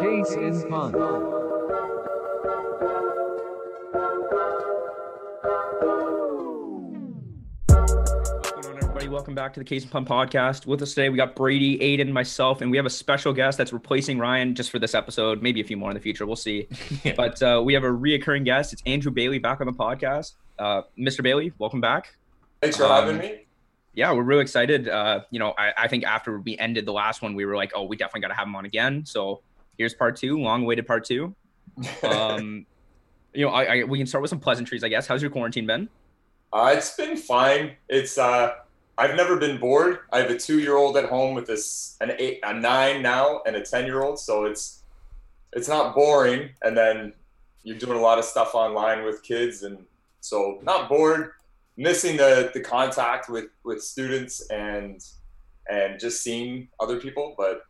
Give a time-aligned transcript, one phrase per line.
[0.00, 0.92] Case in Pun.
[7.68, 9.08] What's going on, everybody?
[9.08, 10.66] Welcome back to the Case and Pump podcast.
[10.66, 13.72] With us today, we got Brady, Aiden, myself, and we have a special guest that's
[13.72, 15.42] replacing Ryan just for this episode.
[15.42, 16.26] Maybe a few more in the future.
[16.26, 16.68] We'll see.
[17.04, 17.14] Yeah.
[17.16, 18.72] But uh, we have a reoccurring guest.
[18.72, 20.34] It's Andrew Bailey back on the podcast.
[20.58, 21.22] Uh, Mr.
[21.22, 22.14] Bailey, welcome back.
[22.60, 23.46] Thanks for Um, having me.
[23.94, 24.88] Yeah, we're really excited.
[24.88, 27.72] Uh, you know, I, I think after we ended the last one, we were like,
[27.74, 29.04] oh, we definitely got to have him on again.
[29.04, 29.42] So
[29.78, 31.34] here's part two, long-awaited part two.
[32.02, 32.66] Um,
[33.32, 35.06] you know, I, I, we can start with some pleasantries, I guess.
[35.06, 35.88] How's your quarantine been?
[36.52, 37.72] uh, it's been fine.
[37.88, 38.54] It's uh,
[38.98, 40.00] I've never been bored.
[40.12, 43.62] I have a two-year-old at home with this an eight, a nine now, and a
[43.62, 44.18] ten-year-old.
[44.18, 44.82] So it's
[45.52, 46.50] it's not boring.
[46.62, 47.12] And then
[47.62, 49.84] you're doing a lot of stuff online with kids, and
[50.20, 51.32] so not bored.
[51.80, 55.00] Missing the the contact with with students and
[55.70, 57.62] and just seeing other people, but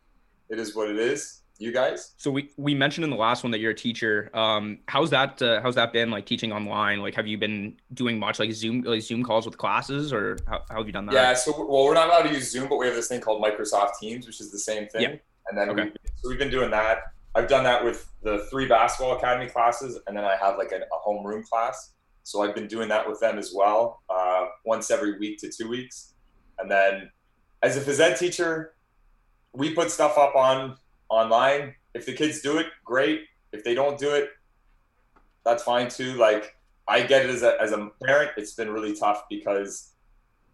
[0.49, 1.43] it is what it is.
[1.59, 2.15] You guys?
[2.17, 4.31] So we we mentioned in the last one that you're a teacher.
[4.35, 7.01] Um, how's that uh, how's that been like teaching online?
[7.01, 10.63] Like, have you been doing much like Zoom like Zoom calls with classes, or how,
[10.71, 11.15] how have you done that?
[11.15, 13.41] Yeah, so well, we're not allowed to use Zoom, but we have this thing called
[13.41, 15.03] Microsoft Teams, which is the same thing.
[15.03, 15.17] Yeah.
[15.49, 15.85] And then Okay.
[15.85, 16.99] we've, so we've been doing that.
[17.37, 20.79] I've done that with the three basketball academy classes, and then I have like a,
[20.79, 21.93] a homeroom class.
[22.31, 25.69] So I've been doing that with them as well, uh, once every week to two
[25.69, 26.15] weeks.
[26.61, 27.11] And then
[27.65, 28.75] as a phys ed teacher,
[29.53, 30.77] we put stuff up on
[31.09, 31.75] online.
[31.93, 33.23] If the kids do it, great.
[33.53, 34.29] If they don't do it,
[35.45, 36.13] that's fine too.
[36.15, 36.55] Like
[36.87, 39.95] I get it as a, as a parent, it's been really tough because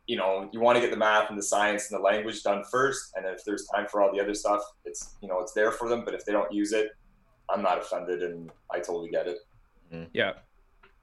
[0.07, 2.65] you know you want to get the math and the science and the language done
[2.71, 5.73] first, and if there's time for all the other stuff, it's you know it's there
[5.73, 6.07] for them.
[6.07, 6.89] But if they don't use it,
[7.51, 9.39] I'm not offended, and I totally get it.
[10.15, 10.33] Yeah.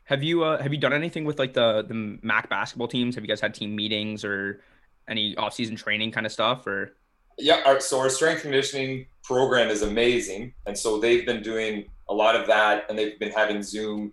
[0.06, 3.16] Have you uh, have you done anything with like the the Mac basketball teams?
[3.16, 4.62] Have you guys had team meetings or
[5.08, 6.68] any off season training kind of stuff?
[6.68, 6.96] Or
[7.38, 12.14] Yeah, our, so our strength conditioning program is amazing, and so they've been doing a
[12.14, 14.12] lot of that, and they've been having Zoom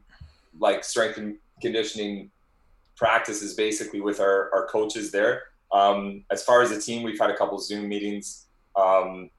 [0.59, 2.31] like strength and conditioning
[2.97, 5.43] practices basically with our, our coaches there.
[5.73, 8.47] Um, as far as the team, we've had a couple Zoom meetings,
[8.77, 9.31] um,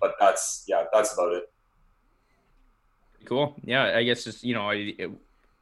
[0.00, 1.52] but that's yeah, that's about it.
[3.24, 3.54] cool.
[3.64, 5.10] Yeah, I guess just you know I, it,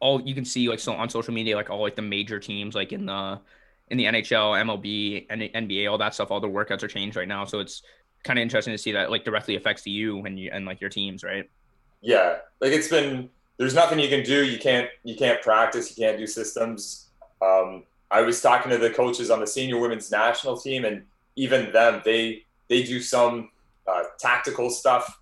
[0.00, 2.75] all you can see like so on social media like all like the major teams
[2.75, 3.41] like in the
[3.91, 6.31] in the NHL, MLB, and NBA, all that stuff.
[6.31, 7.82] All the workouts are changed right now, so it's
[8.25, 10.91] kind of interesting to see that like directly affects you and you and like your
[10.91, 11.48] teams, right?
[12.00, 14.44] Yeah, like it's been there's nothing you can do.
[14.44, 15.97] You can't you can't practice.
[15.97, 17.08] You can't do systems.
[17.42, 21.03] Um, I was talking to the coaches on the senior women's national team, and
[21.37, 23.50] even them, they they do some
[23.87, 25.18] uh, tactical stuff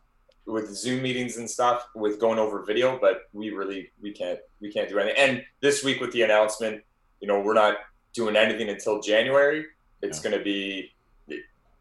[0.46, 4.72] with Zoom meetings and stuff with going over video, but we really we can't we
[4.72, 5.18] can't do anything.
[5.18, 6.82] And this week with the announcement,
[7.20, 7.78] you know, we're not
[8.12, 9.66] doing anything until January.
[10.02, 10.92] It's going to be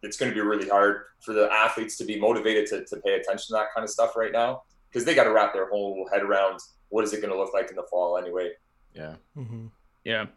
[0.02, 3.16] it's going to be really hard for the athletes to be motivated to, to pay
[3.16, 6.08] attention to that kind of stuff right now because they got to wrap their whole
[6.12, 6.60] head around
[6.90, 8.52] what is it going to look like in the fall anyway.
[8.94, 9.16] Yeah.
[9.38, 9.68] Mm-hmm.
[10.04, 10.28] Yeah.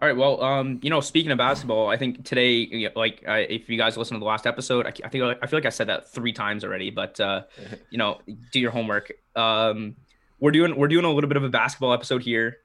[0.00, 0.16] All right.
[0.16, 3.98] Well, um, you know, speaking of basketball, I think today, like, I, if you guys
[3.98, 6.32] listen to the last episode, I, I think I feel like I said that three
[6.32, 7.42] times already, but uh,
[7.90, 8.18] you know,
[8.50, 9.12] do your homework.
[9.36, 9.96] Um,
[10.38, 12.58] we're doing we're doing a little bit of a basketball episode here.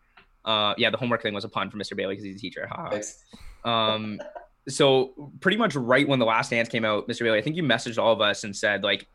[0.45, 1.97] Uh, yeah, the homework thing was a pun for Mr.
[1.97, 2.67] Bailey because he's a teacher.
[2.67, 2.89] Ha ha.
[2.89, 3.25] Thanks.
[3.65, 4.21] Um,
[4.69, 7.21] so pretty much right when the Last Dance came out, Mr.
[7.21, 9.07] Bailey, I think you messaged all of us and said like,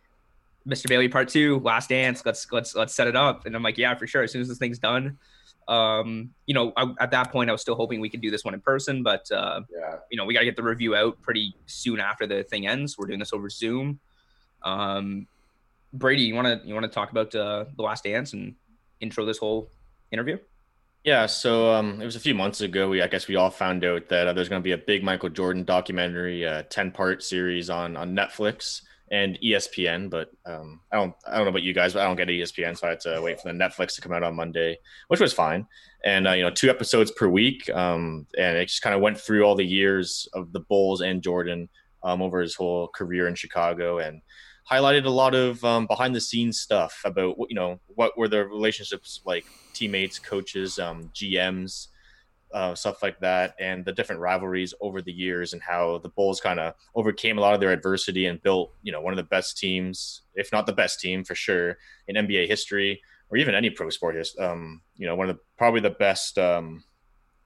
[0.69, 0.89] Mr.
[0.89, 2.27] Bailey Part Two, Last Dance.
[2.27, 3.47] Let's let's let's set it up.
[3.47, 4.23] And I'm like, yeah, for sure.
[4.23, 5.17] As soon as this thing's done,
[5.69, 8.45] um, you know, I, at that point, I was still hoping we could do this
[8.45, 9.97] one in person, but uh, Yeah.
[10.11, 12.99] you know, we got to get the review out pretty soon after the thing ends.
[12.99, 14.01] We're doing this over Zoom.
[14.63, 15.27] Um,
[15.93, 18.55] Brady, you want to you want to talk about uh, the Last Dance and
[19.01, 19.69] intro this whole
[20.13, 20.39] interview?
[21.03, 22.89] Yeah, so um, it was a few months ago.
[22.91, 25.03] We I guess we all found out that uh, there's going to be a big
[25.03, 30.11] Michael Jordan documentary, a ten part series on on Netflix and ESPN.
[30.11, 32.79] But um, I don't I don't know about you guys, but I don't get ESPN,
[32.79, 34.79] so I had to wait for the Netflix to come out on Monday,
[35.09, 35.67] which was fine.
[36.05, 39.19] And uh, you know, two episodes per week, um, and it just kind of went
[39.19, 41.69] through all the years of the Bulls and Jordan
[42.03, 44.23] um, over his whole career in Chicago and
[44.71, 48.29] highlighted a lot of um, behind the scenes stuff about what you know what were
[48.29, 51.89] the relationships like teammates coaches um, gms
[52.53, 56.41] uh, stuff like that and the different rivalries over the years and how the bulls
[56.41, 59.23] kind of overcame a lot of their adversity and built you know one of the
[59.23, 63.01] best teams if not the best team for sure in nba history
[63.31, 66.83] or even any pro sport um, you know one of the probably the best um,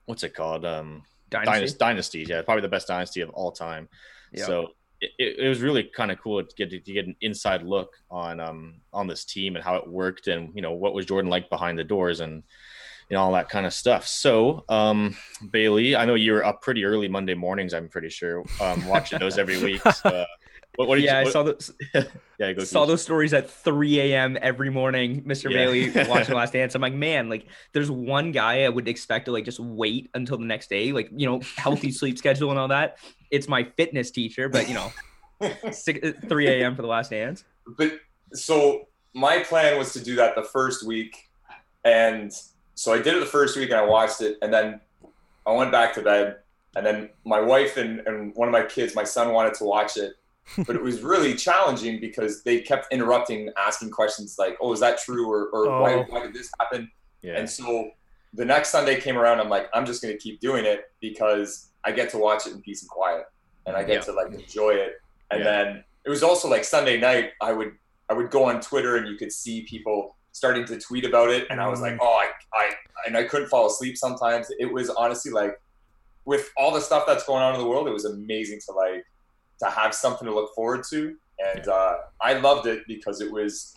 [0.05, 1.77] what's it called um, Dynasty.
[1.77, 3.87] dynasties yeah probably the best dynasty of all time
[4.31, 4.45] Yeah.
[4.45, 4.67] so
[5.01, 7.91] it, it it was really kind of cool to get to get an inside look
[8.09, 11.29] on um on this team and how it worked and you know what was Jordan
[11.29, 12.43] like behind the doors and
[13.09, 14.07] you know all that kind of stuff.
[14.07, 15.15] So um
[15.51, 17.73] Bailey, I know you were up pretty early Monday mornings.
[17.73, 19.81] I'm pretty sure um watching those every week.
[19.91, 20.25] So, uh,
[20.77, 21.71] What, what did yeah, you, I saw those
[22.39, 22.87] yeah, go saw Keith.
[22.89, 24.37] those stories at 3 a.m.
[24.41, 25.23] every morning.
[25.23, 25.49] Mr.
[25.49, 25.57] Yeah.
[25.65, 26.75] Bailey watching Last Dance.
[26.75, 30.37] I'm like, man, like there's one guy I would expect to like just wait until
[30.37, 32.97] the next day, like you know, healthy sleep schedule and all that.
[33.31, 34.91] It's my fitness teacher, but you know,
[35.71, 36.75] six, uh, 3 a.m.
[36.75, 37.45] for the Last Dance.
[37.77, 37.93] but
[38.33, 38.81] so
[39.13, 41.15] my plan was to do that the first week
[41.85, 42.33] and
[42.75, 44.79] so i did it the first week and i watched it and then
[45.47, 46.37] i went back to bed
[46.75, 49.97] and then my wife and, and one of my kids my son wanted to watch
[49.97, 50.13] it
[50.67, 54.99] but it was really challenging because they kept interrupting asking questions like oh is that
[54.99, 56.05] true or, or why, Oh.
[56.09, 56.89] why did this happen
[57.21, 57.37] Yeah.
[57.37, 57.91] and so
[58.33, 61.69] the next sunday came around i'm like i'm just going to keep doing it because
[61.83, 63.25] i get to watch it in peace and quiet
[63.65, 63.99] and i get Yeah.
[64.01, 64.93] to like enjoy it
[65.31, 65.45] and Yeah.
[65.45, 67.71] then it was also like sunday night i would
[68.07, 71.47] I would go on Twitter and you could see people starting to tweet about it,
[71.49, 72.69] and I was like, oh, I, I,
[73.07, 74.51] and I couldn't fall asleep sometimes.
[74.59, 75.61] It was honestly like,
[76.25, 79.05] with all the stuff that's going on in the world, it was amazing to like
[79.63, 83.73] to have something to look forward to, and uh, I loved it because it was.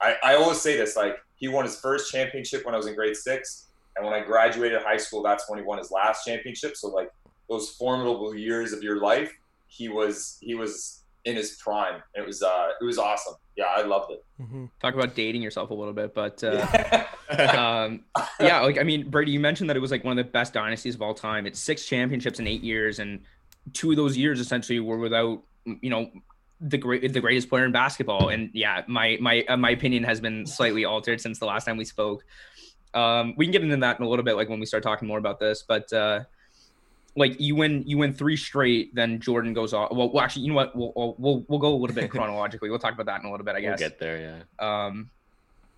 [0.00, 2.96] I, I always say this like he won his first championship when I was in
[2.96, 6.76] grade six, and when I graduated high school, that's when he won his last championship.
[6.76, 7.12] So like
[7.48, 9.32] those formidable years of your life,
[9.68, 12.02] he was he was in his prime.
[12.16, 13.34] It was uh it was awesome.
[13.60, 14.24] Yeah, I loved it.
[14.38, 16.66] hmm Talk about dating yourself a little bit, but uh,
[17.28, 18.04] um,
[18.40, 20.54] yeah, like I mean, Brady, you mentioned that it was like one of the best
[20.54, 21.44] dynasties of all time.
[21.46, 23.20] It's six championships in eight years, and
[23.74, 26.10] two of those years essentially were without, you know,
[26.62, 28.30] the great the greatest player in basketball.
[28.30, 31.76] And yeah, my my uh, my opinion has been slightly altered since the last time
[31.76, 32.24] we spoke.
[32.94, 35.06] Um, we can get into that in a little bit, like when we start talking
[35.06, 35.62] more about this.
[35.68, 36.20] But uh,
[37.16, 39.90] like you win you win three straight, then Jordan goes off.
[39.92, 40.74] Well, well actually, you know what?
[40.76, 42.70] We'll we'll we'll, we'll go a little bit chronologically.
[42.70, 43.78] We'll talk about that in a little bit, I we'll guess.
[43.80, 44.44] get there.
[44.60, 44.84] Yeah.
[44.86, 45.10] Um,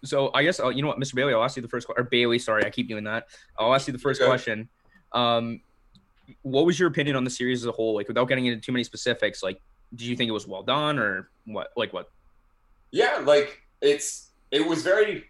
[0.05, 1.15] so I guess uh, you know what, Mr.
[1.15, 2.39] Bailey, I'll ask you the first que- or Bailey.
[2.39, 3.29] Sorry, I keep doing that.
[3.59, 4.29] I'll ask you the first Okay.
[4.29, 4.69] question.
[5.13, 5.61] Um,
[6.43, 7.95] what was your opinion on the series as a whole?
[7.95, 9.61] Like, without getting into too many specifics, like,
[9.95, 11.69] did you think it was well done or what?
[11.77, 12.11] Like, what?
[12.91, 15.25] Yeah, like it's it was very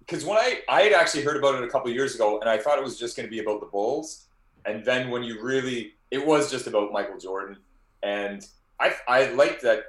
[0.00, 2.58] because when I I had actually heard about it a couple years ago, and I
[2.58, 4.26] thought it was just going to be about the Bulls,
[4.64, 7.56] and then when you really it was just about Michael Jordan,
[8.02, 8.46] and
[8.80, 9.84] I I liked that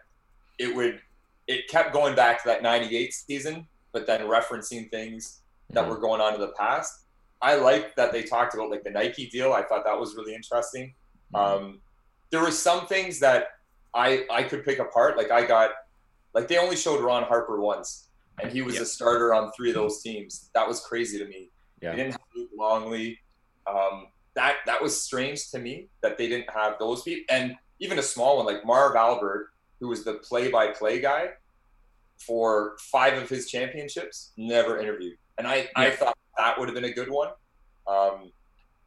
[0.58, 1.02] it would
[1.48, 5.90] it kept going back to that '98 season, but then referencing things that Mhm.
[5.90, 7.06] were going on in the past.
[7.42, 9.54] I liked that they talked about like the Nike deal.
[9.54, 10.94] I thought that was really interesting.
[11.34, 11.82] Um,
[12.32, 13.50] there were some things that
[13.94, 15.18] I I could pick apart.
[15.18, 15.72] Like I got
[16.34, 18.10] like they only showed Ron Harper once,
[18.42, 18.82] and he was Yeah.
[18.82, 20.50] a starter on three of those teams.
[20.54, 21.50] That was crazy to me.
[21.82, 21.92] Yeah.
[21.92, 23.20] They didn't have Luke Longley.
[23.66, 24.08] Um,
[24.80, 28.38] that was strange to me that they didn't have those people, and even a small
[28.38, 29.50] one like Marv Albert,
[29.80, 31.30] who was the play-by-play guy
[32.18, 35.18] for five of his championships, never interviewed.
[35.38, 37.30] And I, I thought that would have been a good one.
[37.88, 38.32] Um,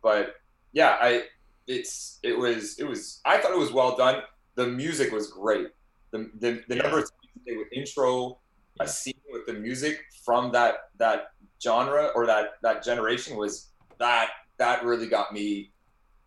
[0.03, 0.37] but
[0.73, 1.25] yeah, I
[1.67, 4.23] it's it was it was I thought it was well done.
[4.55, 5.69] The music was great.
[6.11, 6.83] The the, the Yeah.
[6.83, 8.39] number of times they would intro
[8.77, 8.85] Yeah.
[8.85, 14.31] a scene with the music from that that genre or that that generation was that
[14.59, 15.72] that really got me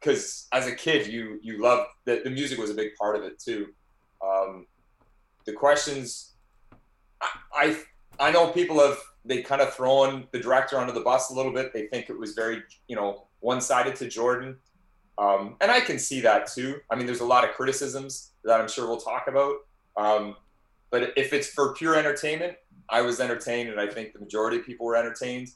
[0.05, 3.23] because as a kid you you love the, the music was a big part of
[3.23, 3.67] it too.
[4.25, 4.67] Um,
[5.45, 6.33] the questions
[7.21, 11.31] I, I i know people have they kind of thrown the director under the bus
[11.31, 11.73] a little bit.
[11.73, 14.57] They think it was very you know one-sided to jordan.
[15.17, 16.79] Um, and i can see that too.
[16.91, 19.55] I mean there's a lot of criticisms that i'm sure we'll talk about.
[19.97, 20.35] Um,
[20.91, 22.57] but if it's for pure entertainment
[22.89, 25.49] i was entertained and i think the majority of people were entertained.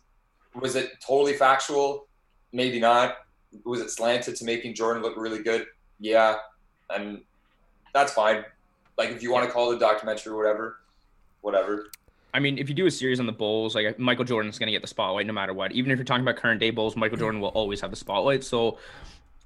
[0.60, 2.08] Was it totally factual?
[2.52, 3.18] Maybe not
[3.66, 5.66] was it slanted to making jordan look really good
[6.00, 6.36] yeah
[6.92, 7.22] and
[7.94, 8.44] that's fine
[8.98, 10.80] like if you want to call it a documentary or whatever
[11.42, 11.90] whatever
[12.32, 14.72] I mean, if you do a series on the Bulls, like Michael Jordan's going to
[14.72, 15.72] get the spotlight no matter what.
[15.72, 18.44] Even if you're talking about current day Bulls, Michael Jordan will always have the spotlight.
[18.44, 18.78] So,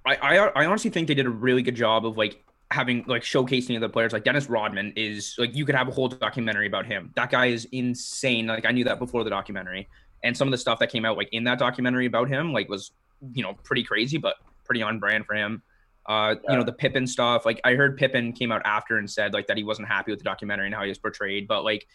[0.06, 3.22] I, I I honestly think they did a really good job of like having like
[3.22, 4.12] showcasing the players.
[4.12, 7.12] Like Dennis Rodman is like you could have a whole documentary about him.
[7.16, 8.48] That guy is insane.
[8.48, 9.88] Like I knew that before the documentary,
[10.24, 12.68] and some of the stuff that came out like in that documentary about him like
[12.68, 12.92] was
[13.34, 15.62] you know pretty crazy, but pretty on brand for him.
[16.06, 17.46] Uh, you know the Pippen stuff.
[17.46, 20.20] Like I heard Pippen came out after and said like that he wasn't happy with
[20.20, 21.88] the documentary and how he was portrayed, but like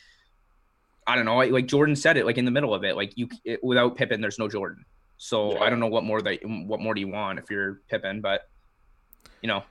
[1.07, 1.37] I don't know.
[1.37, 2.95] Like, like Jordan said it like in the middle of it.
[2.97, 4.85] Like you it, without Pippen, there's no Jordan.
[5.17, 5.61] So Yeah.
[5.61, 8.49] I don't know what more that what more do you want if you're Pippen, but
[9.43, 9.63] you know,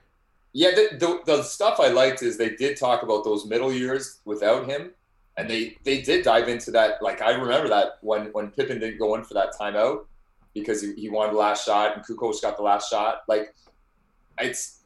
[0.52, 4.20] Yeah, the, the, the stuff I liked is they did talk about those middle years
[4.24, 4.92] without him,
[5.36, 7.02] and they they did dive into that.
[7.02, 10.06] Like I remember that when when Pippen didn't go in for that timeout
[10.60, 13.22] because he, he wanted the last shot and Kukoc got the last shot.
[13.28, 13.54] Like
[14.38, 14.80] it's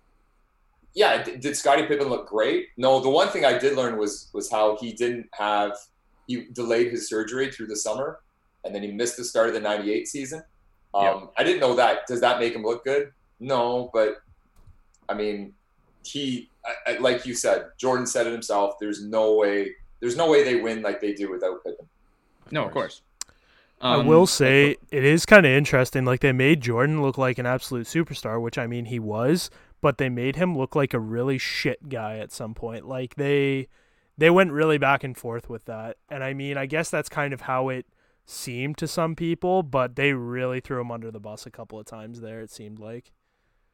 [0.94, 1.22] yeah.
[1.22, 2.68] d- Did Scottie Pippen look great?
[2.76, 3.00] No.
[3.00, 5.72] The one thing I did learn was was how he didn't have
[6.26, 8.20] he delayed his surgery through the summer,
[8.64, 10.42] and then he missed the start of the '98 season.
[10.94, 11.20] Um, Yeah.
[11.38, 12.06] I didn't know that.
[12.06, 13.12] Does that make him look good?
[13.40, 14.22] No, but
[15.08, 15.54] I mean,
[16.04, 18.74] he, I, I, like you said, Jordan said it himself.
[18.80, 19.72] There's no way.
[20.00, 21.86] There's no way they win like they do without Pippen.
[22.50, 23.02] No, of course.
[23.88, 26.04] I Um, will say it is kind of interesting.
[26.04, 29.98] Like they made Jordan look like an absolute superstar, which I mean he was, but
[29.98, 32.86] they made him look like a really shit guy at some point.
[32.86, 33.68] Like they
[34.16, 35.96] they went really back and forth with that.
[36.08, 37.86] And I mean, I guess that's kind of how it
[38.26, 41.86] seemed to some people, but they really threw him under the bus a couple of
[41.86, 43.12] times there it seemed like.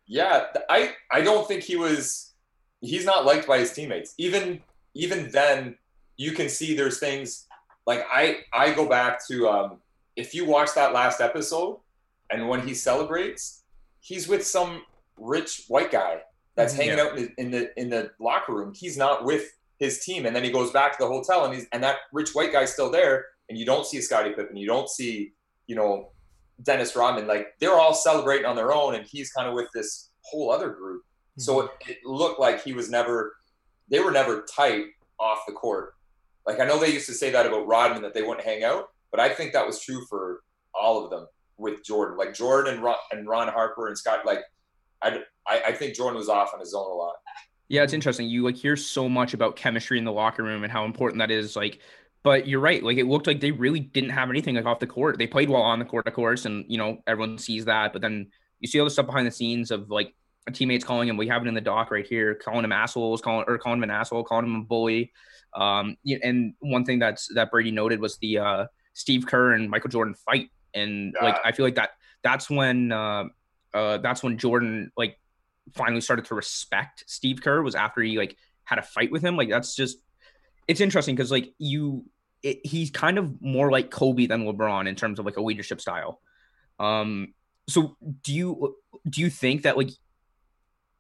[0.07, 2.33] Yeah, I I don't think he was.
[2.81, 4.15] He's not liked by his teammates.
[4.19, 4.63] Even
[4.95, 5.77] even then,
[6.17, 7.47] you can see there's things
[7.87, 9.79] like I I go back to um,
[10.23, 11.79] if you watch that last episode,
[12.31, 13.63] and when he celebrates,
[14.01, 14.83] he's with some
[15.17, 16.15] rich white guy
[16.57, 16.77] that's Mhm.
[16.77, 18.73] hanging out in the, in the in the locker room.
[18.75, 19.45] He's not with
[19.79, 22.31] his team, and then he goes back to the hotel, and he's and that rich
[22.35, 25.33] white guy's still there, and you don't see Scottie Pippen, you don't see
[25.69, 26.13] you know
[26.63, 27.27] Dennis Rodman.
[27.27, 30.71] Like they're all celebrating on their own, and he's kind of with this whole other
[30.71, 31.03] group.
[31.39, 33.37] So it, it looked like he was never,
[33.89, 34.87] they were never tight
[35.21, 35.95] off the court.
[36.47, 38.89] Like I know they used to say that about Rodman that they wouldn't hang out,
[39.11, 40.41] but I think that was true for
[40.75, 42.17] all of them with Jordan.
[42.17, 44.25] Like Jordan and Ron, and Ron Harper and Scott.
[44.25, 44.41] Like
[45.03, 47.15] I, I, I think Jordan was off on his own a lot.
[47.69, 48.29] Yeah, it's interesting.
[48.29, 51.31] You like hear so much about chemistry in the locker room and how important that
[51.31, 51.55] is.
[51.55, 51.81] Like,
[52.23, 52.83] but you're right.
[52.83, 55.19] Like it looked like they really didn't have anything like off the court.
[55.19, 57.93] They played well on the court, of course, and you know everyone sees that.
[57.93, 58.29] But then
[58.61, 60.15] you see all the stuff behind the scenes of like
[60.53, 61.17] teammates calling him.
[61.17, 63.85] We have it in the doc right here, calling him assholes, calling or calling him
[63.85, 65.13] an asshole, calling him a bully.
[65.55, 68.67] Um, and one thing that's that Brady noted was the uh,
[68.99, 71.91] Steve Kerr and Michael Jordan fight, and like I feel like that
[72.25, 73.25] that's when uh,
[73.73, 75.19] uh, that's when Jordan like
[75.75, 79.37] finally started to respect Steve Kerr was after he like had a fight with him.
[79.37, 79.99] Like that's just
[80.67, 82.07] it's interesting because like you
[82.43, 85.81] it, he's kind of more like Kobe than LeBron in terms of like a leadership
[85.81, 86.21] style.
[86.81, 87.35] Um
[87.69, 88.77] so do you
[89.09, 89.91] do you think that like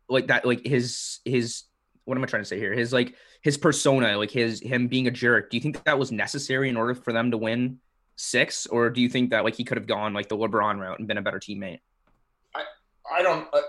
[0.09, 1.65] like that like his his
[2.05, 2.73] what am I trying to say here?
[2.73, 5.51] His like his persona, like his him being a jerk.
[5.51, 7.81] Do you think that was necessary in order for them to win
[8.19, 10.99] six, or do you think that like he could have gone like the LeBron route
[10.99, 11.81] and been a better teammate?
[12.55, 12.63] I
[13.11, 13.61] I don't, uh,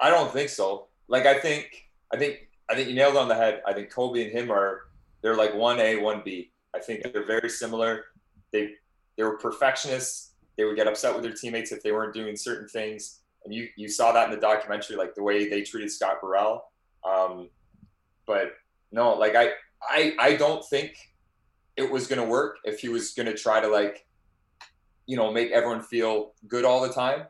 [0.00, 0.88] I don't think so.
[1.08, 3.62] Like I think, I think, I think you nailed it on the head.
[3.66, 4.82] I think Kobe and him are
[5.22, 6.50] they're like one A, one B.
[6.74, 8.06] I think they're very similar.
[8.52, 8.72] They
[9.16, 10.34] they were perfectionists.
[10.56, 13.68] They would get upset with their teammates if they weren't doing certain things, and you
[13.76, 16.64] you saw that in the documentary, like the way they treated Scott Burrell.
[17.04, 17.50] Um,
[18.26, 18.54] but
[18.90, 19.52] no, like I
[19.82, 20.96] I I don't think
[21.76, 24.06] it was gonna work if he was gonna try to like,
[25.06, 27.26] you know, make everyone feel good all the time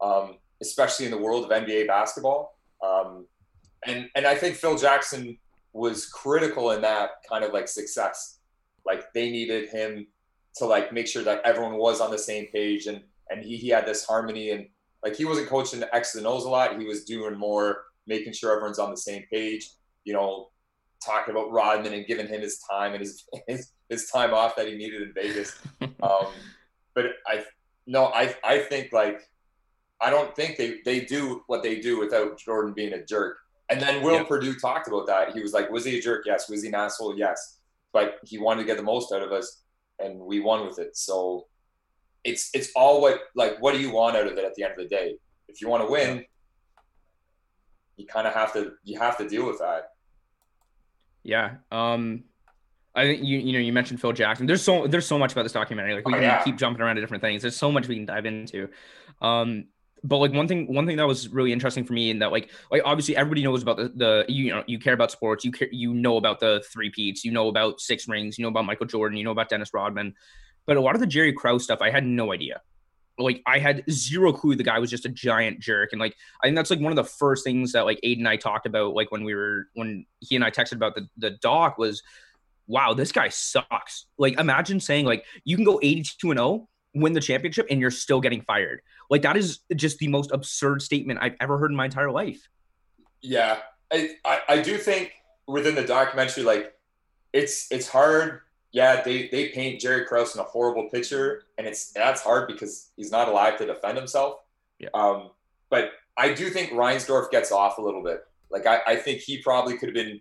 [0.00, 2.58] um, especially in the world of NBA basketball.
[2.84, 3.26] Um,
[3.86, 5.38] and and I think Phil Jackson
[5.72, 8.38] was critical in that kind of like success.
[8.84, 10.06] Like they needed him
[10.56, 13.68] to like make sure that everyone was on the same page and and he, he
[13.68, 14.66] had this harmony and
[15.04, 16.78] like he wasn't coaching the X's and O's a lot.
[16.78, 19.70] He was doing more making sure everyone's on the same page.
[20.04, 20.50] You know,
[21.04, 24.66] talking about Rodman and giving him his time and his his, his time off that
[24.68, 25.56] he needed in Vegas.
[26.02, 26.28] Um,
[26.94, 27.44] but I
[27.86, 29.20] no, I I think like
[30.00, 33.38] I don't think they they do what they do without Jordan being a jerk.
[33.68, 34.24] And then Will Yeah.
[34.24, 35.32] Perdue talked about that.
[35.34, 36.24] He was like, "Was he a jerk?
[36.26, 36.48] Yes.
[36.48, 37.16] Was he an asshole?
[37.18, 37.58] Yes."
[37.92, 39.62] But he wanted to get the most out of us,
[39.98, 40.96] and we won with it.
[40.96, 41.46] So
[42.24, 44.72] it's it's all what like what do you want out of it at the end
[44.72, 45.16] of the day?
[45.48, 46.24] If you want to win,
[47.96, 49.90] you kind of have to you have to deal with that.
[51.22, 51.56] Yeah.
[51.72, 52.24] Um
[52.96, 54.46] I think you you know you mentioned Phil Jackson.
[54.46, 55.94] There's so there's so much about this documentary.
[55.94, 56.42] Like we Oh, can yeah.
[56.42, 57.42] keep jumping around to different things.
[57.42, 58.68] There's so much we can dive into.
[59.20, 59.66] Um
[60.04, 62.50] but like one thing one thing that was really interesting for me and that like
[62.70, 65.68] like obviously everybody knows about the, the you know you care about sports you care
[65.72, 68.86] you know about the three peats you know about six rings you know about Michael
[68.86, 70.14] Jordan you know about Dennis Rodman
[70.66, 72.60] but a lot of the Jerry Krause stuff I had no idea
[73.18, 76.46] like I had zero clue the guy was just a giant jerk and like I
[76.46, 78.94] think that's like one of the first things that like Aiden and I talked about
[78.94, 82.02] like when we were when he and I texted about the the doc was
[82.66, 87.12] wow this guy sucks like imagine saying like you can go 82 and 0 win
[87.12, 88.80] the championship and you're still getting fired
[89.10, 92.48] like that is just the most absurd statement I've ever heard in my entire life
[93.22, 93.58] Yeah,
[93.92, 95.12] I, I, I do think
[95.46, 96.74] within the documentary, like
[97.32, 98.40] it's it's hard.
[98.72, 102.90] Yeah, they they paint Jerry Krause in a horrible picture, and it's that's hard because
[102.96, 104.40] he's not alive to defend himself.
[104.78, 104.88] Yeah.
[104.94, 105.30] Um,
[105.70, 108.24] but I do think Reinsdorf gets off a little bit.
[108.50, 110.20] Like I, I think he probably could have been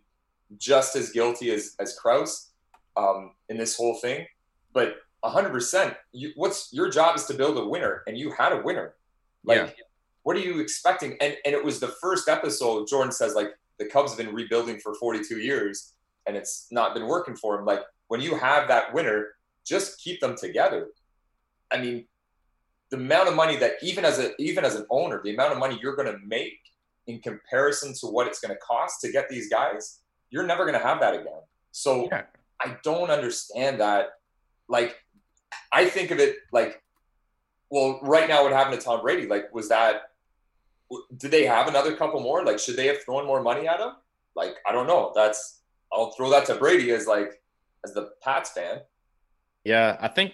[0.58, 2.52] just as guilty as as Krause
[2.98, 4.26] um, in this whole thing.
[4.74, 8.52] But hundred percent, you what's your job is to build a winner, and you had
[8.52, 8.96] a winner.
[9.44, 9.70] Like Yeah.
[10.24, 11.18] what are you expecting?
[11.22, 12.88] And and it was the first episode.
[12.88, 13.50] Jordan says like
[13.80, 15.94] the Cubs have been rebuilding for 42 years,
[16.28, 17.66] and it's not been working for him.
[17.66, 19.36] Like when you have that winner,
[19.66, 20.90] just keep them together.
[21.72, 22.06] I mean,
[22.92, 25.58] the amount of money that even as a even as an owner, the amount of
[25.58, 26.60] money you're going to make
[27.08, 30.02] in comparison to what it's going to cost to get these guys,
[30.36, 31.42] you're never going to have that again.
[31.72, 32.24] So Yeah.
[32.60, 34.10] I don't understand that.
[34.68, 34.98] Like,
[35.72, 36.84] I think of it like,
[37.70, 39.28] well, right now, what happened to Tom Brady?
[39.28, 40.12] Like, was that,
[41.16, 42.44] did they have another couple more?
[42.44, 43.92] Like, should they have thrown more money at him?
[44.36, 45.14] Like, I don't know.
[45.16, 45.62] That's,
[45.94, 47.42] I'll throw that to Brady as like,
[47.86, 48.82] as the Pats fan.
[49.64, 50.34] Yeah, I think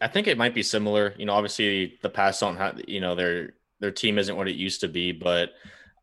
[0.00, 1.14] I think it might be similar.
[1.16, 4.56] You know, obviously the Pats don't have you know their their team isn't what it
[4.56, 5.50] used to be, but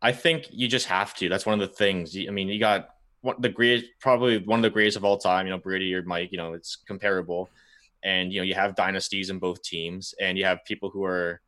[0.02, 1.30] I think you just have to.
[1.30, 2.16] That's one of the things.
[2.18, 2.90] I mean, you got
[3.22, 5.46] what the great probably one of the greatest of all time.
[5.46, 6.30] You know, Brady or Mike.
[6.32, 7.50] You know, it's comparable,
[8.04, 11.42] and you know you have dynasties in both teams, and you have people who are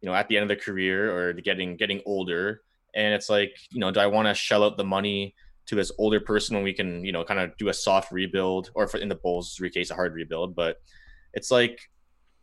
[0.00, 2.62] you know at the end of their career or getting getting older,
[2.94, 5.34] and it's like you know, do I want to shell out the money?
[5.68, 8.70] to this older person when we can, you know, kind of do a soft rebuild,
[8.74, 10.56] or in the Bulls' case, a hard rebuild.
[10.56, 10.78] But
[11.34, 11.78] it's like,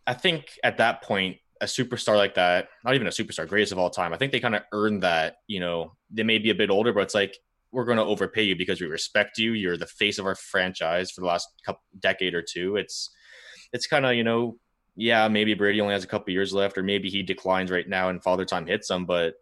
[0.06, 3.80] I think at that point, a superstar like that, not even a superstar, greatest of
[3.80, 5.38] all time, I think they kind of earned that.
[5.48, 7.36] You know, they may be a bit older, but it's like
[7.75, 9.53] we're going to overpay you because we respect you.
[9.53, 12.77] You're the face of our franchise for the last couple decade or two.
[12.77, 13.12] It's
[13.74, 14.58] it's kind of you know,
[14.96, 18.10] yeah, maybe Brady only has a couple years left, or maybe he declines right now
[18.10, 19.34] and Father Time hits him, but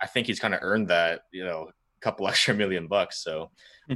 [0.00, 1.22] I think he's kind of earned that.
[1.30, 3.22] You know, couple extra million bucks.
[3.22, 3.50] So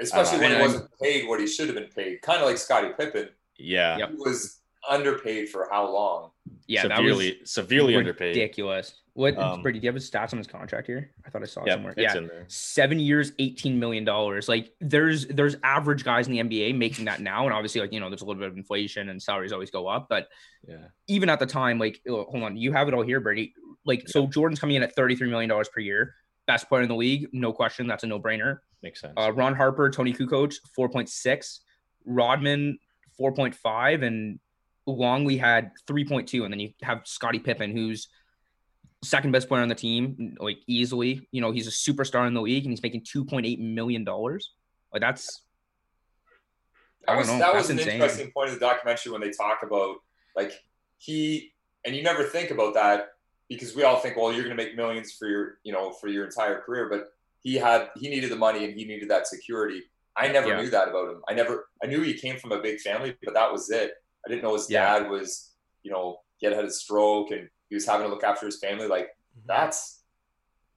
[0.00, 2.20] Especially when he wasn't paid what he should have been paid.
[2.22, 3.28] Kind of like Scottie Pippen.
[3.58, 4.10] yeah, Yep.
[4.10, 6.30] He was underpaid for how long?
[6.66, 8.34] Yeah, that severely was severely underpaid.
[8.34, 9.00] ridiculous.
[9.14, 9.78] What, Um, Brady?
[9.78, 11.12] Do you have his stats on his contract here?
[11.24, 11.94] I thought I saw it Yeah, somewhere.
[11.96, 12.44] it's yeah, in there.
[12.48, 14.48] seven years, eighteen million dollars.
[14.48, 18.00] Like there's there's average guys in the NBA making that now, and obviously like you
[18.00, 20.26] know there's a little bit of inflation and salaries always go up, but
[20.66, 23.54] Yeah, even at the time, like oh, hold on, you have it all here, Brady.
[23.86, 26.14] Like so, Jordan's coming in at thirty three million dollars per year,
[26.48, 27.86] best player in the league, no question.
[27.86, 28.58] That's a no brainer.
[28.82, 29.14] makes sense.
[29.16, 31.60] Uh, Ron Harper, Toni Kukoc, four point six,
[32.04, 32.78] Rodman,
[33.16, 34.40] four point five, and
[34.86, 38.08] Longley had three point two, and then you have Scottie Pippen, who's
[39.04, 41.26] second best player on the team, like easily.
[41.30, 44.04] You know, he's a superstar in the league, and he's making two point eight million
[44.04, 44.52] dollars.
[44.92, 45.42] Like that's
[47.06, 47.38] I That don't was know.
[47.38, 47.94] that was an insane.
[47.94, 49.96] interesting point of the documentary when they talk about
[50.36, 50.52] like
[50.98, 51.52] he
[51.84, 53.08] and you never think about that
[53.48, 56.08] because we all think, well, you're going to make millions for your you know for
[56.08, 57.08] your entire career, but
[57.42, 59.82] he had he needed the money and he needed that security.
[60.16, 60.62] I never Yeah.
[60.62, 61.22] knew that about him.
[61.28, 63.92] I never I knew he came from a big family, but that was it.
[64.26, 64.98] I didn't know his Yeah.
[65.00, 65.50] dad was
[65.82, 68.58] you know he had had a stroke and he was having to look after his
[68.58, 68.86] family.
[68.86, 69.46] Like mm-hmm.
[69.46, 70.02] that's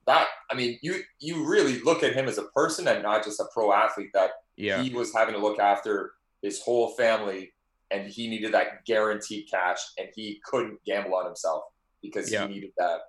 [0.06, 0.28] that.
[0.50, 3.46] I mean, you you really look at him as a person and not just a
[3.54, 4.10] pro athlete.
[4.14, 7.54] That yeah, he was having to look after his whole family
[7.92, 11.64] and he needed that guaranteed cash and he couldn't gamble on himself
[12.02, 12.48] because Yeah.
[12.48, 13.02] he needed that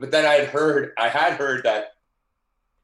[0.00, 1.92] but then i had heard i had heard that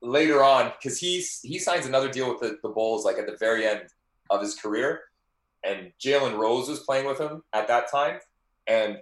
[0.00, 3.36] later on because he's he signs another deal with the, the bulls like at the
[3.38, 3.82] very end
[4.30, 5.02] of his career
[5.62, 8.18] and jalen rose was playing with him at that time
[8.66, 8.98] and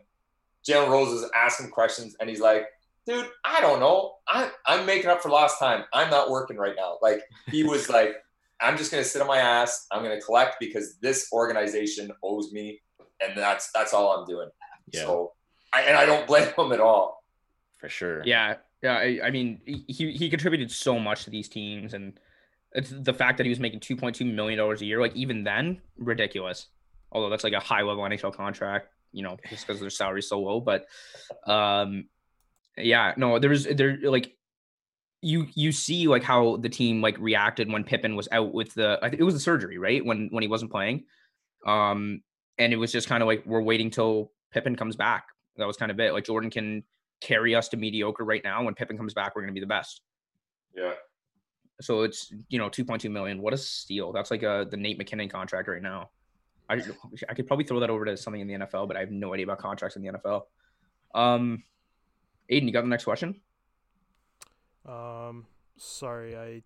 [0.69, 2.67] jalen rose was asking questions and he's like
[3.07, 6.75] dude i don't know I, i'm making up for lost time i'm not working right
[6.77, 7.21] now like
[7.51, 8.17] he was like
[8.63, 9.87] I'm just gonna sit on my ass.
[9.91, 12.81] I'm gonna collect because this organization owes me,
[13.21, 14.49] and that's that's all I'm doing.
[14.93, 15.03] Yeah.
[15.03, 15.33] So,
[15.73, 17.25] I, and I don't blame him at all.
[17.79, 18.23] for sure.
[18.25, 18.95] yeah, yeah.
[18.95, 22.19] I, I mean, he he contributed so much to these teams, and
[22.73, 25.01] it's the fact that he was making two point two million dollars a year.
[25.01, 26.69] Like even then, ridiculous.
[27.11, 30.41] Although that's like a high level NHL contract, you know, just because their salary's so
[30.41, 30.61] low.
[30.61, 30.87] But,
[31.47, 32.07] um,
[32.77, 34.35] yeah, no, there's there like
[35.21, 38.99] you you see like how the team like reacted when Pippen was out with the
[39.03, 41.05] I think it was the surgery right when when he wasn't playing,
[41.67, 42.23] um
[42.59, 45.27] and it was just kind of like we're waiting till Pippen comes back.
[45.57, 46.13] That was kind of it.
[46.13, 46.83] Like Jordan can
[47.21, 48.65] carry us to mediocre right now.
[48.65, 50.03] When Pippen comes back, we're gonna be the best.
[50.75, 50.95] Yeah.
[51.81, 53.41] So it's you know 2.2 million.
[53.41, 54.13] What a steal!
[54.13, 56.11] That's like a the Nate MacKinnon contract right now.
[56.73, 56.83] I
[57.29, 59.35] I could probably throw that over to something in the NFL, but I have no
[59.35, 60.43] idea about contracts in the NFL.
[61.15, 61.63] Um,
[62.51, 63.41] Aiden, you got the next question?
[64.87, 66.63] Um, sorry, I.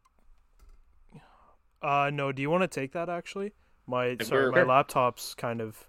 [1.83, 2.33] Uh, no.
[2.33, 3.53] Do you want to take that actually?
[3.87, 5.87] My If sorry, my laptop's kind of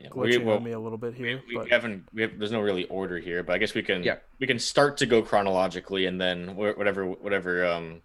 [0.00, 1.42] Yeah, we, glitching well, on me a little bit here.
[1.46, 2.04] we but haven't.
[2.12, 4.02] We have, there's no really order here, but I guess we can.
[4.02, 4.16] Yeah.
[4.40, 8.00] We can start to go chronologically, and then whatever whatever um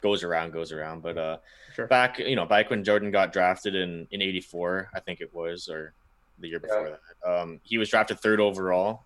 [0.00, 1.02] goes around goes around.
[1.02, 1.36] But uh,
[1.74, 1.86] Sure.
[1.86, 5.68] back you know back when Jordan got drafted in in '84, I think it was,
[5.68, 5.94] or
[6.38, 9.04] the year before that, um, he was drafted third overall,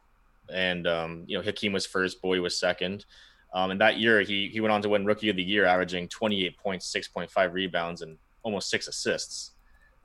[0.52, 3.04] and um, you know Hakeem was first, Bowie was second.
[3.52, 6.09] Um, and that year, he he went on to win Rookie of the Year, averaging
[6.09, 9.52] 28 points, 6.5 rebounds, and almost six assists.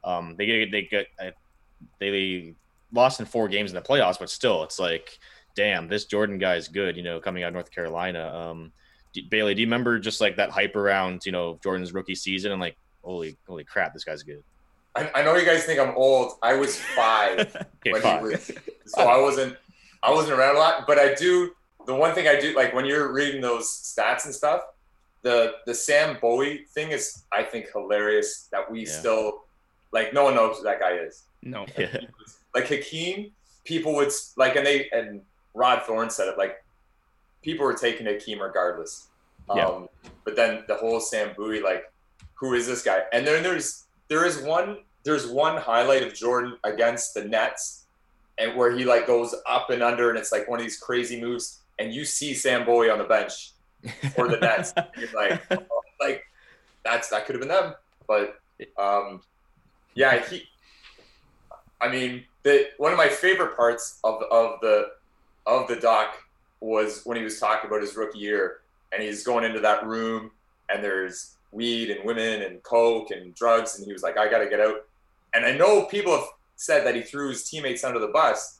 [0.04, 1.08] Um, they get they get
[2.00, 2.54] they
[2.92, 5.18] lost in four games in the playoffs, but still, it's like,
[5.56, 6.96] damn, this Jordan guy is good.
[6.98, 8.28] You know, coming out of North Carolina.
[8.36, 8.72] Um,
[9.30, 12.62] Bailey, do you remember just like that hype around you know Jordan's rookie season and
[12.62, 14.44] like, holy holy crap, this guy's good.
[14.96, 16.34] I, I know you guys think I'm old.
[16.42, 17.40] I was five
[17.86, 18.20] Okay, when fuck.
[18.22, 18.52] he was,
[18.86, 19.56] so I wasn't
[20.04, 20.86] I wasn't around a lot.
[20.88, 21.52] But I do
[21.86, 24.62] the one thing I do like when you're reading those stats and stuff,
[25.22, 28.92] the the Sam Bowie thing is I think hilarious that we Yeah.
[28.92, 29.44] still
[29.92, 31.24] like no one knows who that guy is.
[31.44, 31.66] No.
[31.78, 31.98] Yeah.
[32.56, 33.32] Like Hakeem,
[33.64, 35.22] people would like and they and
[35.54, 36.64] Rod Thorn said it like
[37.42, 39.08] people were taking Hakeem regardless.
[39.56, 39.66] Yeah.
[39.66, 39.90] Um,
[40.24, 41.92] but then the whole Sam Bowie, like,
[42.36, 43.02] who is this guy?
[43.12, 47.86] And then there's there is one there's one highlight of Jordan against the Nets,
[48.38, 51.20] and where he like goes up and under, and it's like one of these crazy
[51.20, 53.52] moves, and you see Sam Bowie on the bench
[54.16, 54.74] for the Nets.
[54.98, 56.24] You're like, oh, like
[56.84, 57.74] that's that could have been them,
[58.08, 58.40] but
[58.78, 59.22] um,
[59.96, 60.44] yeah, he.
[61.82, 64.92] I mean, the one of my favorite parts of of the
[65.46, 66.18] of the doc
[66.62, 70.32] was when he was talking about his rookie year, and he's going into that room,
[70.70, 74.40] and there's weed and women and coke and drugs, and he was like, "I got
[74.40, 74.86] to get out."
[75.34, 78.60] And I know people have said that he threw his teammates under the bus,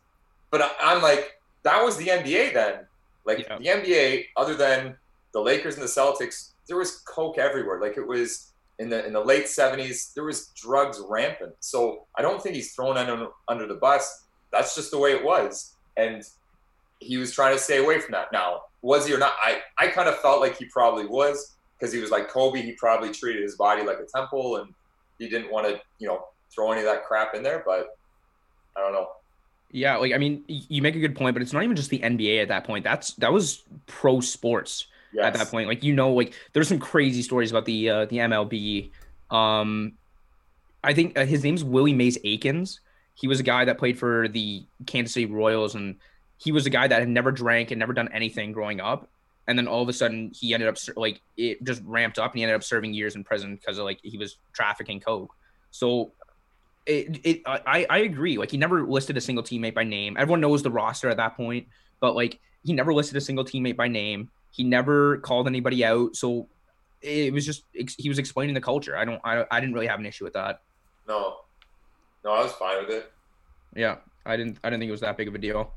[0.52, 2.86] but I'm like, that was the NBA then.
[3.26, 3.58] Like Yeah.
[3.58, 4.98] the NBA, other than
[5.34, 7.80] the Lakers and the Celtics, there was coke everywhere.
[7.80, 11.54] Like it was in the in the late '70s, there was drugs rampant.
[11.60, 14.24] So I don't think he's thrown under under the bus.
[14.52, 16.24] That's just the way it was, and
[17.00, 18.32] he was trying to stay away from that.
[18.32, 19.34] Now, was he or not?
[19.42, 22.62] I I kind of felt like he probably was because he was like Kobe.
[22.62, 24.74] He probably treated his body like a temple, and
[25.18, 27.64] he didn't want to you know throw any of that crap in there.
[27.66, 27.98] But
[28.76, 29.10] I don't know.
[29.72, 32.00] Yeah, like I mean, you make a good point, but it's not even just the
[32.00, 32.84] NBA at that point.
[32.84, 35.26] That's that was pro sports Yes.
[35.26, 35.68] at that point.
[35.68, 38.92] Like you know, like there's some crazy stories about the uh, the MLB.
[39.32, 39.94] Um,
[40.84, 42.80] I think uh, his name's Willie Mays Aikens.
[43.16, 45.98] He was a guy that played for the Kansas City Royals, and
[46.40, 49.08] he was a guy that had never drank and never done anything growing up.
[49.48, 52.40] And then all of a sudden, he ended up like it just ramped up, and
[52.40, 55.34] he ended up serving years in prison because of like he was trafficking coke.
[55.72, 56.12] So
[56.86, 58.38] it, it I, I agree.
[58.38, 60.18] Like he never listed a single teammate by name.
[60.18, 61.68] Everyone knows the roster at that point,
[62.00, 64.30] but like he never listed a single teammate by name.
[64.52, 66.16] He never called anybody out.
[66.16, 66.48] So
[67.02, 68.98] it was just he was explaining the culture.
[68.98, 70.62] I don't I, I didn't really have an issue with that.
[71.08, 71.38] No,
[72.24, 73.12] no, I was fine with it.
[73.76, 75.74] Yeah, I didn't I didn't think it was that big of a deal.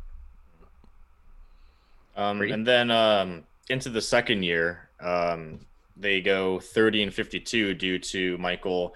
[2.17, 5.61] Um, and then um, into the second year, um,
[5.97, 8.95] they go 30 and 52 due to Michael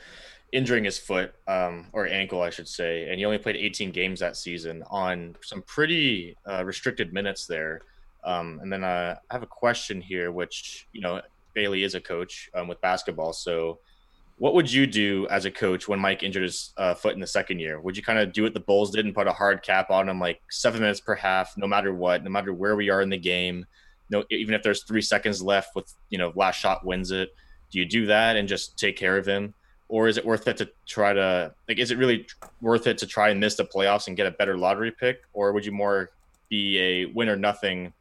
[0.52, 3.08] injuring his foot um, or ankle, I should say.
[3.08, 7.82] And he only played 18 games that season on some pretty uh, restricted minutes there.
[8.24, 11.20] Um, and then uh, I have a question here, which, you know,
[11.54, 13.32] Bailey is a coach um, with basketball.
[13.32, 13.78] So,
[14.38, 17.26] what would you do as a coach when Mike injured his uh, foot in the
[17.26, 17.80] second year?
[17.80, 20.08] Would you kind of do what the Bulls did and put a hard cap on
[20.08, 23.08] him, like seven minutes per half, no matter what, no matter where we are in
[23.08, 23.64] the game?
[24.10, 27.30] No, even if there's three seconds left, with you know last shot wins it.
[27.72, 29.54] Do you do that and just take care of him,
[29.88, 31.78] or is it worth it to try to like?
[31.78, 32.26] Is it really
[32.60, 35.52] worth it to try and miss the playoffs and get a better lottery pick, or
[35.52, 36.10] would you more
[36.48, 37.92] be a win or nothing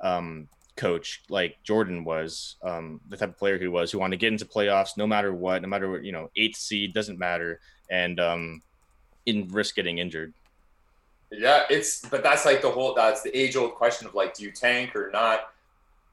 [0.00, 4.20] um, coach like Jordan was, um, the type of player he was, who wanted to
[4.20, 7.60] get into playoffs no matter what, no matter what, you know, eighth seed doesn't matter,
[7.90, 8.62] and um,
[9.26, 10.34] in risk getting injured.
[11.30, 14.44] Yeah, it's but that's like the whole that's the age old question of like, do
[14.44, 15.40] you tank or not?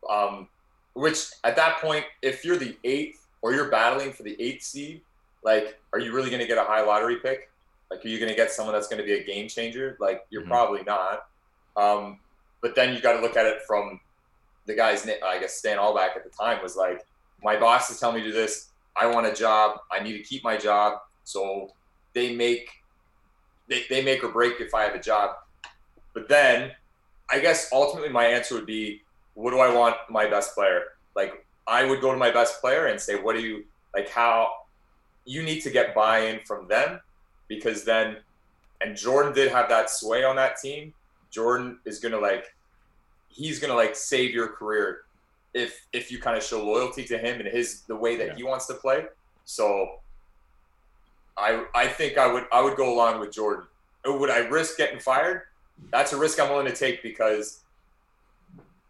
[0.10, 0.47] Um,
[0.93, 5.02] which at that point, if you're the eighth or you're battling for the eighth seed,
[5.43, 7.50] like, are you really going to get a high lottery pick?
[7.89, 9.97] Like, are you going to get someone that's going to be a game changer?
[10.00, 10.47] Like, you're Mhm.
[10.47, 11.24] probably not.
[11.76, 12.19] Um,
[12.62, 14.00] but then you got to look at it from
[14.65, 17.06] the guy's, I guess Stan Albeck at the time was like,
[17.43, 18.69] my boss is telling me to do this.
[18.95, 19.80] I want a job.
[19.91, 21.00] I need to keep my job.
[21.24, 21.71] So
[22.13, 22.69] they make
[23.67, 25.32] they, they make or break if I have a job.
[26.13, 26.71] But then
[27.32, 29.02] I guess ultimately my answer would be,
[29.34, 30.84] what do I want my best player?
[31.15, 33.63] Like I would go to my best player and say, what do you
[33.95, 34.52] like how
[35.26, 37.00] you need to get buy-in from them
[37.47, 38.17] because then
[38.82, 40.93] and Jordan did have that sway on that team.
[41.30, 42.54] Jordan is gonna like
[43.31, 45.01] he's gonna like save your career
[45.53, 48.35] if if you kind of show loyalty to him and his the way that Yeah.
[48.35, 49.05] he wants to play.
[49.45, 49.99] So
[51.37, 53.65] I I think I would I would go along with Jordan.
[54.05, 55.43] Oh, Would I risk getting fired?
[55.91, 57.61] That's a risk I'm willing to take because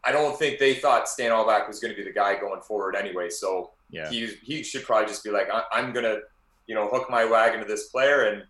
[0.04, 2.96] I don't think they thought Stan Albeck was going to be the guy going forward
[2.96, 3.30] anyway.
[3.30, 4.10] So Yeah.
[4.10, 6.20] he he should probably just be like, I, I'm gonna,
[6.68, 8.44] you know, hook my wagon to this player, and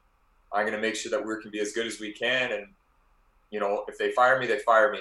[0.54, 2.52] I'm gonna make sure that we can be as good as we can.
[2.54, 2.68] And
[3.52, 5.00] you know, if they fire me, they fire me.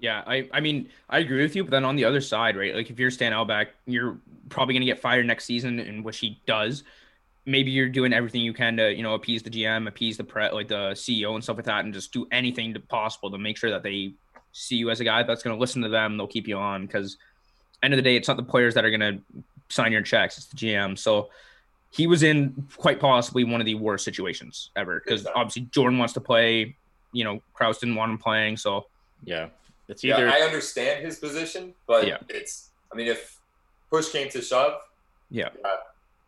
[0.00, 2.74] Yeah, I, I mean, I agree with you, but then on the other side, right?
[2.74, 4.16] Like if you're Stan Albeck, you're
[4.48, 6.84] probably gonna get fired next season, and which he does.
[7.46, 10.50] Maybe you're doing everything you can to, you know, appease the GM, appease the pre,
[10.50, 13.56] like the CEO and stuff like that, and just do anything to possible to make
[13.56, 14.12] sure that they
[14.52, 16.16] see you as a guy that's gonna listen to them.
[16.16, 17.16] They'll keep you on because
[17.82, 19.18] end of the day, it's not the players that are gonna
[19.68, 20.96] sign your checks; it's the GM.
[20.96, 21.30] So
[21.90, 26.14] he was in quite possibly one of the worst situations ever because obviously Jordan wants
[26.14, 26.76] to play.
[27.12, 28.86] You know, Krause didn't want him playing, so
[29.24, 29.48] Yeah.
[29.88, 32.18] It's Yeah, either I understand his position, but Yeah.
[32.28, 32.70] it's.
[32.92, 33.38] I mean, if
[33.90, 34.80] push came to shove,
[35.30, 35.48] Yeah.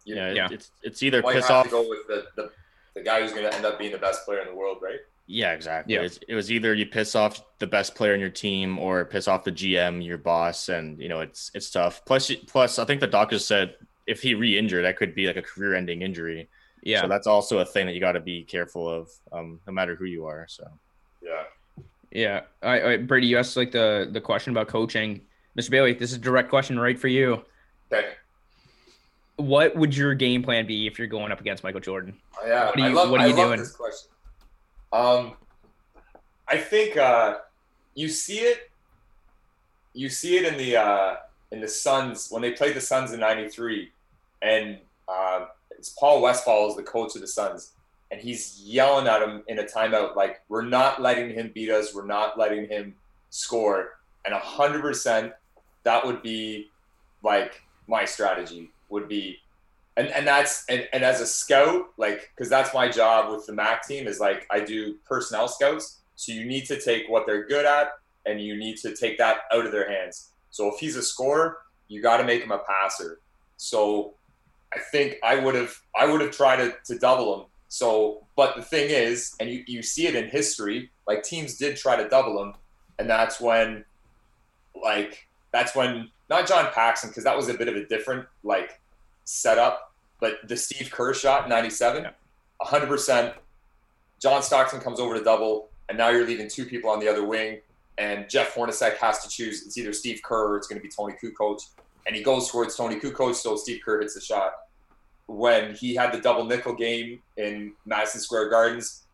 [0.05, 0.49] you yeah, Yeah.
[0.51, 1.66] it's it's either piss off.
[1.66, 2.51] to go with the, the
[2.94, 4.99] the guy who's going to end up being the best player in the world, right?
[5.27, 5.94] Yeah, exactly.
[5.94, 6.01] Yeah.
[6.01, 9.29] It's, it was either you piss off the best player in your team or piss
[9.29, 12.05] off the GM, your boss, and you know it's it's tough.
[12.05, 15.42] Plus, plus, I think the doctors said if he re-injured, that could be like a
[15.42, 16.49] career-ending injury.
[16.83, 17.03] Yeah.
[17.03, 19.94] So that's also a thing that you got to be careful of, um, no matter
[19.94, 20.46] who you are.
[20.49, 20.66] So
[21.23, 21.44] Yeah.
[22.11, 25.20] Yeah, I, I Brady, you asked like the the question about coaching,
[25.59, 25.70] Mr.
[25.70, 25.92] Bailey.
[25.94, 27.44] This is a direct question right for you.
[27.92, 28.09] Okay.
[29.37, 32.16] What would your game plan be if you're going up against Michael Jordan?
[32.42, 33.61] Oh, Yeah, What are I you- love, what are I you love doing?
[33.61, 34.11] this question.
[34.92, 35.37] Um,
[36.49, 37.38] I think uh,
[37.94, 38.70] you see it.
[39.94, 41.16] You see it in the uh,
[41.53, 43.90] in the Suns when they played the Suns in '93,
[44.42, 47.73] and uh, it's Paul Westphal is the coach of the Suns,
[48.11, 51.94] and he's yelling at him in a timeout like, "We're not letting him beat us.
[51.94, 52.94] We're not letting him
[53.31, 55.33] score." And hundred percent,
[55.85, 56.70] that would be
[57.23, 59.38] like my strategy would be
[59.96, 63.53] and and that's and, and as a scout like because that's my job with the
[63.53, 67.46] mac team is like i do personnel scouts so you need to take what they're
[67.46, 67.92] good at
[68.27, 71.59] and you need to take that out of their hands so if he's a scorer
[71.88, 73.20] you got to make him a passer
[73.57, 74.14] so
[74.73, 78.54] i think i would have i would have tried to, to double him so but
[78.56, 82.06] the thing is and you, you see it in history like teams did try to
[82.11, 82.52] double him
[82.98, 83.83] and that's when
[84.83, 88.80] like that's when not john paxson because that was a bit of a different like
[89.30, 92.06] setup, but the Steve Kerr shot, 97,
[92.61, 93.35] 100%.
[94.20, 97.24] John Stockton comes over to double, and now you're leaving two people on the other
[97.24, 97.61] wing,
[97.96, 99.64] and Jeff Hornacek has to choose.
[99.66, 101.61] It's either Steve Kerr or it's going to be Toni Kukoc,
[102.06, 104.52] and he goes towards Toni Kukoc, so Steve Kerr hits the shot.
[105.31, 109.05] When he had the double nickel game in Madison Square Gardens,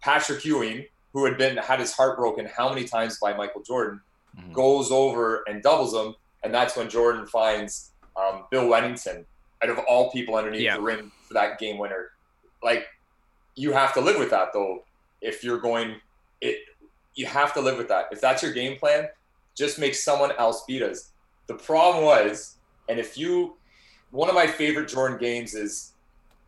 [0.00, 4.00] Patrick Ewing, who had been had his heart broken how many times by Michael Jordan,
[4.36, 4.52] Mhm.
[4.52, 9.24] goes over and doubles him, and that's when Jordan finds um, Bill Wennington
[9.62, 10.74] out of all people underneath Yeah.
[10.76, 12.10] the rim for that game winner.
[12.62, 12.86] Like
[13.54, 14.84] you have to live with that though.
[15.20, 16.00] If you're going,
[16.40, 16.58] it
[17.14, 18.08] you have to live with that.
[18.10, 19.08] If that's your game plan,
[19.54, 21.12] just make someone else beat us.
[21.46, 22.56] The problem was,
[22.88, 23.56] and if you,
[24.10, 25.92] one of my favorite Jordan games is,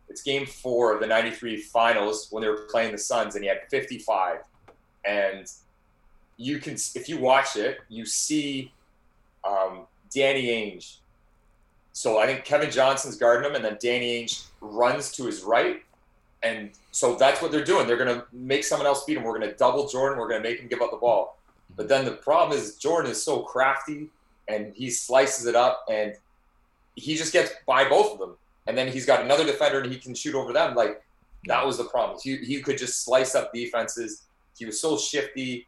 [0.09, 3.49] it's Game Four of the '93 Finals when they were playing the Suns, and he
[3.49, 4.39] had 55,
[5.05, 5.51] and
[6.37, 8.71] you can if you watch it, you see
[9.47, 10.97] um, Danny Ainge.
[11.93, 15.81] So I think Kevin Johnson's guarding him, and then Danny Ainge runs to his right,
[16.41, 17.87] and so that's what they're doing.
[17.87, 19.23] They're gonna make someone else beat him.
[19.23, 20.19] We're gonna double Jordan.
[20.19, 21.37] We're gonna make him give up the ball.
[21.75, 24.09] But then the problem is Jordan is so crafty,
[24.47, 26.15] and he slices it up, and
[26.95, 28.35] he just gets by both of them.
[28.67, 30.75] And then he's got another defender, and he can shoot over them.
[30.75, 31.03] Like
[31.45, 32.17] that was the problem.
[32.23, 34.23] He he could just slice up defenses.
[34.57, 35.67] He was so shifty.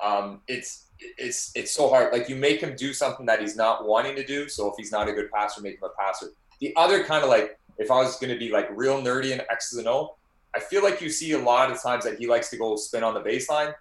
[0.00, 0.86] Um, it's
[1.18, 2.12] it's it's so hard.
[2.12, 4.48] Like you make him do something that he's not wanting to do.
[4.48, 6.28] So if he's not a good passer, make him a passer.
[6.60, 9.42] The other kind of like if I was going to be like real nerdy and
[9.50, 10.16] X's and O,
[10.54, 13.04] I feel like you see a lot of times that he likes to go spin
[13.04, 13.74] on the baseline.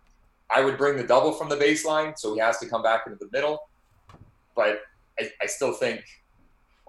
[0.49, 3.17] I would bring the double from the baseline, so he has to come back into
[3.17, 3.67] the middle.
[4.55, 4.81] But
[5.19, 6.03] I, I still think,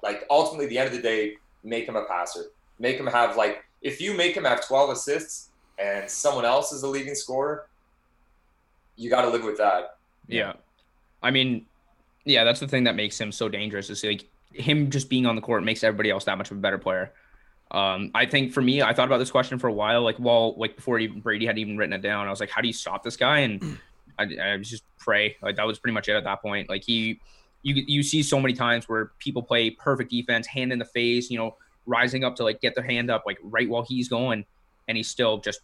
[0.03, 2.47] like ultimately, at the end of the day, make him a passer.
[2.79, 6.83] Make him have like if you make him have 12 assists and someone else is
[6.83, 7.69] a leading scorer,
[8.97, 9.97] you got to live with that.
[10.27, 10.55] Yeah.
[11.23, 11.67] I mean,
[12.25, 13.91] yeah, that's the thing that makes him so dangerous.
[13.91, 16.61] Is like him just being on the court makes everybody else that much of a
[16.61, 17.13] better player.
[17.71, 20.55] Um, I think for me, I thought about this question for a while, like while
[20.57, 22.27] like before even Brady had even written it down.
[22.27, 23.41] I was like, how do you stop this guy?
[23.41, 23.79] And
[24.19, 25.37] I, I was just pray.
[25.43, 26.69] Like that was pretty much it at that point.
[26.69, 27.21] Like he,
[27.63, 31.31] you you see so many times where people play perfect defense, hand in the face,
[31.31, 34.45] you know, rising up to like get their hand up like right while he's going,
[34.87, 35.61] and he's still just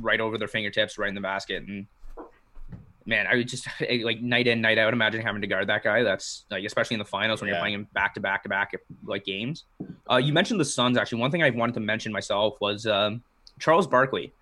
[0.00, 1.62] right over their fingertips, right in the basket.
[1.66, 1.86] And
[3.06, 3.68] man, I would just
[4.02, 4.92] like night in, night out.
[4.92, 6.02] Imagine having to guard that guy.
[6.02, 8.72] That's like, especially in the finals when you're playing him back to back to back
[9.04, 9.64] like games.
[10.10, 10.98] Uh, you mentioned the Suns.
[10.98, 13.22] Actually, one thing I wanted to mention myself was um,
[13.58, 14.32] Charles Barkley.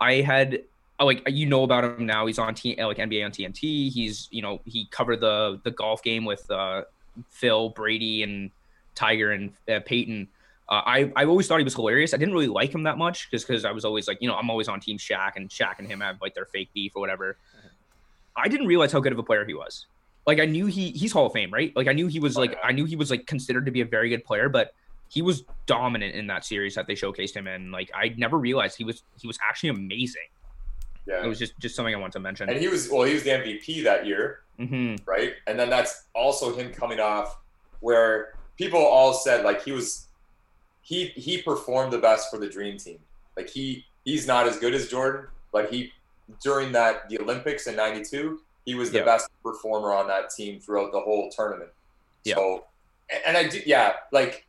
[0.00, 0.62] I had
[1.04, 2.26] like you know about him now.
[2.26, 3.90] He's on T- like NBA on TNT.
[3.92, 6.82] He's you know he covered the the golf game with uh,
[7.28, 8.50] Phil Brady and
[8.94, 10.28] Tiger and uh, Peyton.
[10.68, 12.14] Uh, I I always thought he was hilarious.
[12.14, 14.34] I didn't really like him that much because because I was always like you know
[14.34, 17.00] I'm always on Team Shaq and Shaq and him have like their fake beef or
[17.00, 17.36] whatever.
[18.36, 19.86] I didn't realize how good of a player he was.
[20.26, 21.72] Like I knew he he's Hall of Fame, right?
[21.76, 22.58] Like I knew he was Oh, like.
[22.64, 24.74] I knew he was like considered to be a very good player, but
[25.08, 27.70] he was dominant in that series that they showcased him in.
[27.70, 30.26] Like I never realized he was he was actually amazing.
[31.06, 31.24] Yeah.
[31.24, 32.48] It was just just something I wanted to mention.
[32.48, 35.34] and he was well, he was the MVP that year, hmm right?
[35.46, 37.38] And then that's also him coming off
[37.80, 40.06] where people all said like he was
[40.82, 42.98] he he performed the best for the dream team.
[43.36, 45.92] Like he he's not as good as Jordan, but he
[46.42, 49.04] during that the Olympics in 92, he was the Yeah.
[49.04, 51.70] best performer on that team throughout the whole tournament.
[52.24, 52.34] Yeah.
[52.34, 52.64] So,
[53.10, 54.44] and- and I do, yeah, like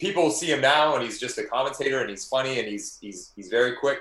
[0.00, 3.30] people see him now, and he's just a commentator, and he's funny, and he's he's
[3.36, 3.98] he's very quick,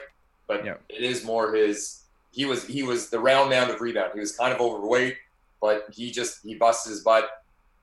[0.48, 0.76] but Yeah.
[0.90, 1.99] it is more his.
[2.32, 4.12] He was he was the round mound of rebound.
[4.14, 5.18] He was kind of overweight,
[5.62, 7.30] but he just he busted his butt.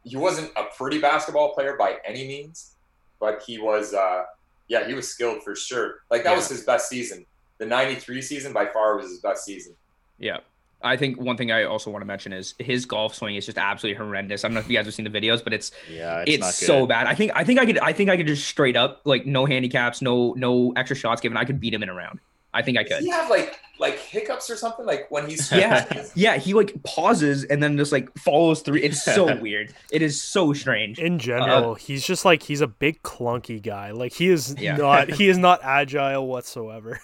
[0.05, 2.73] He wasn't a pretty basketball player by any means,
[3.21, 3.93] but he was.
[3.95, 4.25] uh
[4.69, 6.03] Yeah, he was skilled for sure.
[6.11, 6.37] Like that Yeah.
[6.37, 7.27] was his best season.
[7.59, 9.75] The '93 season by far was his best season.
[10.19, 10.39] Yeah.
[10.83, 13.57] I think one thing I also want to mention is his golf swing is just
[13.59, 14.45] absolutely horrendous.
[14.45, 16.57] I don't know if you guys have seen the videos, but it's Yeah, it's, it's,
[16.67, 17.07] so bad.
[17.07, 19.47] I think I think I could I think I could just straight up like no
[19.47, 21.37] handicaps, no no extra shots given.
[21.39, 22.21] I could beat him in a round.
[22.57, 23.05] I think I Does could.
[23.05, 24.87] he have like like hiccups or something?
[24.87, 26.07] Like when he's Yeah.
[26.15, 28.77] Yeah, he like pauses and then just like follows through.
[28.79, 29.75] It's so weird.
[29.93, 30.99] It is so strange.
[30.99, 33.91] In general, he's just like he's a big clunky guy.
[33.91, 34.77] Like he is Yeah.
[34.77, 37.01] not he is not agile whatsoever.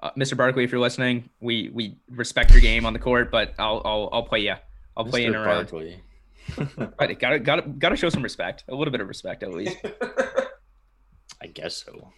[0.00, 0.36] Uh, Mr.
[0.36, 4.08] Barkley, if you're listening, we we respect your game on the court, but I'll I'll
[4.12, 4.54] I'll play you.
[4.96, 5.44] I'll play in a Mr.
[5.44, 6.02] Barkley.
[6.98, 8.64] But gotta gotta gotta show some respect.
[8.68, 9.76] A little bit of respect at least.
[11.40, 12.12] I guess so.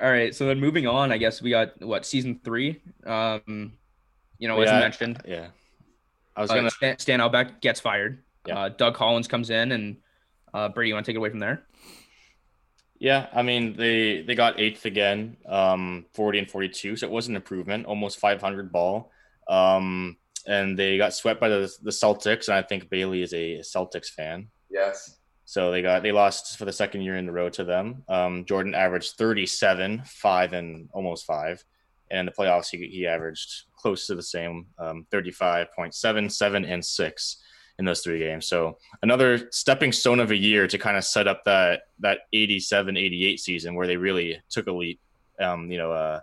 [0.00, 2.82] All right, so then moving on, I guess we got what season three.
[3.06, 3.72] Um,
[4.38, 4.74] you know, as Yeah.
[4.74, 5.48] you mentioned, Yeah.
[6.36, 8.22] I was uh, gonna Stan, Stan Albeck gets fired.
[8.46, 8.58] Yeah.
[8.58, 9.96] Uh, Doug Collins comes in, and
[10.52, 11.66] uh, Brady, you want to take it away from there?
[12.98, 17.12] Yeah, I mean they they got eighth again, um, forty and forty two, so it
[17.12, 19.10] was an improvement, almost five hundred ball.
[19.48, 23.60] Um, and they got swept by the the Celtics, and I think Bailey is a
[23.60, 25.15] Celtics fan, yes.
[25.46, 28.02] So they got they lost for the second year in a row to them.
[28.08, 31.64] Um, Jordan averaged thirty seven, five and almost five,
[32.10, 35.94] and in the playoffs he he averaged close to the same, um, thirty five point
[35.94, 37.38] seven, seven and six
[37.78, 38.48] in those three games.
[38.48, 42.96] So another stepping stone of a year to kind of set up that that 87
[42.96, 45.00] 88 season where they really took a leap.
[45.38, 46.20] Um, you know, uh,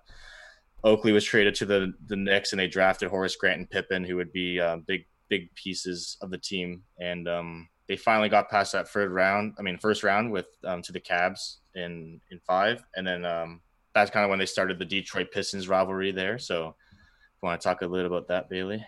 [0.83, 4.17] Oakley was traded to the the Knicks and they drafted Horace Grant and Pippen, who
[4.17, 6.83] would be uh, big big pieces of the team.
[6.99, 9.55] And um, they finally got past that third round.
[9.59, 13.61] I mean, first round with um, to the Cavs in in five, and then um,
[13.93, 16.37] that's kind of when they started the Detroit Pistons rivalry there.
[16.39, 18.85] So, if you want to talk a little about that, Bailey?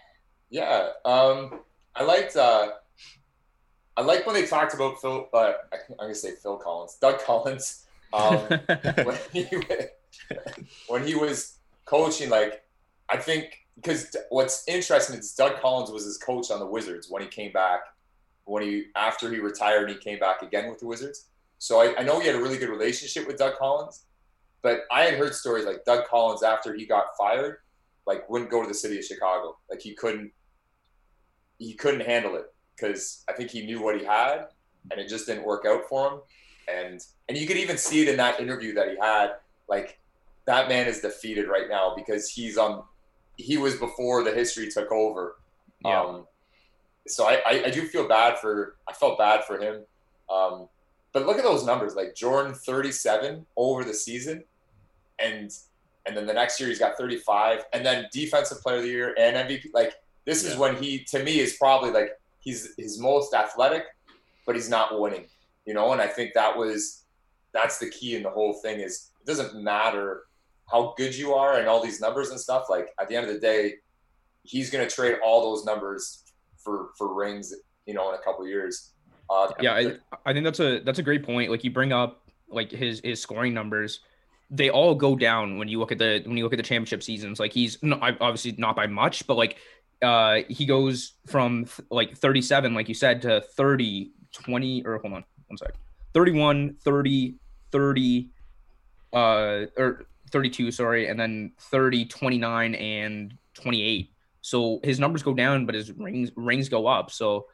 [0.49, 0.89] Yeah.
[1.03, 1.59] Um,
[1.95, 2.35] I liked.
[2.35, 2.69] Uh,
[3.97, 5.29] I like when they talked about Phil.
[5.33, 7.85] Uh, I- I'm gonna say Phil Collins, Doug Collins.
[8.13, 8.37] Um,
[9.03, 9.45] when he
[10.87, 12.63] when he was coaching, like
[13.09, 17.21] I think because what's interesting is Doug Collins was his coach on the Wizards when
[17.21, 17.81] he came back.
[18.45, 21.27] When he after he retired, he came back again with the Wizards.
[21.57, 24.05] So I, I know he had a really good relationship with Doug Collins,
[24.61, 27.57] but I had heard stories like Doug Collins after he got fired,
[28.05, 29.57] like wouldn't go to the city of Chicago.
[29.69, 30.31] Like he couldn't
[31.57, 34.47] he couldn't handle it because I think he knew what he had
[34.91, 36.19] and it just didn't work out for him.
[36.67, 39.33] And and you could even see it in that interview that he had.
[39.67, 39.99] Like
[40.45, 42.83] that man is defeated right now because he's on.
[43.37, 45.37] He was before the history took over.
[45.83, 46.01] Yeah.
[46.01, 46.27] Um,
[47.07, 48.77] so I, I I do feel bad for.
[48.87, 49.83] I felt bad for him.
[50.29, 50.67] Um,
[51.13, 51.95] but look at those numbers.
[51.95, 54.43] Like Jordan, thirty-seven over the season,
[55.19, 55.51] and
[56.05, 59.15] and then the next year he's got thirty-five, and then defensive player of the year
[59.17, 59.67] and MVP.
[59.73, 59.93] Like
[60.25, 63.83] this is when he to me is probably like he's his most athletic,
[64.45, 65.25] but he's not winning.
[65.65, 67.03] You know, and I think that was
[67.53, 70.23] that's the key in the whole thing is it doesn't matter
[70.69, 72.65] how good you are and all these numbers and stuff.
[72.69, 73.75] Like at the end of the day,
[74.43, 76.24] he's gonna trade all those numbers
[76.65, 77.53] for for rings.
[77.85, 78.91] You know, in a couple years.
[79.29, 79.93] Uh, yeah, I,
[80.25, 81.49] I think that's a that's a great point.
[81.51, 84.01] Like you bring up like his his scoring numbers,
[84.49, 87.03] they all go down when you look at the when you look at the championship
[87.03, 87.39] seasons.
[87.39, 89.57] Like he's obviously not by much, but like
[90.01, 95.13] uh he goes from th- like 37 like you said to 30 20 or hold
[95.13, 95.73] on one sec
[96.13, 97.35] 31 30
[97.71, 98.29] 30
[99.13, 104.11] uh or 32 sorry and then 30 29 and 28
[104.45, 107.47] so his numbers go down but his rings rings go up so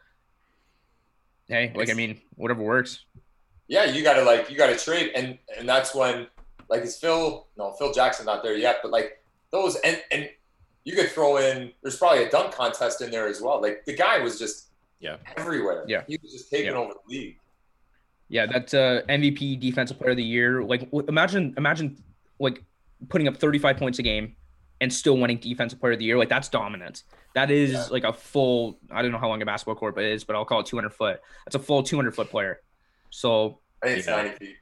[1.48, 3.06] hey like i mean whatever works
[3.68, 6.28] yeah, you gotta like you gotta trade, and and that's when
[6.68, 10.28] like is Phil no Phil Jackson not there yet, but like those and and
[10.84, 13.62] you could throw in there's probably a dunk contest in there as well.
[13.62, 15.16] Like the guy was just Yeah.
[15.38, 15.86] everywhere.
[15.88, 16.04] Yeah.
[16.06, 16.80] he was just taking Yeah.
[16.80, 17.38] over the league.
[18.28, 20.62] Yeah, that's uh MVP defensive player of the year.
[20.66, 21.96] Like w- imagine imagine
[22.40, 22.62] like
[23.08, 24.36] putting up 35 points a game
[24.82, 26.18] and still winning defensive player of the year.
[26.18, 27.04] Like that's dominance.
[27.36, 27.86] That is Yeah.
[27.92, 30.36] like a full I don't know how long a basketball court but it is, but
[30.36, 31.22] I'll call it 200 foot.
[31.46, 32.60] That's a full 200 foot player.
[33.10, 34.16] So, I think it's Yeah.
[34.16, 34.56] ninety feet.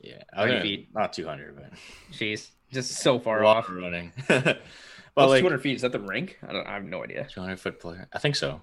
[0.00, 0.88] Yeah, 90 I mean, feet.
[0.94, 1.72] not 200, but
[2.12, 3.68] jeez, just so far a off.
[3.68, 4.12] of running.
[4.26, 4.44] What's
[5.16, 5.76] well, like 200 feet?
[5.76, 6.38] Is that the rink?
[6.46, 7.26] I don't I have no idea.
[7.32, 8.60] 200 foot player, I think so.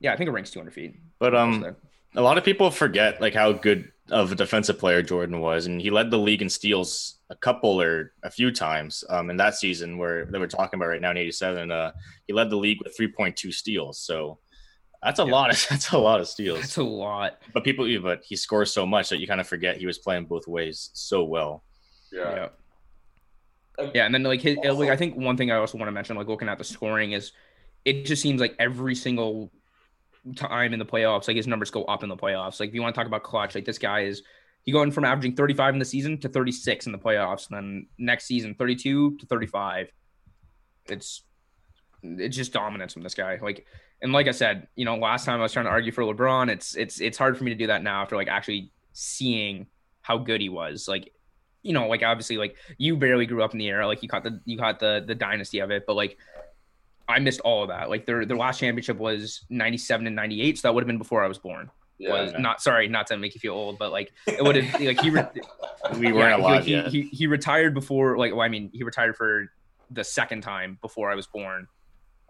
[0.00, 0.96] Yeah, I think a rink's 200 feet.
[1.18, 1.76] But um,
[2.16, 5.80] a lot of people forget like how good of a defensive player Jordan was, and
[5.80, 9.54] he led the league in steals a couple or a few times um, in that
[9.54, 11.70] season where they were talking about right now in '87.
[11.70, 11.92] Uh,
[12.26, 14.38] he led the league with 3.2 steals, so
[15.02, 15.32] that's a Yeah.
[15.32, 15.50] lot.
[15.50, 16.60] Of, that's a lot of steals.
[16.60, 17.40] That's a lot.
[17.54, 20.26] But people, but he scores so much that you kind of forget he was playing
[20.26, 21.64] both ways so well.
[22.12, 22.34] Yeah.
[22.36, 22.48] Yeah.
[23.78, 25.92] And- Yeah, and then like his, like I think one thing I also want to
[25.92, 27.32] mention, like looking at the scoring, is
[27.84, 29.50] it just seems like every single
[30.36, 32.60] time in the playoffs, like his numbers go up in the playoffs.
[32.60, 34.22] Like if you want to talk about clutch, like this guy is
[34.62, 37.86] he going from averaging 35 in the season to 36 in the playoffs, and then
[37.98, 39.90] next season 32 to 35.
[40.88, 41.22] It's
[42.02, 43.38] it's just dominance from this guy.
[43.40, 43.66] Like
[44.02, 46.50] and like I said, you know, last time I was trying to argue for LeBron,
[46.50, 49.66] it's it's it's hard for me to do that now after like actually seeing
[50.02, 50.88] how good he was.
[50.88, 51.12] Like,
[51.62, 54.24] you know, like obviously like you barely grew up in the era, like you caught
[54.24, 56.18] the you caught the the dynasty of it, but like
[57.08, 57.90] I missed all of that.
[57.90, 61.22] Like their their last championship was 97 and 98, so that would have been before
[61.22, 61.70] I was born.
[61.98, 62.10] Yeah.
[62.10, 65.00] Was not sorry, not to make you feel old, but like it would have like
[65.00, 65.26] he re-
[65.98, 66.88] We weren't alive he, yet.
[66.88, 69.52] He, he retired before like well, I mean he retired for
[69.90, 71.68] the second time before I was born.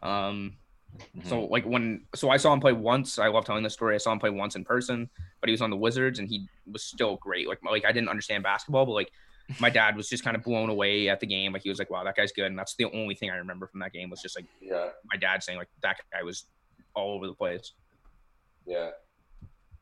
[0.03, 0.57] Um
[1.17, 1.27] Mm-hmm.
[1.27, 3.19] so like when so I saw him play once.
[3.19, 3.95] I love telling this story.
[3.95, 5.09] I saw him play once in person,
[5.41, 7.49] but he was on the Wizards and he was still great.
[7.49, 9.11] Like like I didn't understand basketball, but like
[9.61, 11.53] my dad was just kind of blown away at the game.
[11.53, 13.67] Like he was like, "Wow, that guy's good." And that's the only thing I remember
[13.67, 14.89] from that game was just like yeah.
[15.05, 16.45] my dad saying like that guy was
[16.95, 17.73] all over the place.
[18.67, 18.91] Yeah.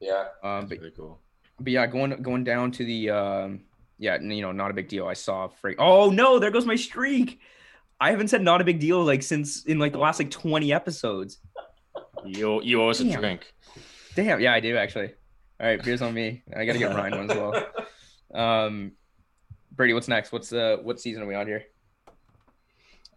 [0.00, 0.24] Yeah.
[0.42, 1.20] Um, but really cool.
[1.58, 3.60] but yeah, going going down to the um,
[3.98, 5.06] yeah, you know, not a big deal.
[5.06, 5.76] I saw freak.
[5.78, 7.40] Oh no, there goes my streak.
[8.00, 10.72] I haven't said not a big deal like since in like the last like twenty
[10.72, 11.38] episodes.
[12.24, 13.20] You you owe us a Damn.
[13.20, 13.52] drink.
[14.14, 15.12] Damn, yeah, I do actually.
[15.60, 16.42] All right, beers on me.
[16.56, 17.66] I gotta get Ryan one as well.
[18.32, 18.92] Um,
[19.80, 20.30] Brady, what's next?
[20.30, 21.64] What's uh, what season are we on here?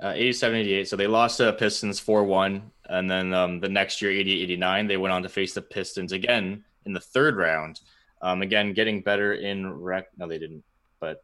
[0.01, 0.87] Uh, 87 88.
[0.87, 2.71] So they lost to Pistons 4 1.
[2.85, 6.13] And then um, the next year, 88 89, they went on to face the Pistons
[6.13, 7.81] again in the third round.
[8.21, 10.07] Um, again, getting better in rec.
[10.17, 10.63] No, they didn't.
[11.01, 11.21] But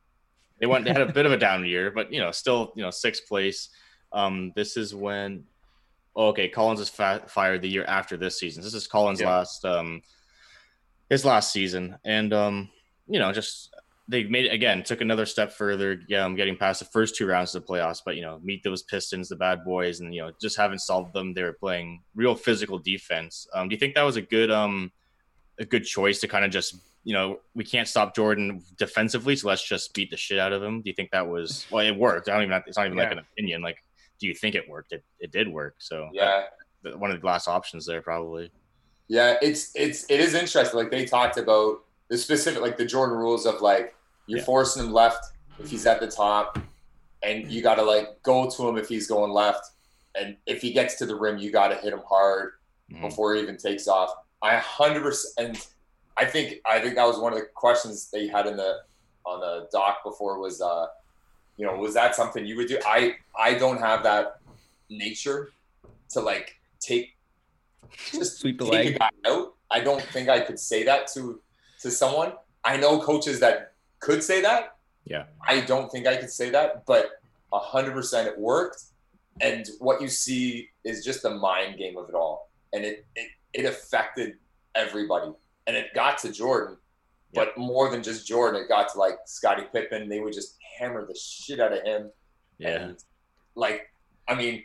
[0.60, 2.84] they went, they had a bit of a down year, but, you know, still, you
[2.84, 3.70] know, sixth place.
[4.12, 5.46] Um, this is when,
[6.18, 8.62] oh, okay, Collins is fa- fired the year after this season.
[8.62, 9.30] This is Collins' Yeah.
[9.30, 10.02] last, um,
[11.10, 11.98] his last season.
[12.04, 12.70] And, um,
[13.08, 13.69] you know, just
[14.10, 17.54] they made it again, took another step further, um, getting past the first two rounds
[17.54, 18.02] of the playoffs.
[18.04, 21.14] But you know, meet those Pistons, the bad boys, and you know, just haven't solved
[21.14, 21.34] them.
[21.34, 23.48] They were playing real physical defense.
[23.54, 24.92] Um, do you think that was a good, um,
[25.60, 29.48] a good choice to kind of just, you know, we can't stop Jordan defensively, so
[29.48, 30.82] let's just beat the shit out of him?
[30.82, 31.86] Do you think that was well?
[31.86, 32.28] It worked.
[32.30, 32.64] I don't even.
[32.66, 33.62] It's not even like an opinion.
[33.62, 33.78] Like,
[34.20, 34.92] do you think it worked?
[34.92, 35.76] It it did work.
[35.78, 36.46] So Yeah.
[36.84, 38.50] that- one of the last options there probably.
[39.08, 40.80] Yeah, it's it's it is interesting.
[40.80, 43.94] Like they talked about the specific like the Jordan rules of like
[44.30, 44.46] you're Yeah.
[44.46, 45.26] forcing him left
[45.60, 46.58] if he's at the top,
[47.24, 49.72] and you got to like go to him if he's going left,
[50.16, 52.54] and if he gets to the rim, you got to hit him hard
[52.92, 53.02] Mhm.
[53.02, 54.14] before he even takes off.
[54.42, 55.34] I hundred percent.
[55.50, 55.68] And
[56.16, 58.84] I think I think that was one of the questions they had in the
[59.26, 60.88] on the doc before was uh,
[61.58, 62.80] you know, was that something you would do?
[62.86, 64.40] I I don't have that
[64.90, 65.52] nature
[66.12, 67.16] to like take
[68.12, 69.02] just Sweep the take leg.
[69.26, 69.54] out.
[69.72, 71.42] I don't think I could say that to
[71.82, 72.34] to someone.
[72.64, 73.69] I know coaches that
[74.00, 74.76] could say that.
[75.06, 75.26] Yeah.
[75.46, 77.12] I don't think I could say that, but
[77.52, 78.84] hundred percent it worked.
[79.42, 83.30] And what you see is just the mind game of it all, and it it,
[83.54, 84.36] it affected
[84.76, 85.32] everybody,
[85.66, 86.78] and it got to Jordan,
[87.34, 90.10] but more than just Jordan, it got to like Scottie Pippen.
[90.10, 92.12] They would just hammer the shit out of him.
[92.58, 92.70] Yeah.
[92.70, 93.04] And
[93.56, 93.92] like,
[94.28, 94.64] I mean,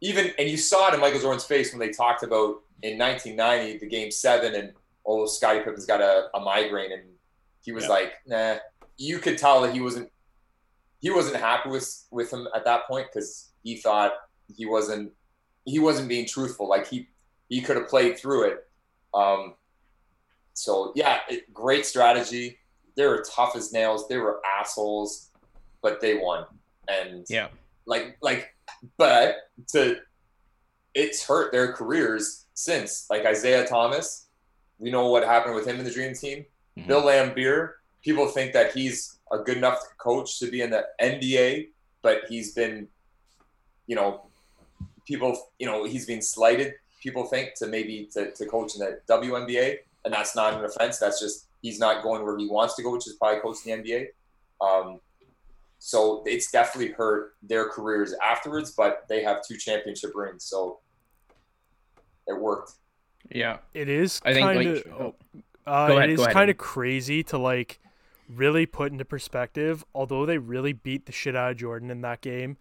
[0.00, 3.78] even and you saw it in Michael Jordan's face when they talked about in 1990
[3.78, 4.72] the game seven and
[5.04, 7.02] oh Scottie Pippen's got a, a migraine and
[7.68, 7.90] he was Yeah.
[7.90, 8.56] like, nah.
[8.96, 10.10] You could tell that he wasn't
[11.00, 14.12] he wasn't happy with with him at that point because he thought
[14.56, 15.12] he wasn't
[15.66, 16.66] he wasn't being truthful.
[16.66, 17.08] Like he
[17.50, 18.66] he could have played through it.
[19.12, 19.54] Um,
[20.54, 22.58] so yeah, it, great strategy.
[22.96, 24.08] They were tough as nails.
[24.08, 25.30] They were assholes,
[25.82, 26.46] but they won.
[26.88, 27.48] And Yeah.
[27.84, 28.56] like like
[28.96, 29.36] but
[29.74, 29.98] to
[30.94, 34.28] it's hurt their careers since like Isiah Thomas
[34.78, 36.46] we know what happened with him in the dream team
[36.78, 36.86] Mhm.
[36.86, 37.72] Bill Laimbeer
[38.02, 41.70] people think that he's a good enough coach to be in the NBA
[42.02, 42.88] but he's been
[43.86, 44.26] you know
[45.06, 49.00] people you know he's been slighted people think to maybe to, to coach in the
[49.08, 52.82] WNBA and that's not an offense that's just he's not going where he wants to
[52.82, 54.06] go which is probably coaching the NBA
[54.60, 55.00] um,
[55.78, 60.80] so it's definitely hurt their careers afterwards, but they have two championship rings, so
[62.26, 62.72] it worked.
[63.30, 63.58] Yeah.
[63.74, 65.14] It is I think, like- of oh.
[65.68, 67.80] Uh, ahead, it go is ahead, kind of crazy to like
[68.28, 69.84] really put into perspective.
[69.94, 72.56] Although they really beat the shit out of Jordan in that game,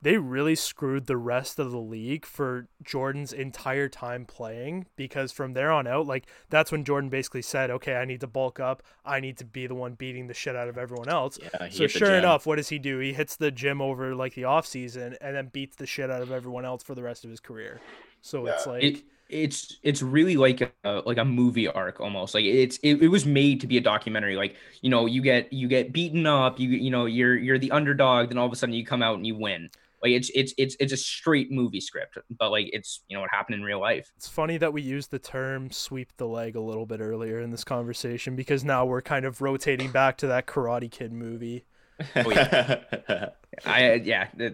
[0.00, 5.54] they really screwed the rest of the league for Jordan's entire time playing because from
[5.54, 8.82] there on out, like that's when Jordan basically said, "Okay, I need to bulk up.
[9.04, 11.86] I need to be the one beating the shit out of everyone else." Yeah, so
[11.88, 12.98] sure enough, what does he do?
[12.98, 16.22] He hits the gym over like the off season and then beats the shit out
[16.22, 17.80] of everyone else for the rest of his career.
[18.20, 22.34] So it's like it it's it's really like a like a movie arc almost.
[22.34, 24.36] Like it's it, it was made to be a documentary.
[24.36, 27.70] Like you know you get you get beaten up you you know you're you're the
[27.70, 29.70] underdog then all of a sudden you come out and you win.
[30.02, 33.30] Like it's it's it's it's a straight movie script but like it's you know what
[33.30, 34.10] happened in real life.
[34.16, 37.50] It's funny that we used the term sweep the leg a little bit earlier in
[37.50, 41.64] this conversation because now we're kind of rotating back to that Karate Kid movie.
[42.14, 42.30] Oh,
[43.66, 44.52] I yeah I,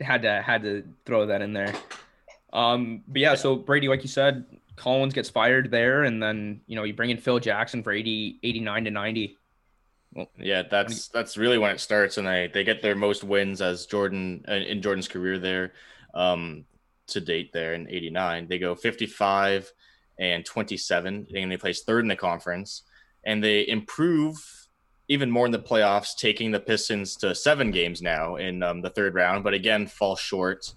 [0.00, 1.72] I had to had to throw that in there
[2.52, 4.44] um but yeah so Brady like you said
[4.76, 8.40] Collins gets fired there and then you know you bring in Phil Jackson for 80
[8.42, 9.38] 89 to 90
[10.38, 13.86] Yeah, that's that's really when it starts, and they they get their most wins as
[13.86, 15.72] Jordan uh, in Jordan's career there,
[16.14, 16.64] um,
[17.08, 18.48] to date there in '89.
[18.48, 19.72] They go 55
[20.18, 22.82] and 27, and they place third in the conference,
[23.24, 24.36] and they improve
[25.08, 28.90] even more in the playoffs, taking the Pistons to seven games now in um, the
[28.90, 30.72] third round, but again fall short,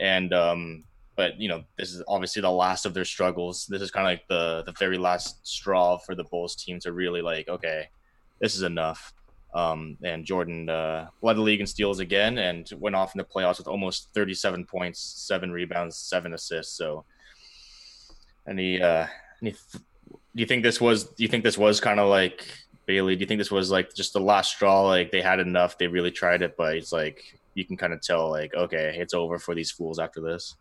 [0.00, 0.84] and um,
[1.18, 3.66] but you know this is obviously the last of their struggles.
[3.66, 6.92] This is kind of like the the very last straw for the Bulls team to
[6.92, 7.88] really like okay
[8.40, 9.12] this is enough.
[9.54, 13.24] Um, and Jordan uh, led the league in steals again and went off in the
[13.24, 16.76] playoffs with almost 37 points, seven rebounds, seven assists.
[16.76, 17.04] So,
[18.48, 19.06] any, uh,
[19.42, 19.52] any
[20.12, 21.04] do you think this was?
[21.04, 22.46] Do you think this was kind of like
[22.86, 23.16] Bailey?
[23.16, 24.86] Do you think this was like just the last straw?
[24.86, 28.00] Like they had enough, they really tried it, but it's like you can kind of
[28.00, 30.54] tell, like okay, it's over for these fools after this.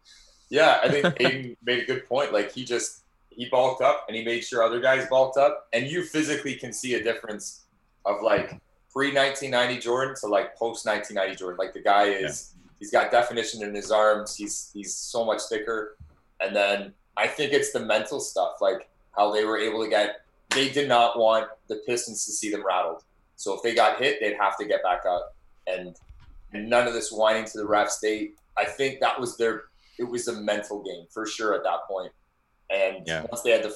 [0.50, 2.34] Yeah, I think Aiden made a good point.
[2.34, 5.88] Like he just he bulked up and he made sure other guys bulked up, and
[5.88, 7.66] you physically can see a difference
[8.06, 8.60] of like
[8.92, 11.58] pre 1990 Jordan to like post 1990 Jordan.
[11.58, 14.36] Like the guy is he's got definition in his arms.
[14.36, 15.98] He's he's so much thicker,
[16.40, 20.22] and then I think it's the mental stuff, like how they were able to get.
[20.52, 23.04] They did not want the Pistons to see them rattled.
[23.36, 25.36] So if they got hit, they'd have to get back up,
[25.68, 25.96] and
[26.54, 28.00] and none of this whining to the refs.
[28.00, 29.66] They, I think that was their.
[30.00, 32.12] It was a mental game for sure at that point.
[32.70, 33.26] And Yeah.
[33.32, 33.76] once they had the,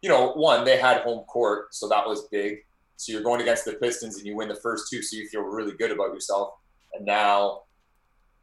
[0.00, 2.64] you know, one they had home court, so that was big.
[2.96, 5.42] So you're going against the Pistons and you win the first two, so you feel
[5.42, 6.54] really good about yourself.
[6.94, 7.62] And now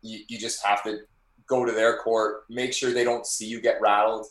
[0.02, 1.00] you, you just have to
[1.48, 4.28] go to their court, make sure they don't see you get rattled,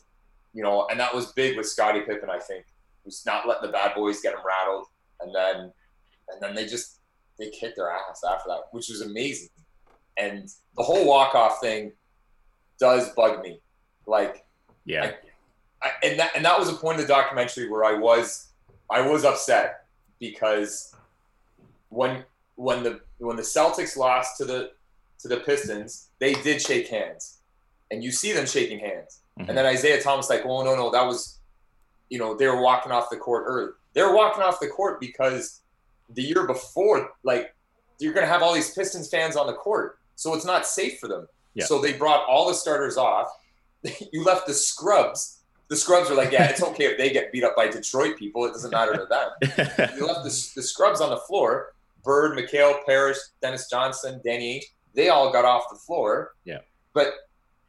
[0.54, 0.86] you know.
[0.90, 2.64] And that was big with Scottie Pippen, I think,
[3.04, 4.86] was not letting the bad boys get him rattled,
[5.20, 5.72] and then
[6.30, 7.00] and then they just
[7.38, 9.48] they kicked their ass after that, which was amazing.
[10.16, 11.92] And the whole walk off thing
[12.78, 13.60] does bug me,
[14.06, 14.44] like
[14.84, 15.12] Yeah,
[15.82, 18.48] I, and that and that was a point in the documentary where I was
[18.90, 19.84] I was upset
[20.18, 20.94] because
[21.90, 22.24] when
[22.56, 24.72] when the when the Celtics lost to the
[25.20, 27.38] to the Pistons, they did shake hands,
[27.90, 29.48] and you see them shaking hands, Mhm.
[29.48, 31.38] and then Isiah Thomas like, oh no no that was,
[32.08, 33.72] you know, they were walking off the court early.
[33.94, 35.60] They were walking off the court because
[36.10, 37.54] the year before, like,
[37.98, 41.08] you're gonna have all these Pistons fans on the court, so it's not safe for
[41.08, 41.26] them.
[41.54, 41.64] Yeah.
[41.64, 43.30] So they brought all the starters off.
[44.12, 45.42] you left the scrubs.
[45.68, 48.46] The scrubs are like, yeah, it's okay if they get beat up by Detroit people.
[48.46, 49.90] It doesn't matter to them.
[49.96, 51.74] You left the, the scrubs on the floor.
[52.04, 54.62] Bird, McHale, Parish, Dennis Johnson, Danny
[54.98, 56.34] they all got off the floor.
[56.44, 56.58] Yeah.
[56.92, 57.12] But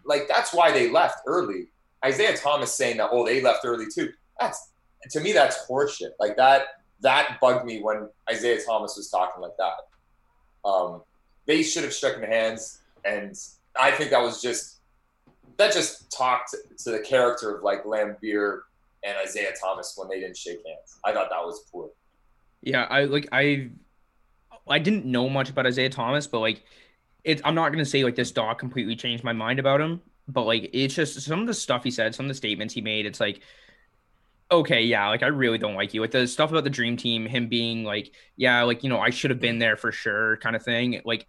[0.03, 1.67] like that's why they left early.
[2.05, 4.11] Isiah Thomas saying that, oh, they left early too.
[4.39, 4.71] That's
[5.11, 6.11] to me, that's horseshit.
[6.19, 6.63] Like that
[7.01, 10.67] that bugged me when Isiah Thomas was talking like that.
[10.67, 11.03] Um,
[11.45, 13.35] they should have shaken hands, and
[13.79, 14.79] I think that was just
[15.57, 18.61] that just talked to the character of like Laimbeer
[19.03, 20.99] and Isiah Thomas when they didn't shake hands.
[21.03, 21.89] I thought that was poor.
[22.61, 23.69] Yeah, I like I
[24.67, 26.63] I didn't know much about Isiah Thomas, but like
[27.23, 30.43] it I'm not gonna say like this doc completely changed my mind about him, but
[30.43, 33.05] like it's just some of the stuff he said, some of the statements he made,
[33.05, 33.41] it's like
[34.51, 36.01] okay, yeah, like I really don't like you.
[36.01, 39.09] Like the stuff about the dream team, him being like, yeah, like you know, I
[39.11, 41.01] should have been there for sure, kind of thing.
[41.05, 41.27] Like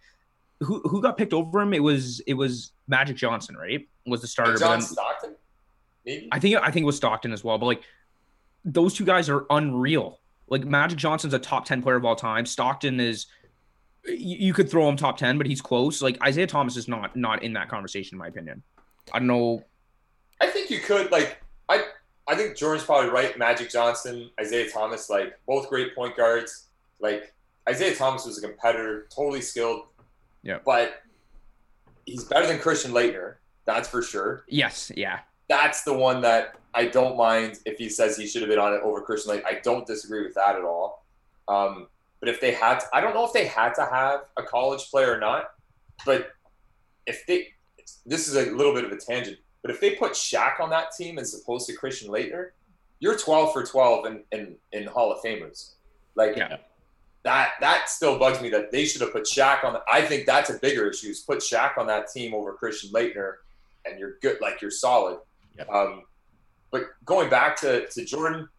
[0.61, 1.73] who who got picked over him?
[1.73, 3.87] It was it was Magic Johnson, right?
[4.05, 4.53] Was the starter.
[4.53, 5.35] but John then- Stockton,
[6.05, 6.29] maybe.
[6.31, 7.81] I think I think it was Stockton as well, but like
[8.63, 10.19] those two guys are unreal.
[10.47, 12.45] Like Magic Johnson's a top 10 player of all time.
[12.45, 13.25] Stockton is
[14.05, 16.01] you, you could throw him top 10, but he's close.
[16.01, 18.61] Like Isiah Thomas is not not in that conversation in my opinion.
[19.13, 19.63] I don't know.
[20.39, 21.85] I think you could like I
[22.27, 23.37] I think Jordan's probably right.
[23.37, 26.67] Magic Johnson, Isiah Thomas, like both great point guards.
[26.99, 27.33] Like
[27.69, 29.83] Isiah Thomas was a competitor, totally skilled.
[30.43, 30.59] Yeah.
[30.65, 31.01] But
[32.05, 33.35] he's better than Christian Laettner,
[33.65, 34.45] that's for sure.
[34.47, 35.19] Yes, yeah.
[35.47, 38.73] That's the one that I don't mind if he says he should have been on
[38.73, 39.45] it over Christian Laettner.
[39.45, 41.05] I don't disagree with that at all.
[41.47, 41.87] Um,
[42.19, 44.89] but if they had, to, I don't know if they had to have a college
[44.89, 45.51] player or not.
[46.05, 46.31] But
[47.05, 47.49] if they,
[48.05, 50.91] this is a little bit of a tangent, but if they put Shaq on that
[50.97, 52.51] team as opposed to Christian Laettner,
[52.99, 55.73] you're 12 for 12 in, in, in Hall of Famers.
[56.15, 56.57] Like Yeah.
[57.23, 59.73] That, that still bugs me that they should have put Shaq on.
[59.73, 62.91] The, I think that's a bigger issue is put Shaq on that team over Christian
[62.91, 63.35] Laettner
[63.85, 64.37] and you're good.
[64.41, 65.19] Like you're solid.
[65.57, 65.69] Yep.
[65.69, 66.03] Um,
[66.71, 68.49] but going back to, to Jordan,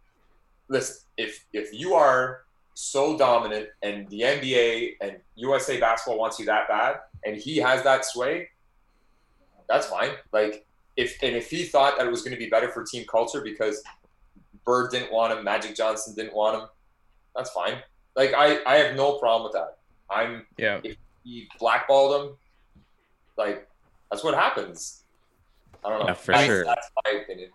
[0.68, 2.42] listen, if, if you are
[2.74, 7.82] so dominant and the NBA and USA basketball wants you that bad and he has
[7.82, 8.48] that sway,
[9.68, 10.10] that's fine.
[10.32, 13.04] Like if and if he thought that it was going to be better for team
[13.10, 13.82] culture because
[14.64, 16.68] Bird didn't want him, Magic Johnson didn't want him,
[17.34, 17.78] that's fine.
[18.16, 19.78] Like I, I have no problem with that.
[20.10, 20.80] I'm Yeah.
[21.24, 22.36] he blackballed him.
[23.36, 23.66] Like
[24.10, 25.04] that's what happens.
[25.84, 26.06] I don't know.
[26.08, 26.64] Yeah, for That's- sure.
[26.64, 27.50] That's my opinion.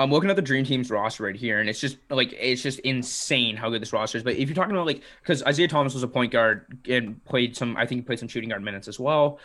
[0.00, 2.78] I'm looking at the Dream Team's roster right here, and it's just like it's just
[2.80, 4.22] insane how good this roster is.
[4.22, 7.56] But if you're talking about like, because Isiah Thomas was a point guard and played
[7.56, 9.40] some, I think he played some shooting guard minutes as well.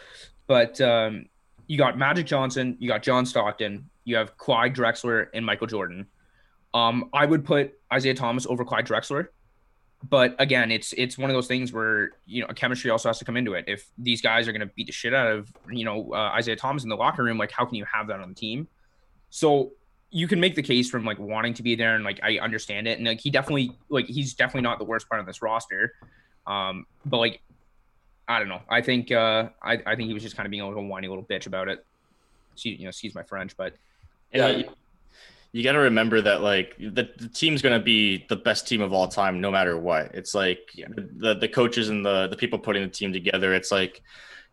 [0.46, 1.26] But um,
[1.66, 6.06] you got Magic Johnson, you got John Stockton, you have Clyde Drexler and Michael Jordan.
[6.76, 9.30] Um, I would put Isiah Thomas over Clyde Drexler,
[10.10, 13.26] but again, it's it's one of those things where you know chemistry also has to
[13.26, 13.66] come into it.
[13.68, 16.58] If these guys are going to beat the shit out of you know uh, Isiah
[16.58, 18.68] Thomas in the locker room, like how can you have that on the team?
[19.30, 19.72] So
[20.12, 22.88] you can make the case from like wanting to be there and like I understand
[22.88, 25.94] it and like he definitely like he's definitely not the worst part of this roster.
[26.46, 27.42] Um, but like
[28.28, 28.62] I don't know.
[28.70, 31.08] I think uh I, I think he was just kind of being a little whiny
[31.08, 31.86] little bitch about it.
[32.56, 33.74] See, you know, excuse my French, but
[34.34, 34.64] Yeah,
[35.54, 38.82] you, got to remember that like the, the team's going to be the best team
[38.82, 40.14] of all time no matter what.
[40.14, 40.88] It's like Yeah.
[40.96, 44.02] the the coaches and the the people putting the team together it's like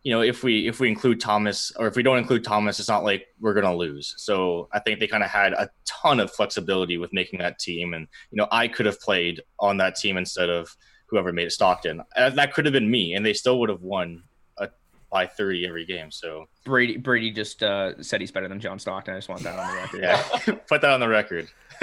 [0.02, 2.88] you know if we if we include thomas or if we don't include thomas it's
[2.88, 4.14] not like we're going to lose.
[4.18, 7.92] So i think they kind of had a ton of flexibility with making that team
[7.94, 10.76] and you know i could have played on that team instead of
[11.06, 12.02] whoever made it stockton.
[12.16, 14.22] That could have been me and they still would have won
[15.10, 19.14] by 30 every game so Brady Brady just uh said he's better than John Stockton.
[19.14, 20.00] I just want that on the record.
[20.02, 21.48] yeah put that on the record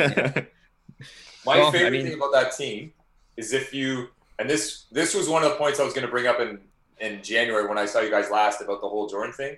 [1.45, 2.93] My Well, I favorite mean- thing about that team
[3.37, 4.07] is if you
[4.39, 6.59] and this this was one of the points I was going to bring up in
[6.99, 9.55] in January when I saw you guys last about the whole Jordan thing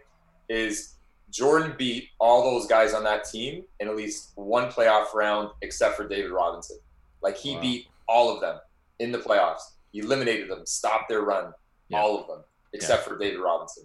[0.50, 0.96] is
[1.32, 5.96] Jordan beat all those guys on that team in at least one playoff round except
[5.96, 6.78] for David Robinson.
[7.22, 7.62] Like he Wow.
[7.62, 8.58] beat all of them
[9.00, 9.62] in the playoffs.
[9.92, 11.54] He eliminated them, stopped their run,
[11.90, 12.00] Yeah.
[12.02, 12.44] all of them
[12.74, 13.84] except for David Robinson.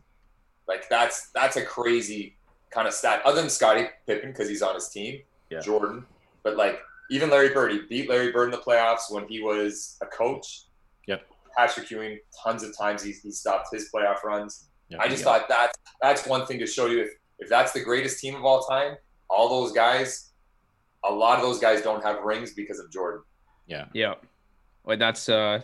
[0.68, 2.36] Like that's that's a crazy
[2.70, 3.22] kind of stat.
[3.24, 5.20] Other than Scottie Pippen because he's on his team,
[5.50, 5.60] Yeah.
[5.60, 6.06] Jordan,
[6.42, 6.78] but like
[7.10, 10.64] even Larry Bird, he beat Larry Bird in the playoffs when he was a coach.
[11.06, 11.26] Yep.
[11.56, 14.68] Patrick Ewing, tons of times he, he stopped his playoff runs.
[14.88, 14.98] Yeah.
[15.00, 15.72] I just thought that
[16.02, 18.96] that's one thing to show you if if that's the greatest team of all time,
[19.28, 20.30] all those guys,
[21.04, 23.22] a lot of those guys don't have rings because of Jordan.
[23.66, 24.14] yeah Yeah.
[24.86, 25.60] Like that's uh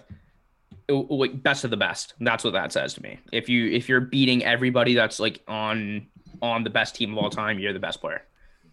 [0.91, 2.15] like best of the best.
[2.21, 3.19] That's what that says to me.
[3.33, 6.07] If you if you're beating everybody that's like on
[6.43, 8.23] on the best team of all time, you're the best player.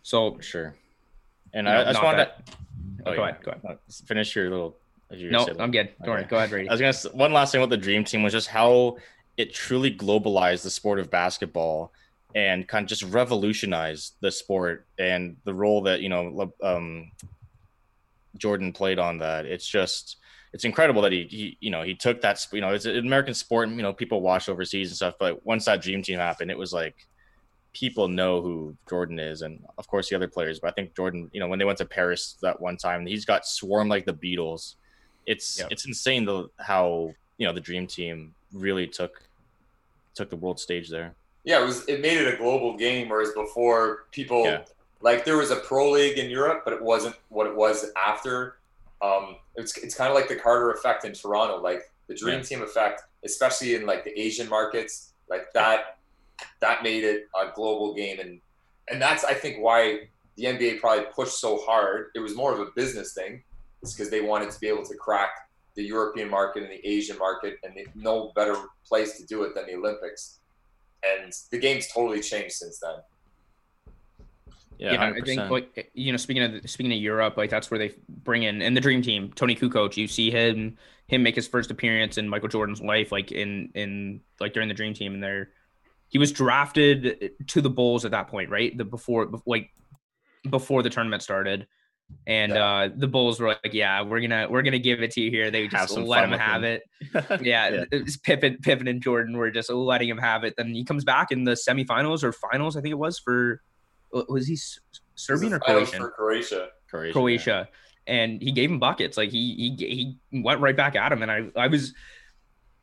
[0.03, 0.76] So for sure.
[1.53, 2.53] And you I, I just wanted that- to
[3.05, 3.30] Oh, go yeah.
[3.30, 3.61] ahead, go ahead.
[3.70, 4.76] Uh, finish your little.
[5.11, 5.89] you No, said- I'm good.
[6.03, 6.24] Don't worry.
[6.26, 6.68] Go ahead, Brady.
[6.70, 8.97] I was gonna one last thing about the dream team was just how
[9.38, 11.91] it truly globalized the sport of basketball
[12.36, 17.11] and kind of just revolutionized the sport and the role that you know um,
[18.38, 19.45] Jordan played on that.
[19.45, 20.18] It's just
[20.53, 23.33] it's incredible that he, he you know he took that you know it's an American
[23.33, 26.49] sport and you know people watch overseas and stuff but once that dream team happened
[26.51, 26.95] it was like
[27.73, 31.29] people know who Jordan is and of course the other players but I think Jordan
[31.33, 34.13] you know when they went to Paris that one time he's got swarmed like the
[34.13, 34.75] Beatles
[35.25, 35.67] it's Yep.
[35.71, 39.21] it's insane the how you know the dream team really took
[40.15, 43.31] took the world stage there Yeah, it was it made it a global game, whereas
[43.33, 44.61] before people Yeah.
[45.01, 48.55] like there was a pro league in Europe, but it wasn't what it was after.
[49.01, 52.43] Um, it's it's kind of like the Carter effect in Toronto, like the Dream Yeah.
[52.43, 55.97] Team effect, especially in like the Asian markets, like that
[56.59, 58.41] that made it a global game, and
[58.89, 62.11] and that's I think why the NBA probably pushed so hard.
[62.15, 63.43] It was more of a business thing,
[63.81, 65.29] it's because they wanted to be able to crack
[65.75, 68.55] the European market and the Asian market, and no better
[68.87, 70.39] place to do it than the Olympics
[71.03, 72.95] and the game's totally changed since then.
[74.80, 75.25] Yeah, yeah, I 100%.
[75.25, 78.61] think like you know, speaking of speaking of Europe, like that's where they bring in
[78.61, 79.97] and the dream team, Toni Kukoc.
[79.97, 84.21] You see him him make his first appearance in Michael Jordan's life, like in in
[84.39, 85.49] like during the dream team, and there
[86.09, 88.78] he was drafted to the Bulls at that point, right?
[88.78, 89.71] The before like
[90.49, 91.67] before the tournament started.
[92.25, 92.65] And Yeah.
[92.65, 95.51] uh the Bulls were like, "Yeah, we're gonna we're gonna give it to you here."
[95.51, 96.80] They just let him have him.
[96.80, 96.84] it.
[97.43, 97.84] Yeah, Yeah.
[97.91, 100.53] it was Pippen, Pippen and Jordan were just letting him have it.
[100.55, 103.61] Then he comes back in the semifinals or finals, I think it was for
[104.13, 104.79] Uh, was he S-
[105.15, 105.99] Serbian or This is finals Croatian?
[105.99, 106.69] For Croatia.
[106.89, 107.69] Croatia, Croatia,
[108.07, 109.17] and he gave him buckets.
[109.17, 111.93] Like he he he went right back at him, and I I was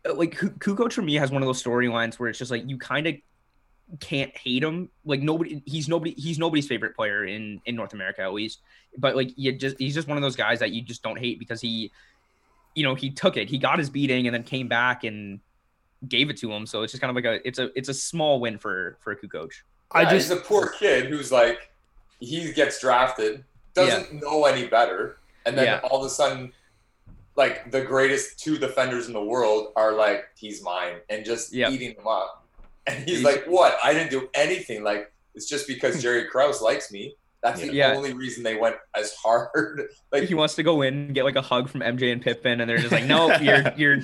[0.09, 2.69] uh, like Ku- Kukoc for me has one of those storylines where it's just like
[2.69, 3.15] you kind of
[4.01, 4.91] can't hate him.
[5.05, 8.61] Like nobody, he's nobody, he's nobody's favorite player in in North America at least.
[8.99, 11.39] But like you just, he's just one of those guys that you just don't hate
[11.39, 11.91] because he,
[12.75, 15.41] you know, he took it, he got his beating, and then came back and
[16.09, 16.67] gave it to him.
[16.67, 19.17] So it's just kind of like a, it's a, it's a small win for for
[19.17, 19.51] Kukoc.
[19.95, 21.71] I just he's a poor kid who's like
[22.21, 25.81] he gets drafted, doesn't know any better, and then Yeah.
[25.85, 26.53] all of a sudden,
[27.37, 31.71] like the greatest two defenders in the world are like he's mine and just Yeah.
[31.71, 32.45] eating them up,
[32.87, 33.77] and he's, He's- like, "What?
[33.83, 34.83] I didn't do anything.
[34.85, 37.17] Like it's just because Jerry Krause likes me.
[37.45, 37.93] That's the Yeah.
[37.95, 39.83] only reason they went as hard.
[40.13, 42.61] like He wants to go in and get like a hug from MJ and Pippen,
[42.61, 43.99] and they're just like, "No, you're you're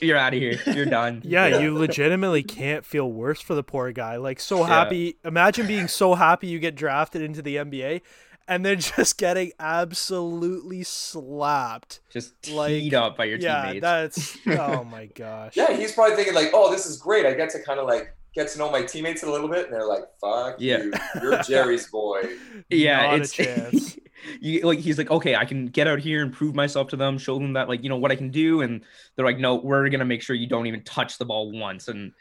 [0.00, 0.58] you're out of here.
[0.66, 1.58] You're done." Yeah, Yeah.
[1.58, 4.16] you legitimately can't feel worse for the poor guy.
[4.16, 4.68] Like so Yeah.
[4.68, 5.16] happy.
[5.24, 8.00] Imagine being so happy you get drafted into the NBA
[8.46, 12.00] and then just getting absolutely slapped.
[12.12, 13.82] just Like, teed up by your yeah, teammates.
[13.82, 15.56] that's oh my gosh.
[15.56, 17.26] yeah, he's probably thinking like, "Oh, this is great.
[17.26, 19.74] I get to kind of like." Get to know my teammates a little bit, and
[19.74, 20.78] they're like, "Fuck Yeah.
[20.84, 22.22] you, you're Jerry's boy."
[22.70, 23.98] yeah, Not a it's chance.
[24.40, 27.18] you like he's like, okay, I can get out here and prove myself to them,
[27.18, 28.84] show them that like you know what I can do, and
[29.16, 32.12] they're like, no, we're gonna make sure you don't even touch the ball once, and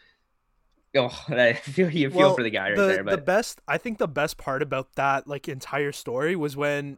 [0.95, 3.77] oh, I feel you feel Well, for the guy right the, there, the best I
[3.77, 6.97] think the best part about that like entire story was when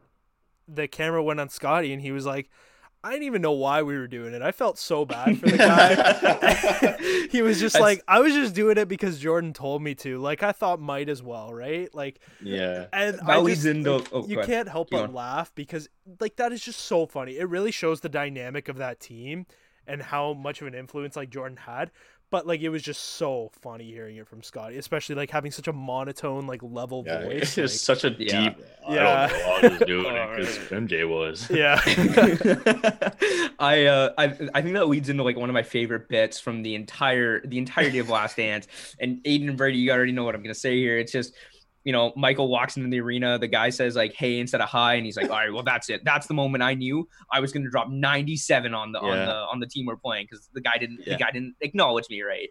[0.65, 2.49] the camera went on Scottie and he was like
[3.04, 4.41] I didn't even know why we were doing it.
[4.41, 5.58] I felt so bad for the
[7.24, 7.28] guy.
[7.32, 10.18] he was just like, I was just doing it because Jordan told me to.
[10.20, 11.93] Like I thought might as well, right?
[11.95, 12.88] Like Yeah.
[12.91, 15.14] and That I leads just, into- like, oh, you can't help Keep but going.
[15.14, 15.88] laugh because
[16.20, 17.38] like that is just so funny.
[17.38, 19.45] It really shows the dynamic of that team
[19.88, 21.91] and how much of an influence like Jordan had.
[22.32, 25.67] But like it was just so funny hearing it from Scottie, especially like having such
[25.67, 27.57] a monotone, like level Yeah, voice.
[27.57, 28.30] it's like- such a deep.
[28.30, 28.53] Yeah.
[28.88, 29.69] I don't know.
[29.69, 31.49] I was doing it because MJ was.
[31.49, 31.80] yeah.
[33.59, 34.23] I uh I
[34.53, 37.57] I think that leads into like one of my favorite bits from the entire the
[37.57, 38.67] entirety of Last Dance.
[38.99, 40.97] And Aiden and Brady, you already know what I'm gonna say here.
[40.97, 41.34] It's just
[41.89, 43.39] you know, Michael walks into the arena.
[43.39, 45.89] The guy says like "Hey" instead of "Hi," and he's like, "All right, well, that's
[45.89, 46.05] it.
[46.05, 49.33] That's the moment I knew I was going to drop 97 on the on the
[49.33, 51.13] on the team we're playing because the guy didn't Yeah.
[51.13, 52.47] the guy didn't acknowledge me right.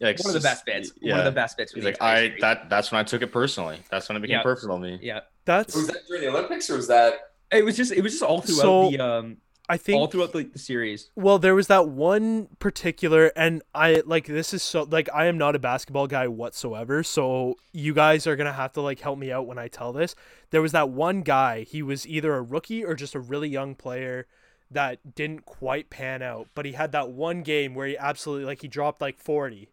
[0.00, 0.90] Yeah, like, One of the best bits.
[1.00, 1.12] Yeah.
[1.12, 1.72] One of the best bits.
[1.72, 2.40] He's like, I series.
[2.40, 3.78] that that's when I took it personally.
[3.92, 4.42] That's when it became Yeah.
[4.42, 4.98] personal to me.
[5.00, 5.20] yeah.
[5.44, 7.14] That's Was that during the Olympics or was that?
[7.52, 9.36] It was just it was just all throughout So, the um
[9.68, 11.10] I think all throughout the, the series.
[11.16, 15.38] Well, there was that one particular, and I like this is so like I am
[15.38, 17.02] not a basketball guy whatsoever.
[17.02, 20.14] So you guys are gonna have to like help me out when I tell this.
[20.50, 21.62] There was that one guy.
[21.62, 24.26] He was either a rookie or just a really young player
[24.70, 26.48] that didn't quite pan out.
[26.54, 29.70] But he had that one game where he absolutely like he dropped like forty.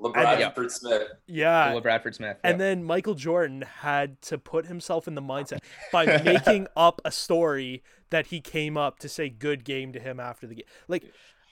[0.00, 1.08] LaBradford Smith.
[1.26, 2.36] Yeah, Willa Bradford Smith.
[2.42, 5.58] and then Michael Jordan had to put himself in the mindset
[5.92, 10.18] by making up a story that he came up to say good game to him
[10.18, 10.64] after the game.
[10.88, 11.04] Like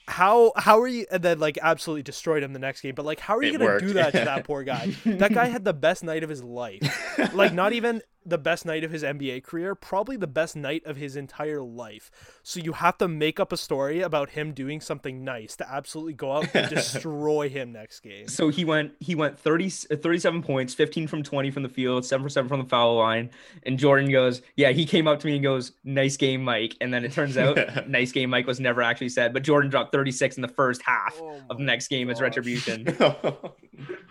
[0.09, 3.21] how how are you and then like absolutely destroyed him the next game, but like
[3.21, 3.87] how are you It gonna worked.
[3.87, 4.95] do that to that poor guy?
[5.05, 6.81] that guy had the best night of his life.
[7.35, 10.97] Like not even the best night of his NBA career, probably the best night of
[10.97, 12.11] his entire life.
[12.43, 16.15] So you have to make up a story about him doing something nice to absolutely
[16.15, 18.29] go out and destroy him next game.
[18.29, 22.05] So he went he went 30 uh, 37 points, 15 from 20 from the field,
[22.05, 23.31] 7 for 7 from the foul line.
[23.65, 26.93] And Jordan goes, "Yeah, he came up to me and goes, "Nice game, Mike." And
[26.93, 27.59] then it turns out
[27.89, 31.19] nice game Mike was never actually said, but Jordan dropped 36 in the first half
[31.21, 32.97] Oh of the next game as retribution.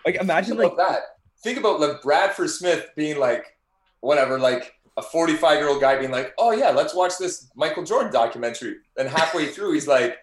[0.04, 1.00] Like imagine like that.
[1.42, 3.44] Think about like Bradford Smith being like,
[4.00, 7.84] whatever, like a 45 year old guy being like, oh yeah, let's watch this Michael
[7.84, 8.76] Jordan documentary.
[8.96, 10.16] And halfway through, he's like,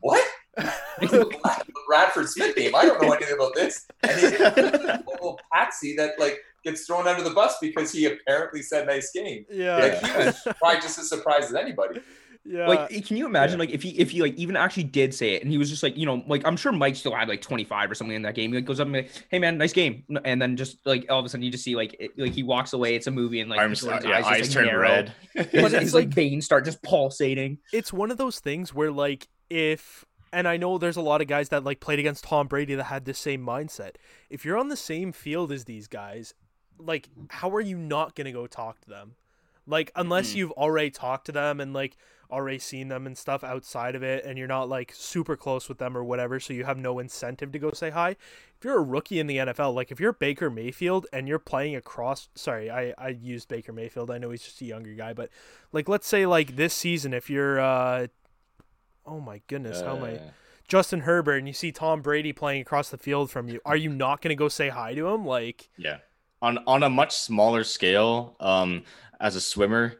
[0.00, 0.24] what?
[0.56, 2.74] The Bradford Smith game.
[2.74, 3.86] I don't know anything about this.
[4.02, 8.62] And he's a little patsy that like gets thrown under the bus because he apparently
[8.62, 9.46] said nice game.
[9.50, 9.76] Yeah.
[9.76, 12.00] Like he was probably just as surprised as anybody.
[12.50, 12.66] Yeah.
[12.66, 15.42] like can you imagine like if he if he like even actually did say it
[15.42, 17.90] and he was just like you know like I'm sure Mike still had like 25
[17.90, 18.52] or something in that game.
[18.52, 21.18] He like goes up and like, hey man, nice game, and then just like all
[21.18, 22.94] of a sudden you just see like it, like he walks away.
[22.94, 24.80] It's a movie and like Arms, Jordan's yeah, eyes, just, eyes like, turn narrow.
[24.88, 25.12] red.
[25.34, 27.58] His, But his it's like like- veins start just pulsating.
[27.72, 31.26] it's one of those things where like if and I know there's a lot of
[31.26, 33.96] guys that like played against Tom Brady that had the same mindset.
[34.30, 36.32] If you're on the same field as these guys,
[36.78, 39.16] like how are you not going to go talk to them?
[39.66, 40.36] Like unless Mm.
[40.36, 41.96] you've already talked to them and like
[42.30, 45.78] already seen them and stuff outside of it and you're not like super close with
[45.78, 48.10] them or whatever so you have no incentive to go say hi.
[48.10, 51.76] If you're a rookie in the NFL, like if you're Baker Mayfield and you're playing
[51.76, 54.10] across sorry, I I used Baker Mayfield.
[54.10, 55.30] I know he's just a younger guy, but
[55.72, 58.08] like let's say like this season if you're uh
[59.06, 60.30] oh my goodness, how am I Uh,
[60.68, 63.88] Justin Herbert and you see Tom Brady playing across the field from you, are you
[63.88, 65.24] not going to go say hi to him?
[65.24, 65.98] Like, Yeah.
[66.40, 68.84] On on a much smaller scale, um,
[69.18, 69.96] as a swimmer,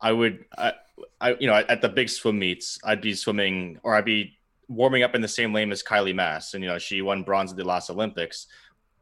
[0.00, 0.74] I would I,
[1.20, 4.38] I you know, at, the big swim meets, I'd be swimming or I'd be
[4.68, 6.54] warming up in the same lane as Kylie Masse.
[6.54, 8.46] And you know, she won bronze at the last Olympics.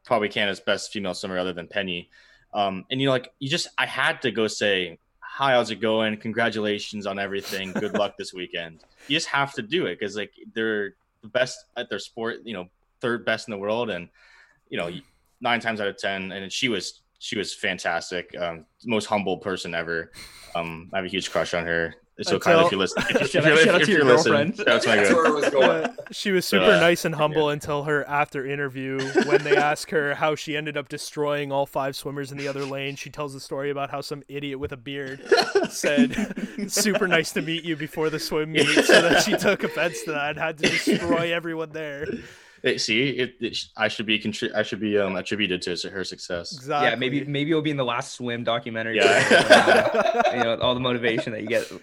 [0.05, 2.11] probably Canada's best female swimmer other than Penny.
[2.55, 5.77] Um, and you know, like you just, I had to go say, "Hi, how's it
[5.77, 6.17] going?
[6.17, 7.73] Congratulations on everything.
[7.73, 11.65] Good luck this weekend." You just have to do it because like they're the best
[11.79, 12.41] at their sport.
[12.45, 12.69] You know,
[13.01, 14.09] third best in the world, and
[14.69, 14.91] you know,
[15.41, 18.35] nine times out of ten, and she was she was fantastic.
[18.39, 20.13] Um, most humble person ever.
[20.55, 21.95] Um, I have a huge crush on her.
[22.21, 24.09] So Until- kind of if you listen, if, Shout you're, out- if to you're your
[24.17, 24.57] listening, girlfriend.
[24.57, 25.17] shout out my That's girl.
[25.23, 25.85] where it was going.
[25.85, 29.91] Uh, she was super uh, nice and humble until her after interview when they ask
[29.91, 32.97] her how she ended up destroying all five swimmers in the other lane.
[32.97, 35.21] She tells the story about how some idiot with a beard
[35.71, 36.35] said,
[36.69, 40.11] "Super nice to meet you" before the swim meet, so that she took offense to
[40.13, 42.05] that and had to destroy everyone there.
[42.63, 46.05] Hey, see, it, it, I should be contri- I should be um, attributed to her
[46.05, 46.55] success.
[46.55, 46.89] Exactly.
[46.89, 48.97] Yeah, maybe maybe it'll be in the last swim documentary.
[48.97, 50.33] Yeah.
[50.37, 51.71] you know, all the motivation that you get.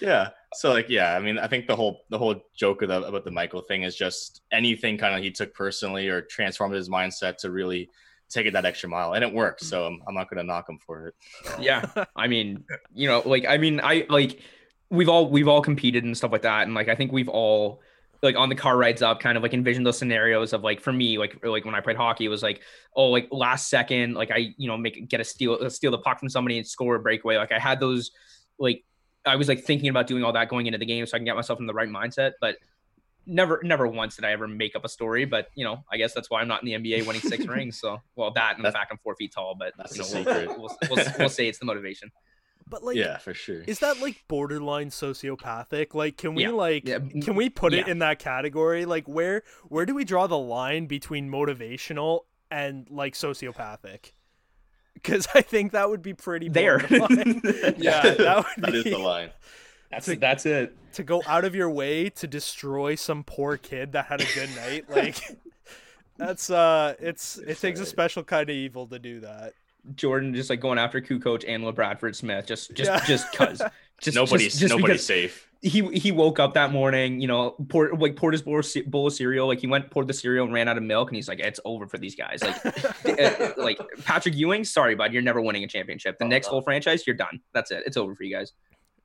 [0.00, 0.30] Yeah.
[0.54, 3.24] So like, yeah, I mean, I think the whole the whole joke of the, about
[3.24, 7.38] the Michael thing is just anything kind of he took personally or transformed his mindset
[7.38, 7.90] to really
[8.28, 9.62] take it that extra mile, and it worked.
[9.62, 11.14] So I'm, I'm not going to knock him for it.
[11.60, 14.40] Yeah, I mean, you know, like I mean, I like
[14.90, 17.80] we've all we've all competed and stuff like that, and like I think we've all
[18.22, 20.92] like on the car rides up kind of like envision those scenarios of like for
[20.92, 22.62] me like like when I played hockey it was like
[22.94, 26.18] oh like last second like I you know make get a steal steal the puck
[26.18, 28.10] from somebody and score a breakaway like I had those
[28.58, 28.84] like
[29.24, 31.24] I was like thinking about doing all that going into the game so I can
[31.24, 32.56] get myself in the right mindset but
[33.26, 36.14] never never once did I ever make up a story but you know I guess
[36.14, 38.72] that's why I'm not in the NBA winning six rings so well that and the
[38.72, 40.48] fact I'm four feet tall but that's you know, secret.
[40.48, 42.10] we'll, we'll, we'll, we'll say it's the motivation
[42.68, 43.62] But like, yeah, for sure.
[43.62, 45.94] is that like borderline sociopathic?
[45.94, 46.50] Like, can we Yeah.
[46.50, 48.84] like Yeah, can we put it in that category?
[48.84, 54.12] Like, where where do we draw the line between motivational and like sociopathic?
[54.94, 56.80] Because I think that would be pretty There.
[56.90, 59.30] yeah, that would that be is the line.
[59.90, 60.76] That's that's it.
[60.94, 64.50] to go out of your way to destroy some poor kid that had a good
[64.56, 64.90] night.
[64.90, 65.16] Like,
[66.16, 69.52] that's uh, it's it takes a special kind of evil to do that.
[69.94, 73.04] Jordan just like going after Kukoc and LaBradford Smith just just Yeah.
[73.04, 73.62] just cuz
[74.00, 75.48] just nobody's just, just nobody's safe.
[75.62, 78.84] he he woke up that morning, you know, poured like poured his bowl, of ce-
[78.86, 81.16] bowl of cereal, like he went poured the cereal and ran out of milk, and
[81.16, 82.42] he's like, it's over for these guys.
[82.42, 86.18] Like, uh, like Patrick Ewing, sorry, bud, you're never winning a championship.
[86.18, 86.50] The Oh, Knicks no.
[86.52, 87.40] whole franchise, you're done.
[87.54, 87.84] That's it.
[87.86, 88.52] It's over for you guys.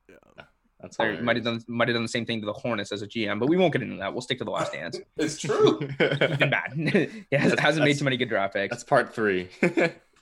[0.08, 0.44] Yeah.
[0.80, 3.02] That's Or might have done might have done the same thing to the Hornets as
[3.02, 4.12] a GM, but we won't get into that.
[4.12, 4.98] We'll stick to the last dance.
[5.16, 5.78] It's true.
[5.98, 6.72] He's been bad.
[6.74, 8.72] he hasn't, hasn't made too many good draft picks.
[8.72, 9.48] That's part three.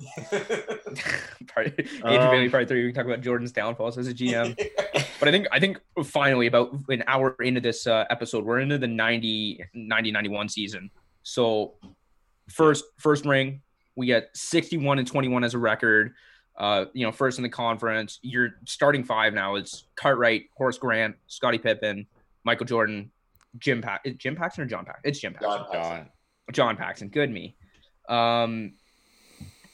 [1.46, 2.84] part, Um, Bailey, part three.
[2.84, 4.56] We can talk about Jordan's downfalls as a GM.
[5.20, 8.78] but I think I think finally about an hour into this uh, episode, we're into
[8.78, 10.90] the 90, 90 91 season.
[11.22, 11.74] So
[12.48, 13.62] first first ring,
[13.96, 16.14] we get 61 and 21 as a record.
[16.56, 18.18] Uh, you know, first in the conference.
[18.22, 22.06] Your starting five now is Cartwright, Horace Grant, Scottie Pippen,
[22.44, 23.10] Michael Jordan,
[23.58, 24.04] Jim Pack.
[24.18, 25.00] Jim Paxson or John Pack?
[25.04, 25.50] It's Jim Paxson.
[25.50, 25.96] John Paxson.
[25.96, 26.08] John.
[26.52, 27.08] John Paxson.
[27.08, 27.56] Good me.
[28.08, 28.74] Um,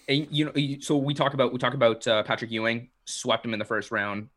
[0.08, 3.52] and, you know, so we talk about we talk about uh, Patrick Ewing swept him
[3.52, 4.28] in the first round,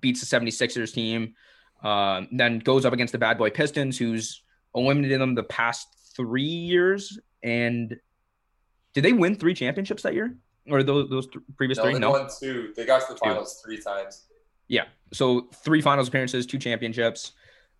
[0.00, 1.34] beats the 76ers team,
[1.82, 4.42] um, then goes up against the bad boy Pistons, who's
[4.74, 7.18] eliminated them the past three years.
[7.42, 7.96] And
[8.94, 10.36] did they win three championships that year,
[10.70, 11.92] or those those th- previous no, three?
[11.94, 12.10] they No.
[12.10, 12.72] won two.
[12.76, 14.24] They got to the finals three times.
[14.68, 14.84] Yeah.
[15.12, 17.32] So three finals appearances, two championships.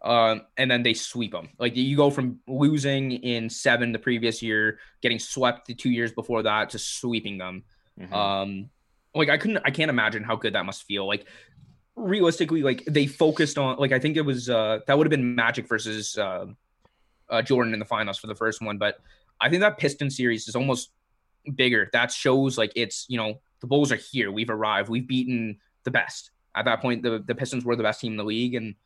[0.06, 1.48] Um, and then they sweep them.
[1.58, 6.12] Like you go from losing in seven the previous year, getting swept the two years
[6.12, 7.64] before that, to sweeping them.
[7.98, 8.12] Mhm.
[8.12, 8.70] Um,
[9.16, 11.08] like I couldn't, I can't imagine how good that must feel.
[11.08, 11.26] Like
[11.96, 15.34] realistically, like they focused on, like I think it was uh that would have been
[15.34, 16.46] Magic versus uh,
[17.28, 18.98] uh Jordan in the finals for the first one, but
[19.40, 20.90] I think that Piston series is almost
[21.54, 21.90] bigger.
[21.92, 24.30] That shows like it's you know the Bulls are here.
[24.30, 24.88] We've arrived.
[24.88, 26.30] We've beaten the best.
[26.54, 28.76] At that point, the the Pistons were the best team in the league, and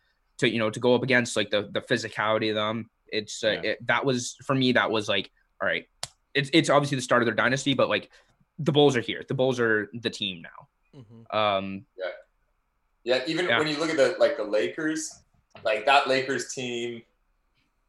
[0.40, 3.50] to you know to go up against like the the physicality of them, it's uh,
[3.50, 3.70] Yeah.
[3.70, 5.30] it, that was for me that was like
[5.62, 5.86] all right.
[6.34, 8.10] It's it's obviously the start of their dynasty, but like
[8.58, 9.22] the Bulls are here.
[9.26, 11.00] The Bulls are the team now.
[11.00, 11.34] Mhm.
[11.34, 11.86] Um,
[13.04, 13.58] Yeah, even Yeah.
[13.58, 15.10] when you look at the like the Lakers,
[15.64, 17.02] like that Lakers team,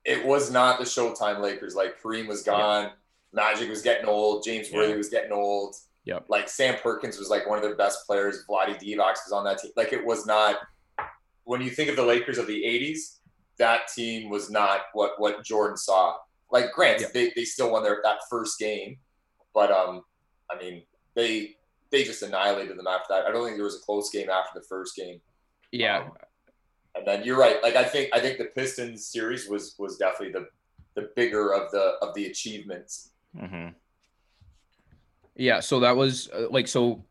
[0.05, 1.75] it was not the Showtime Lakers.
[1.75, 2.91] Like Kareem was gone,
[3.33, 4.77] Magic was getting old, James Yeah.
[4.77, 5.75] Worthy was getting old.
[6.05, 6.25] Yep.
[6.29, 8.43] Like Sam Perkins was like one of their best players.
[8.49, 9.71] Vlade Divac was on that team.
[9.75, 10.57] Like it was not.
[11.51, 13.17] When you think of the Lakers of the '80s,
[13.57, 16.15] that team was not what what Jordan saw.
[16.49, 17.07] Like Grant, Yeah.
[17.13, 18.97] they, they still won their that first game,
[19.53, 20.03] but um,
[20.49, 20.83] I mean
[21.13, 21.57] they
[21.89, 23.25] they just annihilated them after that.
[23.25, 25.19] I don't think there was a close game after the first game.
[25.73, 26.11] yeah, Um,
[26.95, 27.61] and then you're right.
[27.61, 30.47] Like I think I think the Pistons series was was definitely the
[30.95, 33.11] the bigger of the of the achievements.
[33.35, 33.75] Mhm.
[35.35, 35.59] yeah.
[35.59, 37.03] So that was uh, like so.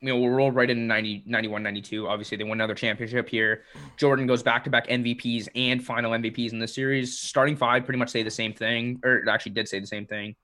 [0.00, 2.06] You know, we'll roll right into 90, 91, 92.
[2.06, 3.62] Obviously, they won another championship here.
[3.96, 7.18] Jordan goes back to back MVPs and final MVPs in the series.
[7.18, 10.06] Starting five pretty much say the same thing, or it actually did say the same
[10.06, 10.36] thing.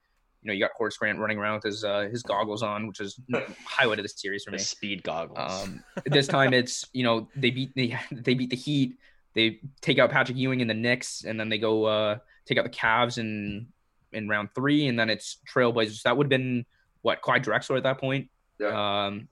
[0.43, 3.01] you know, you got Horace Grant running around with his uh, his goggles on, which
[3.01, 3.21] is
[3.67, 4.63] highlight of the series for The me.
[4.63, 5.39] speed goggles.
[5.65, 8.97] Um, this time it's you know they beat the they beat the Heat.
[9.35, 12.65] They take out Patrick Ewing in the Knicks, and then they go uh, take out
[12.65, 13.69] the Cavs in
[14.13, 16.03] in round three, and then it's Trailblazers.
[16.03, 16.65] That would have been
[17.03, 18.29] what Clyde Drexler at that point.
[18.59, 19.07] Yeah.
[19.07, 19.29] Um,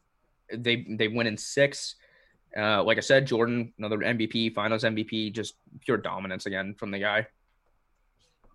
[0.53, 1.97] they they win in six.
[2.57, 6.99] Uh, like I said, Jordan, another MVP, Finals MVP, just pure dominance again from the
[6.99, 7.27] guy.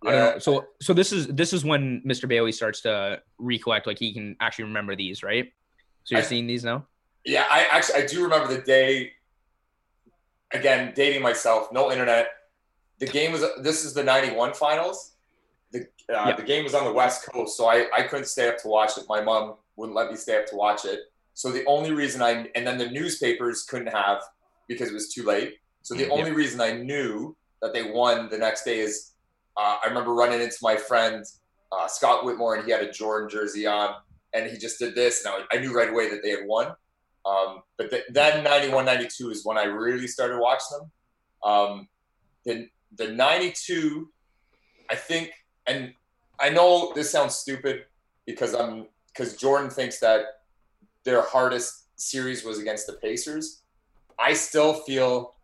[0.06, 0.40] I don't know.
[0.40, 2.28] So so this is this is when Mr.
[2.28, 5.52] Bailey starts to recollect, like he can actually remember these, right?
[6.04, 6.86] So you're I- seeing these now.
[7.24, 9.14] Yeah, I actually I do remember the day.
[10.52, 12.28] Again, dating myself, no internet.
[13.00, 15.14] The game was this is the '91 finals.
[15.72, 15.80] The
[16.10, 16.36] uh, Yeah.
[16.36, 18.98] the game was on the West Coast, so I I couldn't stay up to watch
[18.98, 19.06] it.
[19.10, 21.00] My mom wouldn't let me stay up to watch it.
[21.36, 24.22] So the only reason I and then the newspapers couldn't have
[24.70, 25.56] because it was too late.
[25.84, 29.14] So the Mm, only reason I knew that they won the next day is
[29.58, 31.24] uh, I remember running into my friend
[31.74, 33.96] uh, Scott Whitmore and he had a Jordan jersey on
[34.34, 36.74] and he just did this and I, I knew right away that they had won.
[37.26, 40.92] Um, but th- then 91, 92 is when I really started watching them.
[41.52, 41.90] Um,
[42.46, 44.10] the, the 92,
[44.92, 45.32] I think,
[45.68, 45.94] and
[46.40, 47.86] I know this sounds stupid
[48.28, 50.26] because I'm because Jordan thinks that
[51.06, 53.62] their hardest series was against the Pacers.
[54.20, 55.36] I still feel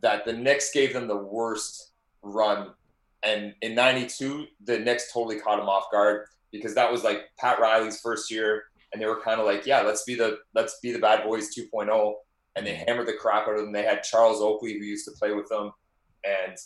[0.00, 1.92] that the Knicks gave them the worst
[2.22, 2.70] run,
[3.22, 7.60] and in '92, the Knicks totally caught them off guard because that was like Pat
[7.60, 10.92] Riley's first year, and they were kind of like, "Yeah, let's be the let's be
[10.92, 12.14] the bad boys 2.0,"
[12.56, 13.72] and they hammered the crap out of them.
[13.72, 15.72] They had Charles Oakley who used to play with them,
[16.24, 16.56] and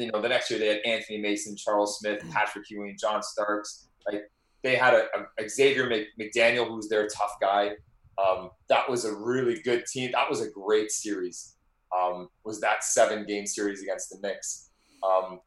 [0.00, 3.88] you know the next year they had Anthony Mason, Charles Smith, Patrick Ewing, John Starks.
[4.10, 4.22] Like
[4.62, 5.06] they had a,
[5.38, 7.72] a Xavier Mc, McDaniel who's their tough guy.
[8.18, 10.10] Um, that was a really good team.
[10.12, 11.56] That was a great series.
[11.96, 14.70] Um, was that seven game series against the Knicks?
[15.02, 15.40] Um,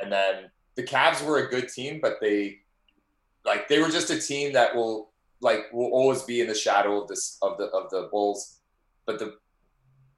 [0.00, 2.58] and then the Cavs were a good team, but they
[3.44, 7.00] like they were just a team that will like will always be in the shadow
[7.00, 8.60] of this of the of the Bulls.
[9.06, 9.34] But the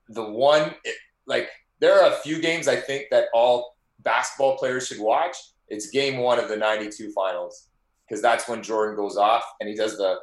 [0.09, 0.97] the one it,
[1.27, 1.49] like
[1.81, 5.37] there are a few games I think that all basketball players should watch.
[5.69, 7.69] It's game one of the '92 finals
[8.07, 10.17] because that's when Jordan goes off and he does the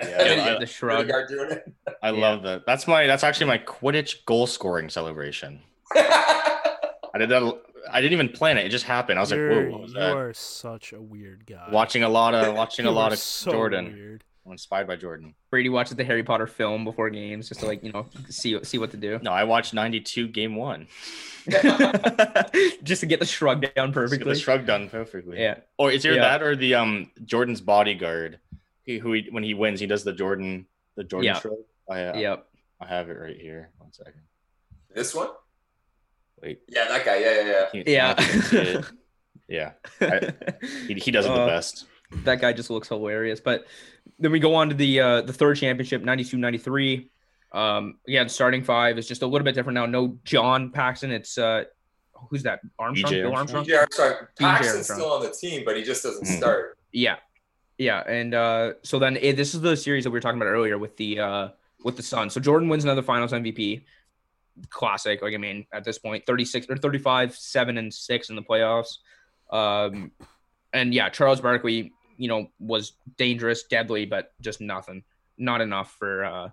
[0.00, 1.08] Yeah, the shrug.
[1.28, 1.72] doing it.
[2.02, 2.64] I love that.
[2.66, 5.60] That's my that's actually my Quidditch goal scoring celebration.
[5.94, 7.60] I did that.
[7.90, 8.66] I didn't even plan it.
[8.66, 9.18] It just happened.
[9.18, 11.68] I was like, You're- "Whoa, what was you that?" are such a weird guy.
[11.72, 13.92] Watching a lot of watching a lot of so Jordan.
[13.92, 14.24] weird.
[14.46, 15.34] I'm inspired by Jordan.
[15.50, 18.78] Brady watches the Harry Potter film before games just to like you know see see
[18.78, 20.86] what to do, No, I watched '92 Game One.
[22.82, 24.34] just to get the shrug down Just get perfectly.
[24.34, 25.38] The shrug done perfectly.
[25.40, 26.20] Yeah, Or is there Yeah.
[26.22, 28.38] that or the um Jordan's bodyguard,
[28.88, 30.66] he, who he, when he wins he does the Jordan
[30.96, 31.38] the Jordan Yeah.
[31.40, 31.58] shrug.
[31.90, 32.46] I, uh, yep.
[32.80, 33.70] I have it right here.
[33.78, 34.22] One second.
[34.94, 35.28] this one?
[36.40, 36.60] Wait.
[36.68, 37.18] Yeah, that guy.
[37.18, 37.66] Yeah, yeah, yeah.
[37.72, 38.14] Can't- Yeah.
[38.16, 38.84] I can't see it.
[39.48, 39.72] yeah.
[40.86, 41.84] He, he does it the Uh, best.
[42.24, 43.40] that guy just looks hilarious.
[43.40, 43.66] But
[44.18, 47.10] then we go on to the uh, the third championship, 92-93.
[47.52, 49.86] Um, again, starting five is just a little bit different now.
[49.86, 51.10] No John Paxson.
[51.10, 51.64] It's uh,
[52.30, 52.60] who's that?
[52.78, 53.12] Armstrong.
[53.12, 53.66] BJ Bill Armstrong.
[53.70, 53.76] Armstrong.
[53.76, 54.28] BJ Armstrong.
[54.38, 54.98] BJ Paxson's Armstrong.
[55.00, 56.36] still on the team, but he just doesn't Mhm.
[56.38, 56.78] start.
[56.92, 57.16] Yeah,
[57.78, 60.50] yeah, and uh, so then eh, this is the series that we were talking about
[60.50, 61.48] earlier with the uh,
[61.84, 62.34] with the Suns.
[62.34, 63.82] So Jordan wins another Finals MVP.
[64.70, 68.30] Classic, like I mean, at this point, thirty six or thirty five, seven and six
[68.30, 68.98] in the playoffs.
[69.50, 70.10] Um,
[70.72, 75.04] and yeah, Charles Barkley, you know, was dangerous, deadly, but just nothing,
[75.38, 76.50] not enough for uh,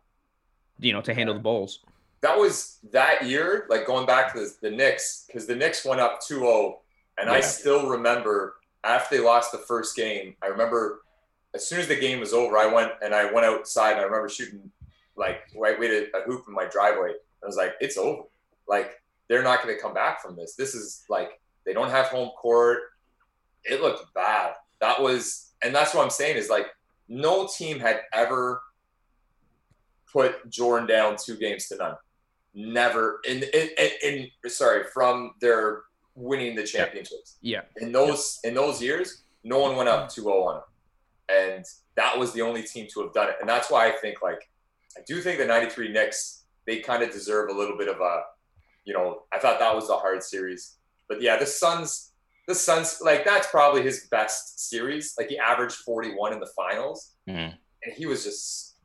[0.80, 1.80] you know, to handle the Bulls.
[2.21, 6.01] That was that year, like going back to the, the Knicks, because the Knicks went
[6.01, 6.76] up 2-0,
[7.17, 10.36] and I still remember after they lost the first game.
[10.41, 11.01] I remember
[11.56, 13.93] as soon as the game was over, I went and I went outside.
[13.93, 14.70] And I remember shooting
[15.16, 17.14] like right way to a hoop in my driveway.
[17.41, 18.24] I was like, it's over.
[18.68, 20.56] Like they're not going to come back from this.
[20.56, 22.80] This is like they don't have home court.
[23.64, 24.53] It looked bad.
[24.82, 26.68] That was, and that's what I'm saying is like
[27.08, 28.62] no team had ever
[30.12, 31.95] put Jordan down two games to none.
[32.53, 33.43] Never in
[34.03, 35.84] in, sorry from their
[36.16, 39.24] winning the championships Yeah, in those in those years.
[39.43, 40.64] No one went up 2-0 on them,
[41.30, 41.65] and
[41.95, 43.36] that was the only team to have done it.
[43.39, 44.49] And that's why I think like
[44.97, 48.21] I do think the '93 Knicks they kind of deserve a little bit of a
[48.86, 50.78] you know I thought that was a hard series,
[51.09, 52.11] but yeah the Suns
[52.47, 55.13] the Suns like that's probably his best series.
[55.17, 57.55] Like he averaged 41 in the finals Mhm.
[57.84, 58.76] and he was just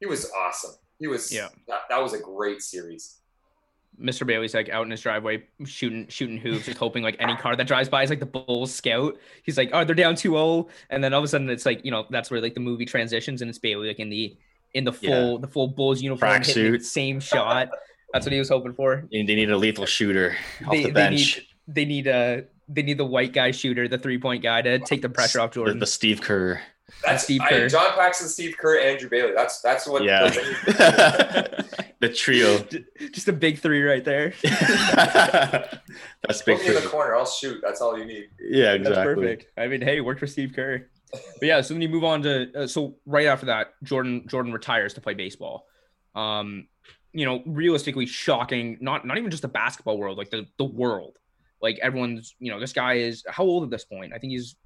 [0.00, 0.72] he was awesome.
[0.98, 1.48] He was Yeah.
[1.68, 3.20] That, that was a great series.
[4.00, 4.26] Mr.
[4.26, 7.66] Bailey's like out in his driveway shooting shooting hoops, just hoping like any car that
[7.66, 9.16] drives by is like the Bulls scout.
[9.42, 10.68] He's like, oh, they're down 2-0.
[10.90, 12.84] And then all of a sudden it's like, you know, that's where like the movie
[12.84, 14.36] transitions and it's Bailey like in the
[14.74, 16.82] in the full the full Bulls uniform hitting the Tracksuit.
[16.82, 17.68] same shot.
[18.12, 19.04] That's what he was hoping for.
[19.10, 21.40] They they need a lethal shooter off They- the they bench.
[21.68, 25.00] They need a they need the white guy shooter, the three point guy to take
[25.02, 25.78] the pressure off The, Jordan.
[25.78, 26.60] the Steve Kerr.
[27.04, 27.68] That's Steve I- Kerr.
[27.68, 29.32] John Paxson, Steve Kerr, Andrew Bailey.
[29.34, 30.04] That's that's what.
[30.04, 30.30] Yeah.
[32.00, 32.58] the trio.
[33.12, 34.34] Just a big three right there.
[34.42, 36.58] That's big.
[36.58, 37.16] Put me in the corner.
[37.16, 37.60] I'll shoot.
[37.62, 38.28] That's all you need.
[38.40, 38.94] Yeah, exactly.
[38.94, 39.58] That's perfect.
[39.58, 40.88] I mean, hey, worked for Steve Kerr.
[41.12, 44.52] But yeah, so then you move on to uh, so right after that, Jordan Jordan
[44.52, 45.66] retires to play baseball.
[46.14, 46.68] Um,
[47.12, 48.78] you know, realistically shocking.
[48.80, 51.18] Not not even just the basketball world, like the the world.
[51.62, 54.12] Like everyone's, you know, this guy is how old at this point?
[54.12, 54.56] I think he's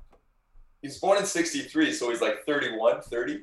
[0.82, 3.42] He's born in '63, so he's like 31, 30.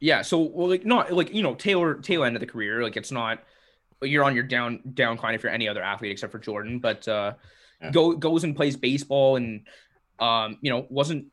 [0.00, 0.22] yeah.
[0.22, 2.82] So well, like not like you know tailor tail end of the career.
[2.82, 3.40] Like it's not
[4.02, 7.34] you're on your down downcline if you're any other athlete except for Jordan, but uh,
[7.80, 7.90] Yeah.
[7.92, 9.66] go goes and plays baseball and
[10.18, 11.26] um, you know wasn't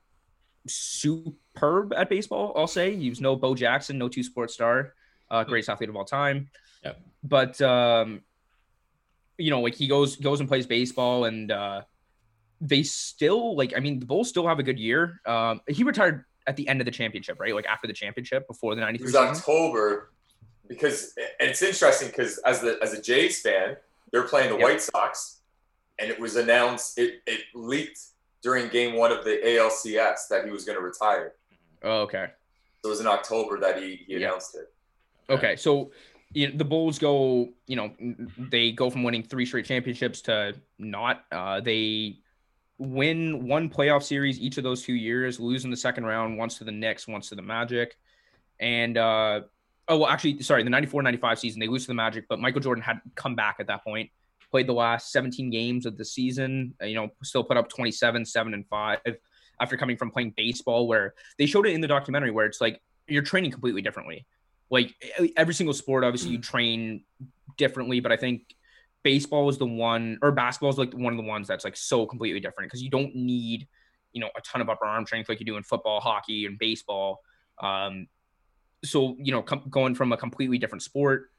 [0.68, 2.54] superb at baseball.
[2.56, 4.94] I'll say he was no Bo Jackson, no two sports star,
[5.32, 6.50] uh, greatest athlete of all time.
[6.84, 7.02] Yep.
[7.24, 8.22] But um,
[9.38, 11.82] you know, like he goes goes and plays baseball and uh,
[12.62, 13.74] they still like.
[13.76, 15.22] I mean, the Bulls still have a good year.
[15.26, 17.54] Um, he retired at the end of the championship, right?
[17.54, 19.54] Like after the championship, before the 93 It '93 was season.
[19.54, 20.12] October
[20.68, 23.76] because and it's interesting because as the as a Jays fan,
[24.12, 24.64] they're playing the Yep.
[24.64, 25.42] White Sox,
[26.00, 28.00] and it was announced it it leaked
[28.42, 31.34] during Game One of the ALCS that he was going to retire.
[31.84, 32.28] Oh, okay.
[32.82, 34.72] So it was in October that he, he announced it.
[35.30, 35.92] Okay, so
[36.34, 37.92] you know, the Bulls go, you know,
[38.38, 41.26] they go from winning three straight championships to not.
[41.32, 42.20] Uh, they
[42.80, 46.58] win one playoff series each of those two years, lose in the second round, once
[46.58, 47.96] to the Knicks, once to the Magic.
[48.60, 49.42] And, uh,
[49.88, 52.62] oh, well, actually, sorry, the 94 95 season, they lose to the Magic, but Michael
[52.62, 54.10] Jordan had come back at that point,
[54.50, 58.26] played the last 17 games of the season, uh, you know, still put up 27,
[58.26, 59.00] 7, and 5
[59.62, 62.82] after coming from playing baseball, where they showed it in the documentary where it's like
[63.08, 64.26] you're training completely differently
[64.70, 64.94] like
[65.36, 67.04] every single sport obviously you train
[67.58, 68.56] differently but i think
[69.04, 72.06] baseball is the one or basketball is like one of the ones that's like so
[72.06, 73.68] completely different because you don't need
[74.14, 76.58] you know a ton of upper arm strength like you do in football hockey and
[76.60, 77.22] baseball.
[77.62, 78.08] Um
[78.84, 81.32] so you know com- going from a completely different sport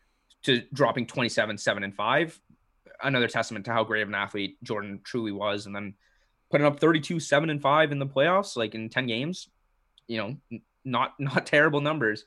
[0.43, 2.41] to dropping 27 7 and 5
[3.03, 5.95] another testament to how great of an athlete jordan truly was and then
[6.51, 9.49] putting up 32 7 and 5 in the playoffs like in 10 games
[10.07, 12.25] you know n- not not terrible numbers.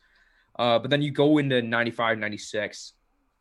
[0.57, 2.93] Uh, but then you go into 95, 96,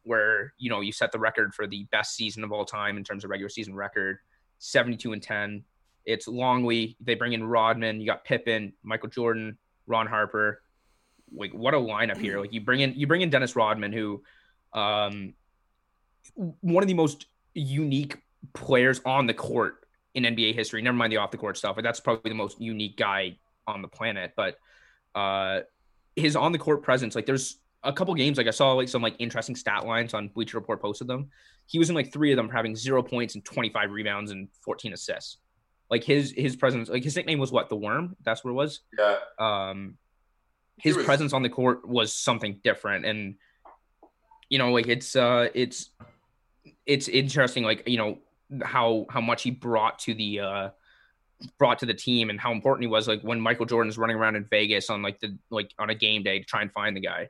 [0.04, 3.04] where, you know, you set the record for the best season of all time in
[3.04, 4.18] terms of regular season record,
[4.58, 5.64] 72 and 10.
[6.04, 6.96] It's Longley.
[7.00, 8.00] They bring in Rodman.
[8.00, 10.62] You got Pippen, Michael Jordan, Ron Harper.
[11.32, 12.40] Like, what a lineup here.
[12.40, 14.22] Like, you bring in, you bring in Dennis Rodman, who,
[14.72, 15.34] um,
[16.34, 18.18] one of the most unique
[18.54, 20.82] players on the court in NBA history.
[20.82, 21.76] Never mind the off the court stuff.
[21.76, 24.32] But that's probably the most unique guy on the planet.
[24.36, 24.58] But,
[25.14, 25.60] uh,
[26.16, 29.02] his on the court presence, like there's a couple games, like I saw like some
[29.02, 31.30] like interesting stat lines on Bleacher Report posted them.
[31.66, 34.92] He was in like three of them having zero points and 25 rebounds and 14
[34.92, 35.38] assists.
[35.90, 38.16] Like his his presence, like his nickname was what the worm.
[38.24, 38.80] That's what it was.
[38.98, 39.98] Yeah, Um,
[40.78, 43.34] his was- presence on the court was something different, and
[44.48, 45.90] you know, like it's uh, it's
[46.86, 48.18] it's interesting, like you know
[48.62, 50.70] how how much he brought to the uh
[51.58, 54.36] brought to the team and how important he was like when Michael Jordan's running around
[54.36, 57.00] in Vegas on like the like on a game day to try and find the
[57.00, 57.28] guy.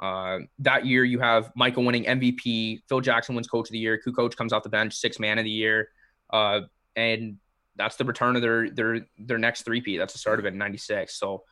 [0.00, 4.00] Uh, that year you have Michael winning MVP, Phil Jackson wins coach of the year,
[4.04, 5.88] Kukoc comes off the bench, six man of the year.
[6.32, 6.62] Uh,
[6.96, 7.36] and
[7.76, 9.98] that's the return of their their their next three-peat.
[9.98, 11.14] That's the start of it in 96.
[11.18, 11.44] So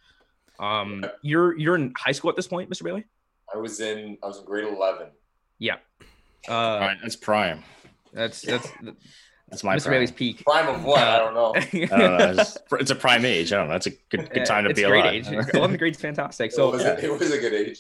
[0.61, 2.83] um you're you're in high school at this point, Mr.
[2.83, 3.05] Bailey?
[3.55, 5.07] I was in I was in grade 11.
[5.59, 5.77] Yeah.
[6.49, 7.63] Uh All right, that's prime.
[8.13, 8.69] that's that's
[9.51, 9.85] That's my Mr.
[9.85, 9.93] prime.
[9.95, 10.45] Bailey's peak.
[10.45, 10.99] Prime of what?
[11.01, 11.55] I don't know.
[11.57, 12.43] I don't know.
[12.43, 13.51] It's, it's a prime age.
[13.51, 13.77] I don't know.
[13.77, 15.15] It's a good, good time to it's be a great alive.
[15.15, 15.25] age.
[15.55, 16.51] 11th grade's fantastic.
[16.51, 17.79] it, So was a, it was a good age.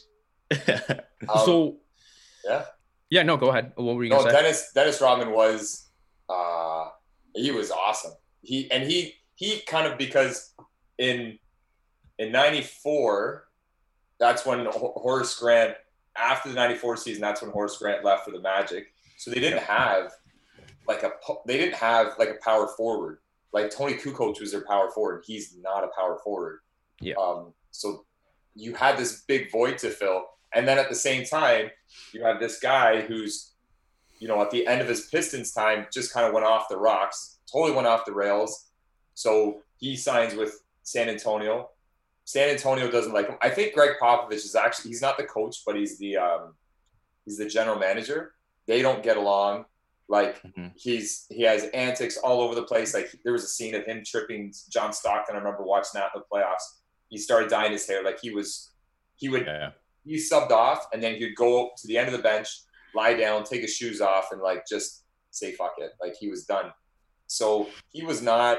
[1.28, 1.76] Um, so
[2.44, 2.64] yeah.
[3.10, 3.72] yeah, no, go ahead.
[3.74, 4.36] What were you No, gonna say?
[4.36, 5.88] Dennis Dennis Rodman was
[6.28, 6.86] uh
[7.34, 8.12] he was awesome.
[8.40, 10.54] He and he he kind of because
[10.96, 11.38] in
[12.18, 13.44] in 94
[14.20, 15.74] that's when Horace Grant
[16.16, 18.86] after the 94 season that's when Horace Grant left for the Magic.
[19.18, 20.12] So they didn't have
[20.86, 21.10] like a
[21.46, 23.18] they didn't have like a power forward.
[23.52, 25.24] Like Toni Kukoc was their power forward.
[25.26, 26.60] He's not a power forward.
[27.00, 27.14] Yeah.
[27.20, 28.06] Um so
[28.54, 31.70] you had this big void to fill and then at the same time
[32.12, 33.52] you have this guy who's
[34.20, 36.76] you know, at the end of his Pistons time, just kind of went off the
[36.76, 38.70] rocks, totally went off the rails.
[39.14, 41.70] So he signs with San Antonio.
[42.24, 43.36] San Antonio doesn't like him.
[43.40, 46.54] I think Gregg Popovich is actually he's not the coach, but he's the um,
[47.24, 48.32] he's the general manager.
[48.66, 49.66] They don't get along.
[50.08, 50.72] Like Mhm.
[50.74, 52.94] he's he has antics all over the place.
[52.94, 55.36] Like there was a scene of him tripping John Stockton.
[55.36, 56.64] I remember watching that in the playoffs.
[57.08, 58.02] He started dyeing his hair.
[58.02, 58.72] Like he was
[59.14, 59.70] he would Yeah.
[60.08, 62.48] He subbed off and then he'd go to the end of the bench,
[62.94, 65.92] lie down, take his shoes off, and like just say fuck it.
[66.00, 66.72] Like he was done.
[67.26, 68.58] So he was not.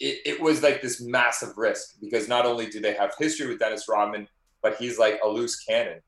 [0.00, 3.58] It, it was like this massive risk because not only do they have history with
[3.58, 4.26] Dennis Rodman,
[4.62, 6.00] but he's like a loose cannon.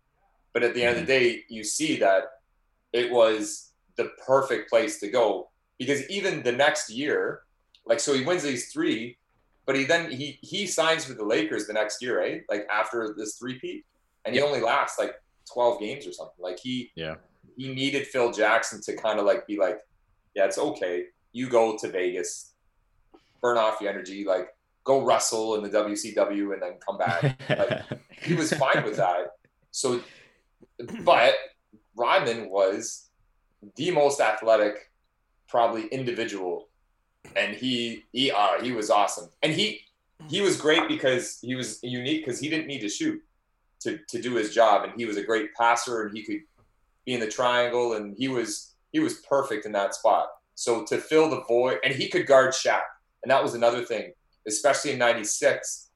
[0.55, 1.25] But at the end of the mm-hmm.
[1.25, 2.25] day, you see that
[2.93, 7.43] it was the perfect place to go because even the next year,
[7.85, 9.19] like so he wins these three,
[9.67, 12.43] but he then he he signs with the Lakers the next year, right?
[12.49, 13.85] Like after this three peat,
[14.25, 15.15] and he only lasts like
[15.53, 16.37] twelve games or something.
[16.39, 17.17] Like he Yeah.
[17.57, 19.79] he needed Phil Jackson to kind of like be like,
[20.35, 21.05] yeah, it's okay.
[21.33, 22.55] You go to Vegas,
[23.41, 24.49] burn off your energy, like
[24.85, 27.41] go wrestle in the WCW and then come back.
[27.49, 27.83] Like,
[28.23, 29.27] he was fine with that.
[29.71, 30.01] So,
[31.03, 31.35] but
[31.97, 33.09] Rodman was
[33.77, 34.91] the most athletic,
[35.49, 36.69] probably individual,
[37.37, 39.81] and he he uh, he was awesome, and he
[40.29, 43.23] he was great because he was unique because he didn't need to shoot
[43.83, 46.41] to to do his job, and he was a great passer, and he could
[47.05, 50.29] be in the triangle, and he was he was perfect in that spot.
[50.55, 52.83] So to fill the void, and he could guard Shaq,
[53.23, 54.13] and that was another thing,
[54.47, 55.89] especially in '96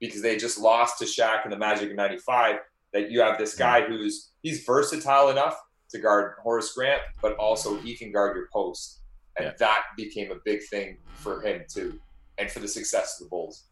[0.00, 2.56] because they just lost to Shaq in the Magic in '95.
[2.92, 3.62] That you have this mm-hmm.
[3.62, 5.60] guy who's he's versatile enough
[5.90, 9.00] to guard Horace Grant, but also he can guard your post,
[9.36, 9.52] and Yeah.
[9.58, 12.00] that became a big thing for him too,
[12.38, 13.64] and for the success of the Bulls.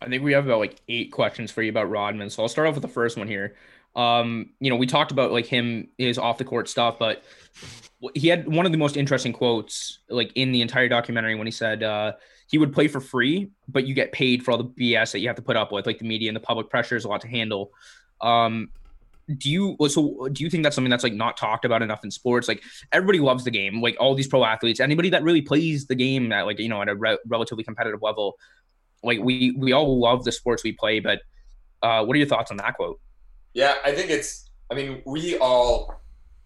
[0.00, 2.30] I think we have about like eight questions for you about Rodman.
[2.30, 3.56] So I'll start off with the first one here.
[3.96, 7.22] Um, you know, we talked about like him his off the court stuff, but
[8.14, 11.50] he had one of the most interesting quotes like in the entire documentary when he
[11.50, 12.12] said uh
[12.48, 15.28] he would play for free, but you get paid for all the BS that you
[15.28, 17.20] have to put up with, like the media and the public pressure is a lot
[17.20, 17.72] to handle.
[18.22, 18.70] Um,
[19.36, 22.10] do you so do you think that's something that's like not talked about enough in
[22.10, 22.48] sports?
[22.48, 22.62] Like
[22.92, 26.32] everybody loves the game, like all these pro athletes, anybody that really plays the game
[26.32, 28.38] at like you know at a re- relatively competitive level,
[29.02, 31.00] like we we all love the sports we play.
[31.00, 31.20] But
[31.82, 33.00] uh, what are your thoughts on that quote?
[33.54, 34.50] Yeah, I think it's.
[34.70, 36.00] I mean, we all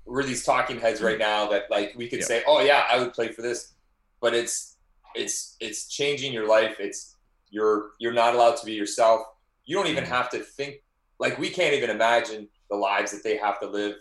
[0.04, 2.26] we're these talking heads right now that like we could Yeah.
[2.26, 3.74] say, "Oh yeah, I would play for this,"
[4.20, 4.76] but it's
[5.14, 6.76] it's it's changing your life.
[6.78, 7.16] It's
[7.50, 9.22] you're you're not allowed to be yourself.
[9.64, 10.76] You don't even have to think
[11.18, 13.96] like we can't even imagine the lives that they have to live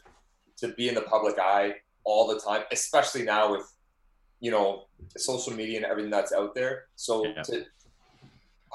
[0.58, 3.66] to be in the public eye all the time, especially now with
[4.40, 4.86] you know
[5.18, 6.86] social media and everything that's out there.
[6.96, 7.42] So Yeah.
[7.44, 7.66] to,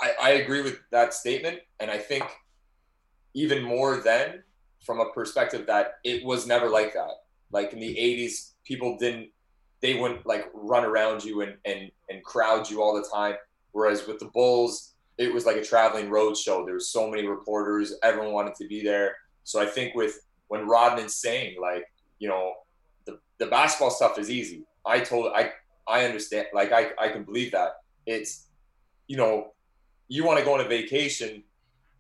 [0.01, 2.25] I, I agree with that statement, and I think
[3.35, 4.43] even more then
[4.85, 7.11] from a perspective that it was never like that.
[7.51, 9.29] Like in the 80s, people didn't,
[9.83, 13.35] they wouldn't like run around you and, and, and crowd you all the time.
[13.73, 16.65] Whereas with the Bulls, it was like a traveling road show.
[16.65, 19.17] There was so many reporters, everyone wanted to be there.
[19.45, 21.85] So I think with when Rodman's saying like,
[22.19, 22.55] you know,
[23.05, 24.63] the, the basketball stuff is easy.
[24.85, 25.53] I told I
[25.89, 27.77] I understand like I, I can believe that.
[28.07, 28.47] It's
[29.09, 29.53] you know,
[30.09, 31.43] you want to go on a vacation.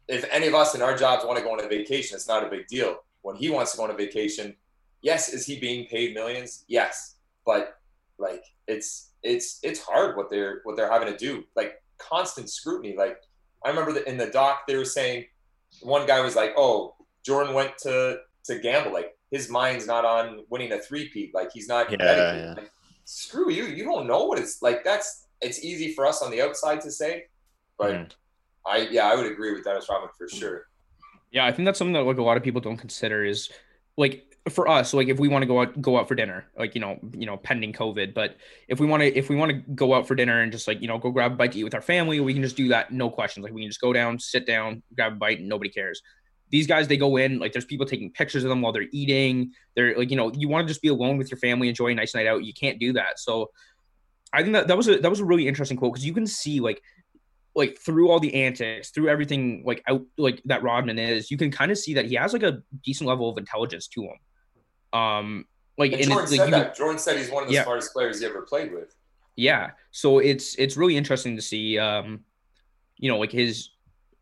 [0.09, 2.45] If any of us in our jobs want to go on a vacation, it's not
[2.45, 2.99] a big deal.
[3.23, 4.55] When he wants to go on a vacation,
[5.03, 6.65] yes, is he being paid millions?
[6.69, 7.17] Yes.
[7.45, 7.79] But
[8.19, 11.45] like it's it's it's hard what they're what they're having to do.
[11.57, 12.97] Like constant scrutiny.
[12.97, 13.19] Like
[13.65, 15.25] I remember that in the doc they were saying
[15.83, 18.93] one guy was like, "Oh, Jordan went to to gamble.
[18.93, 21.35] Like his mind's not on winning a three-peat.
[21.35, 22.55] Like he's not Yeah, yeah.
[22.57, 22.71] Like,
[23.05, 23.65] screw you.
[23.65, 24.85] You don't know what it's like.
[24.85, 27.25] That's it's easy for us on the outside to say,
[27.79, 28.11] but Mhm.
[28.65, 30.67] I yeah, I would agree with Dennis Rodman for sure.
[31.31, 33.51] Yeah, I think that's something that like a lot of people don't consider is
[33.97, 36.75] like for us, like if we want to go out go out for dinner, like
[36.75, 38.37] you know, you know, pending COVID, but
[38.69, 40.81] if we want to if we want to go out for dinner and just like,
[40.81, 42.69] you know, go grab a bite to eat with our family, we can just do
[42.69, 43.45] that no questions.
[43.45, 46.03] Like we can just go down, sit down, grab a bite, and nobody cares.
[46.51, 49.53] These guys, they go in, like there's people taking pictures of them while they're eating.
[49.75, 51.95] They're like, you know, you want to just be alone with your family, enjoy a
[51.95, 52.45] nice night out.
[52.45, 53.19] You can't do that.
[53.19, 53.51] So
[54.33, 56.27] I think that that was a that was a really interesting quote because you can
[56.27, 56.83] see like
[57.57, 61.51] like through all the antics, through everything like out like that Rodman is, you can
[61.51, 64.99] kind of see that he has like a decent level of intelligence to him.
[65.01, 65.47] Um,
[65.79, 66.77] like And and Jordan like, said you that.
[66.77, 67.65] Jordan said he's one of the Yeah.
[67.65, 68.95] smartest players he ever played with.
[69.37, 69.71] yeah.
[69.91, 72.25] So it's it's really interesting to see, um,
[72.99, 73.71] you know, like his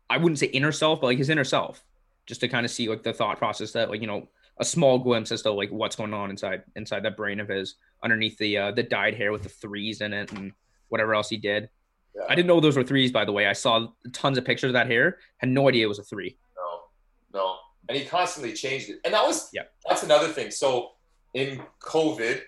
[0.09, 1.83] I wouldn't say inner self, but like his inner self,
[2.25, 4.29] just to kind of see like the thought process that like you know
[4.59, 7.75] a small glimpse as to like what's going on inside inside that brain of his
[8.03, 10.53] underneath the uh, the dyed hair with the threes in it and
[10.89, 11.69] whatever else he did.
[12.15, 12.23] Yeah.
[12.29, 13.45] I didn't know those were threes, by the way.
[13.47, 15.17] I saw tons of pictures of that hair.
[15.37, 16.37] Had no idea it was a three.
[16.55, 17.55] No, no.
[17.89, 18.99] And he constantly changed it.
[19.03, 19.63] And that was Yeah.
[19.87, 20.49] that's another thing.
[20.51, 20.91] So
[21.33, 22.41] in COVID,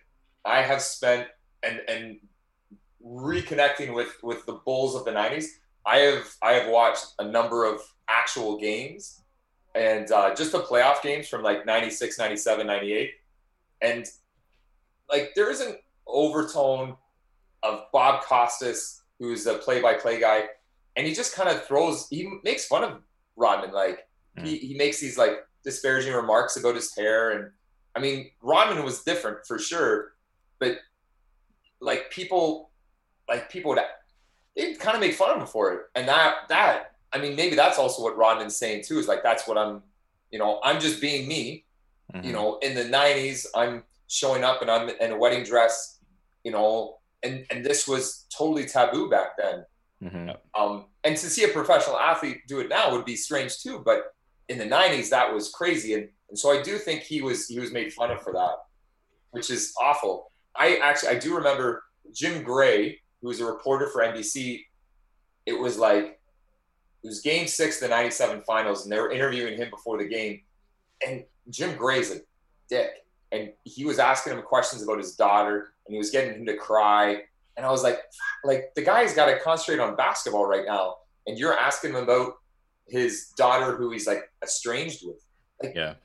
[0.46, 1.28] I have spent
[1.64, 2.20] and and
[3.04, 5.46] reconnecting with with the Bulls of the 90s.
[5.86, 9.22] I have I have watched a number of actual games
[9.76, 13.12] and uh, just the playoff games from like 96, 97, 98.
[13.82, 14.06] And
[15.10, 15.76] like there is an
[16.08, 16.96] overtone
[17.64, 20.44] of Bob Costas, who's a play-by-play guy,
[20.96, 23.02] and he just kind of throws he makes fun of
[23.36, 23.72] Rodman.
[23.72, 24.08] Like
[24.44, 27.52] he, he makes these like disparaging remarks about his hair and
[27.96, 30.14] I mean Rodman was different for sure,
[30.60, 30.78] but
[31.80, 32.72] like people,
[33.28, 33.80] like people would,
[34.56, 37.56] they kind of make fun of him for it, and that that I mean maybe
[37.56, 39.82] that's also what Rodman's saying too is like that's what I'm,
[40.32, 41.66] you know, I'm just being me.
[42.14, 42.24] Mhm.
[42.24, 46.00] You know, in the '90s, I'm showing up and I'm in a wedding dress,
[46.44, 49.66] you know, and and this was totally taboo back then.
[50.04, 50.38] Mhm.
[50.56, 53.80] Um, and to see a professional athlete do it now would be strange too.
[53.80, 54.14] But
[54.48, 57.60] in the '90s, that was crazy, and and so I do think he was he
[57.60, 58.58] was made fun of for that,
[59.32, 60.32] which is awful.
[60.56, 61.84] I actually I do remember
[62.14, 64.66] Jim Gray, who was a reporter for NBC.
[65.46, 66.20] It was like
[67.04, 70.08] it was Game Six of the '97 Finals, and they were interviewing him before the
[70.08, 70.42] game,
[71.06, 72.20] and Jim Gray's a
[72.70, 76.46] dick, and he was asking him questions about his daughter, and he was getting him
[76.46, 77.22] to cry,
[77.56, 78.00] and I was like,
[78.44, 82.34] like the guy's got to concentrate on basketball right now, and you're asking him about
[82.88, 85.24] his daughter who he's like estranged with.
[85.62, 85.96] Like Yeah.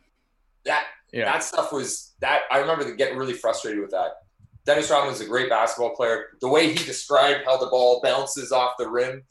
[0.64, 1.26] that Yeah.
[1.26, 4.22] that stuff was that I remember getting really frustrated with that.
[4.64, 6.36] Dennis Rodman was a great basketball player.
[6.40, 9.24] The way he described how the ball bounces off the rim,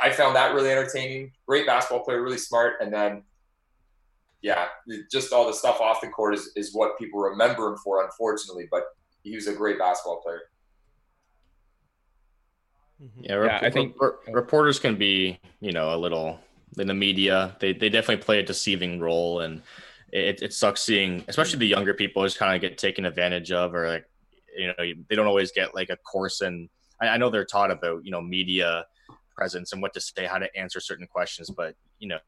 [0.00, 1.32] I found that really entertaining.
[1.46, 2.74] Great basketball player, really smart.
[2.80, 3.22] And then,
[4.42, 4.68] yeah,
[5.10, 8.68] just all the stuff off the court is, is what people remember him for, unfortunately.
[8.70, 8.84] But
[9.28, 10.42] he was a great basketball player.
[13.02, 13.10] Mhm.
[13.20, 16.40] Yeah, rep- I think- rep- reporters can be, you know, a little
[16.78, 17.56] in the media.
[17.60, 19.62] They they definitely play a deceiving role, and
[20.12, 23.74] it, it sucks seeing, especially the younger people, just kind of get taken advantage of,
[23.74, 24.06] or like,
[24.56, 26.40] you know, they don't always get like a course.
[26.40, 26.68] And
[27.00, 28.86] I, I know they're taught about, you know, media
[29.36, 32.18] presence and what to say, how to answer certain questions, but you know,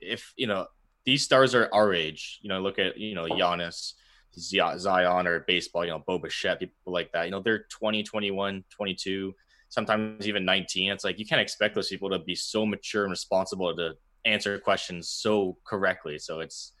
[0.00, 0.66] if you know
[1.04, 3.92] these stars are our age, you know, look at you know Giannis.
[4.38, 7.24] Zia- Zion or baseball, you know, Bo Bichette, people like that.
[7.24, 9.34] You know, they're 20, 21, 22
[9.68, 13.10] sometimes even 19 it's like you can't expect those people to be so mature and
[13.10, 13.94] responsible to
[14.24, 16.72] answer questions so correctly so it's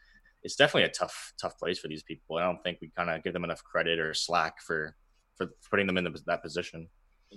[0.42, 3.22] it's definitely a tough tough place for these people i don't think we kind of
[3.22, 4.96] give them enough credit or slack for
[5.36, 6.88] for putting them in the, that position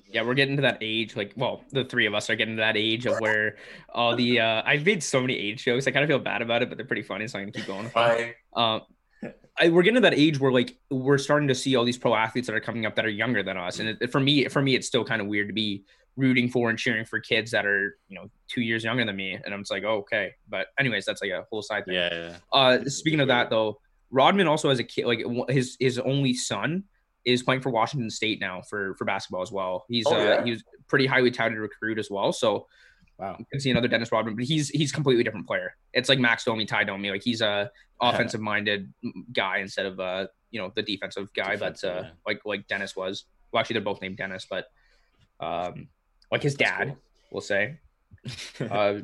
[0.07, 1.15] Yeah, we're getting to that age.
[1.15, 3.57] Like, well, the three of us are getting to that age of where
[3.89, 5.87] all the uh, I've made so many age jokes.
[5.87, 7.65] I kind of feel bad about it, but they're pretty funny, so I'm gonna keep
[7.65, 7.85] going.
[7.85, 8.33] with them.
[8.53, 8.81] Um,
[9.60, 12.15] I, we're getting to that age where like we're starting to see all these pro
[12.15, 14.61] athletes that are coming up that are younger than us, and it, for me, for
[14.61, 15.84] me, it's still kind of weird to be
[16.15, 19.34] rooting for and cheering for kids that are you know two years younger than me,
[19.34, 20.34] and I'm just like, oh, okay.
[20.48, 21.95] But anyways, that's like a whole side thing.
[21.95, 22.36] yeah, yeah.
[22.52, 23.80] Uh, speaking of that though,
[24.11, 26.86] Rodman also has a kid, like his his only son
[27.26, 29.86] is playing for Washington State now for for basketball as well.
[29.90, 30.44] He's Oh, uh, yeah?
[30.44, 32.31] he was pretty highly touted recruit as well.
[32.31, 32.68] So
[33.19, 35.75] wow you can see another Dennis Rodman, but he's he's completely different player.
[35.93, 37.11] It's like Max Domi, Tie Domi.
[37.11, 37.69] Like he's a
[38.01, 38.91] offensive minded
[39.33, 42.09] guy instead of uh you know the defensive guy, but uh yeah.
[42.25, 43.25] like like Dennis was.
[43.51, 44.65] Well, actually, they're both named Dennis, but
[45.39, 45.89] um
[46.31, 46.97] like his That's dad, cool.
[47.31, 47.77] we'll say.
[48.59, 48.99] Uh,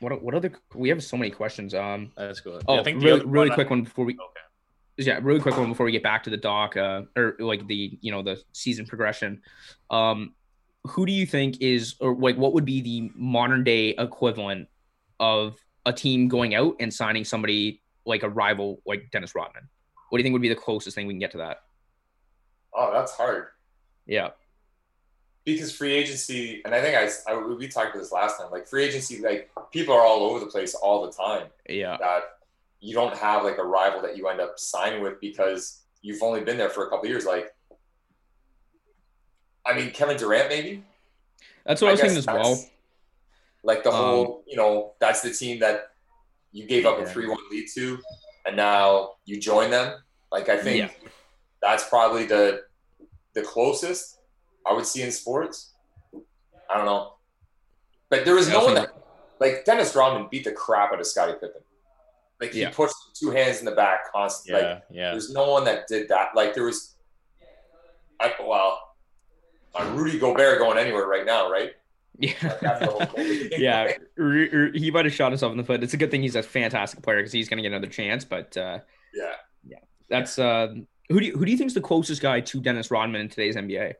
[0.00, 0.52] what what other?
[0.74, 1.74] We have so many questions.
[1.74, 2.10] Um.
[2.16, 4.14] that's good Oh, I think really, really one I- quick one before we.
[4.14, 7.66] okay Yeah, really quick one before we get back to the doc, uh, or like
[7.66, 9.42] the you know the season progression.
[9.90, 10.34] Um,
[10.84, 14.68] who do you think is, or like, what would be the modern day equivalent
[15.20, 15.56] of
[15.86, 19.68] a team going out and signing somebody like a rival like Dennis Rodman?
[20.08, 21.62] What do you think would be the closest thing we can get to that?
[22.74, 23.46] Oh, that's hard.
[24.06, 24.30] Yeah,
[25.44, 28.50] because free agency, and I think I, I we talked about this last time.
[28.50, 31.48] Like free agency, like people are all over the place all the time.
[31.68, 32.22] yeah, That
[32.80, 36.42] you don't have like a rival that you end up signing with because you've only
[36.42, 37.26] been there for a couple of years.
[37.26, 37.52] Like,
[39.64, 40.84] I mean, Kevin Durant, maybe.
[41.64, 42.64] that's what I, was guess thinking as well.
[43.62, 45.92] Like the Um, whole, you know, that's the team that
[46.50, 47.98] you gave up a three-one lead to,
[48.44, 50.02] and now you join them.
[50.32, 51.10] Like I think Yeah.
[51.60, 52.64] that's probably the
[53.34, 54.18] the closest
[54.66, 55.72] I would see in sports.
[56.68, 57.14] I don't know,
[58.10, 58.90] but there was Yeah, no one that
[59.40, 61.62] like Dennis Rodman beat the crap out of Scottie Pippen.
[62.40, 62.70] Like he Yeah.
[62.70, 64.60] pushed two hands in the back constantly.
[64.62, 66.34] yeah Like yeah there's no one that did that.
[66.34, 66.96] Like there was,
[68.20, 68.91] I, well,
[69.74, 71.72] on Rudy Gobert going anywhere right now, right?
[72.18, 73.84] Yeah, Like, after the whole COVID thing, yeah.
[73.84, 73.98] right?
[74.18, 75.82] R- r- he might have shot himself in the foot.
[75.82, 78.24] It's a good thing he's a fantastic player because he's going to get another chance.
[78.24, 78.80] But uh,
[79.14, 79.32] yeah.
[79.66, 79.78] yeah,
[80.08, 80.74] That's uh,
[81.08, 83.28] who do you, who do you think is the closest guy to Dennis Rodman in
[83.28, 83.94] today's NBA?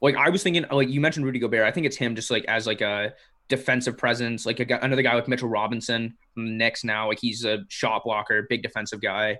[0.00, 1.64] Like I was thinking, like you mentioned Rudy Gobert.
[1.64, 3.14] I think it's him, just like as like a
[3.48, 7.08] defensive presence, like a, another guy like Mitchell Robinson from the Knicks now.
[7.08, 9.38] Like he's a shot blocker, big defensive guy.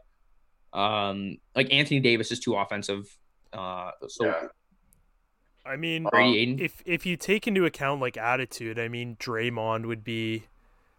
[0.72, 3.04] Um, like Anthony Davis is too offensive.
[3.52, 4.48] Uh, so yeah.
[5.68, 6.60] I mean, Brady Aiden.
[6.60, 10.44] if if you take into account like attitude, I mean, Draymond would be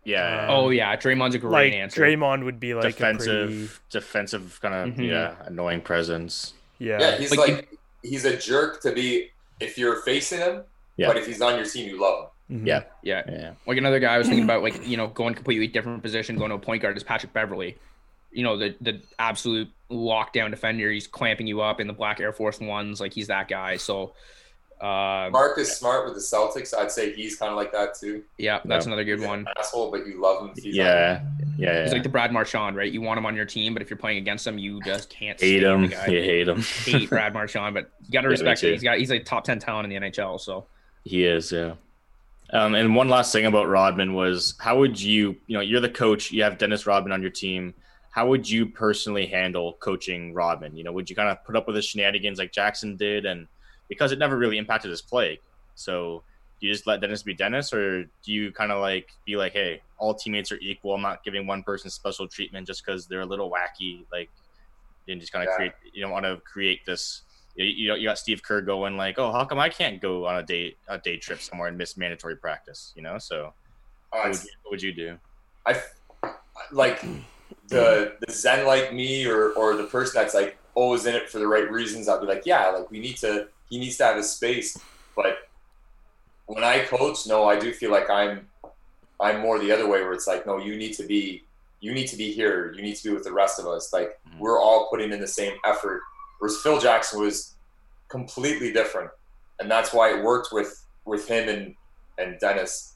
[0.06, 2.02] yeah Uh, oh yeah, Draymond's a great like answer.
[2.02, 5.10] Draymond would be like defensive a pretty defensive kind of Mhm.
[5.10, 7.00] yeah annoying presence yeah.
[7.00, 7.70] Yeah, he's Like, like,
[8.04, 9.30] he's a jerk to be
[9.60, 10.64] if you're facing him,
[10.96, 11.08] Yeah.
[11.08, 12.62] but if he's on your team, you love him.
[12.64, 12.68] Mhm.
[12.68, 15.68] yeah yeah, yeah like another guy I was thinking about, like you know, going completely
[15.68, 17.78] different position, going to a point guard is Patrick Beverley.
[18.32, 20.92] you know, the the absolute lockdown defender.
[20.92, 23.76] He's clamping you up in the black Air Force Ones, like he's that guy.
[23.78, 24.14] So,
[24.82, 28.24] uh, Marcus Smart with the Celtics, I'd say he's kind of like that too.
[28.38, 28.90] yeah, that's Yeah.
[28.90, 29.46] another good He's an one.
[29.58, 30.54] asshole, but you love him.
[30.56, 31.22] he's on Yeah,
[31.58, 31.84] yeah, yeah.
[31.84, 32.92] He's like the Brad Marchand, right?
[32.92, 35.40] You want him on your team, but if you're playing against him, you just can't
[35.40, 35.90] hate stand him.
[36.06, 36.62] the You hate him.
[36.62, 38.68] hate Brad Marchand, but you got to respect too.
[38.70, 38.74] it.
[38.74, 40.40] He's got he's a top ten talent in the NHL.
[40.40, 40.66] So
[41.04, 41.74] He is, yeah.
[42.52, 45.90] Um, and one last thing about Rodman was how would you, you know, you're the
[45.90, 47.74] coach, you have Dennis Rodman on your team.
[48.12, 50.76] How would you personally handle coaching Rodman?
[50.76, 53.28] You know, would you kind of put up with his shenanigans like Jackson did?
[53.28, 53.46] And
[53.90, 55.42] because it never really impacted his play.
[55.76, 56.24] So
[56.62, 59.54] do you just let Dennis be Dennis or do you kind of like be like,
[59.54, 60.94] hey, all teammates are equal.
[60.94, 64.06] I'm not giving one person special treatment just because they're a little wacky.
[64.12, 64.30] Like,
[65.08, 65.56] and just kind of Yeah.
[65.56, 67.24] create, you don't want to create this
[67.56, 70.26] you, you know, you got Steve Kerr going like, "Oh, how come I can't go
[70.26, 73.54] on a day a day trip somewhere and miss mandatory practice?" You know, so
[74.14, 75.18] Uh, what would you, what would you do?
[75.66, 75.82] I
[76.72, 77.02] like
[77.68, 81.40] the the Zen like me or or the person that's like always in it for
[81.40, 82.08] the right reasons.
[82.08, 83.50] I'll be like, yeah, like we need to.
[83.70, 84.78] He needs to have his space.
[85.16, 85.50] But
[86.48, 88.48] when I coach, no, I do feel like I'm
[89.22, 91.44] I'm more the other way where it's like, no, you need to be
[91.82, 92.74] you need to be here.
[92.74, 93.94] You need to be with the rest of us.
[93.94, 94.40] Like Mhm.
[94.40, 96.02] we're all putting in the same effort.
[96.40, 97.56] Whereas Phil Jackson was
[98.10, 99.12] completely different,
[99.60, 101.76] and that's why it worked with with him and
[102.18, 102.94] and Dennis.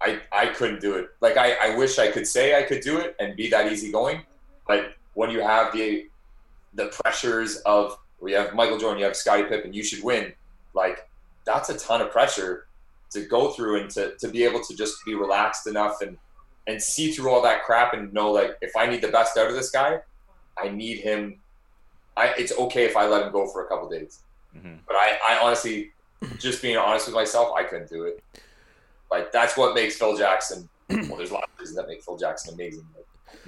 [0.00, 1.10] I I couldn't do it.
[1.20, 4.24] Like I I wish I could say I could do it and be that easygoing,
[4.66, 6.08] but when you have the
[6.74, 10.32] the pressures of we have Michael Jordan, you have Scottie Pippen, you should win.
[10.74, 11.08] Like
[11.44, 12.66] that's a ton of pressure
[13.10, 16.18] to go through and to, to be able to just be relaxed enough and
[16.66, 19.46] and see through all that crap and know like if I need the best out
[19.48, 20.00] of this guy,
[20.58, 21.38] I need him.
[22.16, 24.20] I it's okay if I let him go for a couple days.
[24.56, 24.78] Mhm.
[24.86, 25.92] But I, I honestly,
[26.38, 28.22] just being honest with myself, I couldn't do it.
[29.10, 30.68] Like that's what makes Phil Jackson.
[30.88, 32.84] Well, there's a lot of reasons that make Phil Jackson amazing.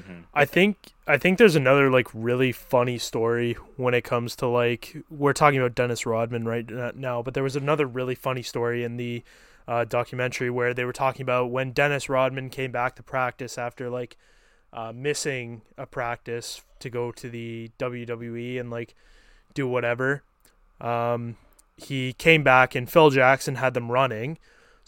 [0.00, 0.24] Mhm.
[0.34, 4.96] I think I think there's another like really funny story when it comes to like
[5.10, 8.96] we're talking about Dennis Rodman right now, but there was another really funny story in
[8.96, 9.22] the
[9.66, 13.90] uh, documentary where they were talking about when Dennis Rodman came back to practice after
[13.90, 14.16] like
[14.72, 18.94] uh, missing a practice to go to the WWE and like
[19.54, 20.22] do whatever.
[20.80, 21.36] Um,
[21.76, 24.38] he came back and Phil Jackson had them running.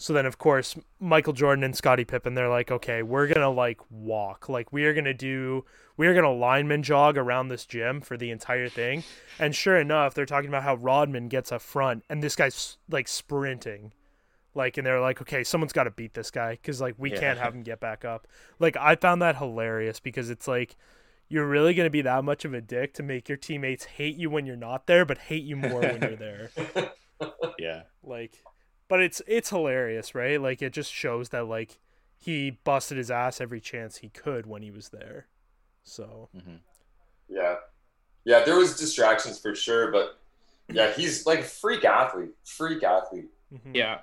[0.01, 3.49] So then, of course, Michael Jordan and Scottie Pippen, they're like, okay, we're going to
[3.49, 4.49] like walk.
[4.49, 5.63] Like, we are going to do,
[5.95, 9.03] we are going to lineman jog around this gym for the entire thing.
[9.37, 13.07] And sure enough, they're talking about how Rodman gets up front and this guy's like
[13.07, 13.93] sprinting.
[14.55, 17.19] Like, and they're like, okay, someone's got to beat this guy because like we Yeah.
[17.19, 18.27] can't have him get back up.
[18.57, 20.77] Like, I found that hilarious because it's like,
[21.29, 24.15] you're really going to be that much of a dick to make your teammates hate
[24.17, 26.49] you when you're not there, but hate you more when you're there
[27.59, 28.43] Yeah, like
[28.91, 31.79] but it's it's hilarious right like it just shows that like
[32.19, 35.27] he busted his ass every chance he could when he was there
[35.83, 36.55] so hmm
[37.33, 37.55] yeah,
[38.25, 40.19] yeah, there was distractions for sure, but
[40.69, 43.29] yeah, he's like a freak athlete, freak athlete.
[43.53, 43.73] mhm.
[43.73, 43.99] yeah,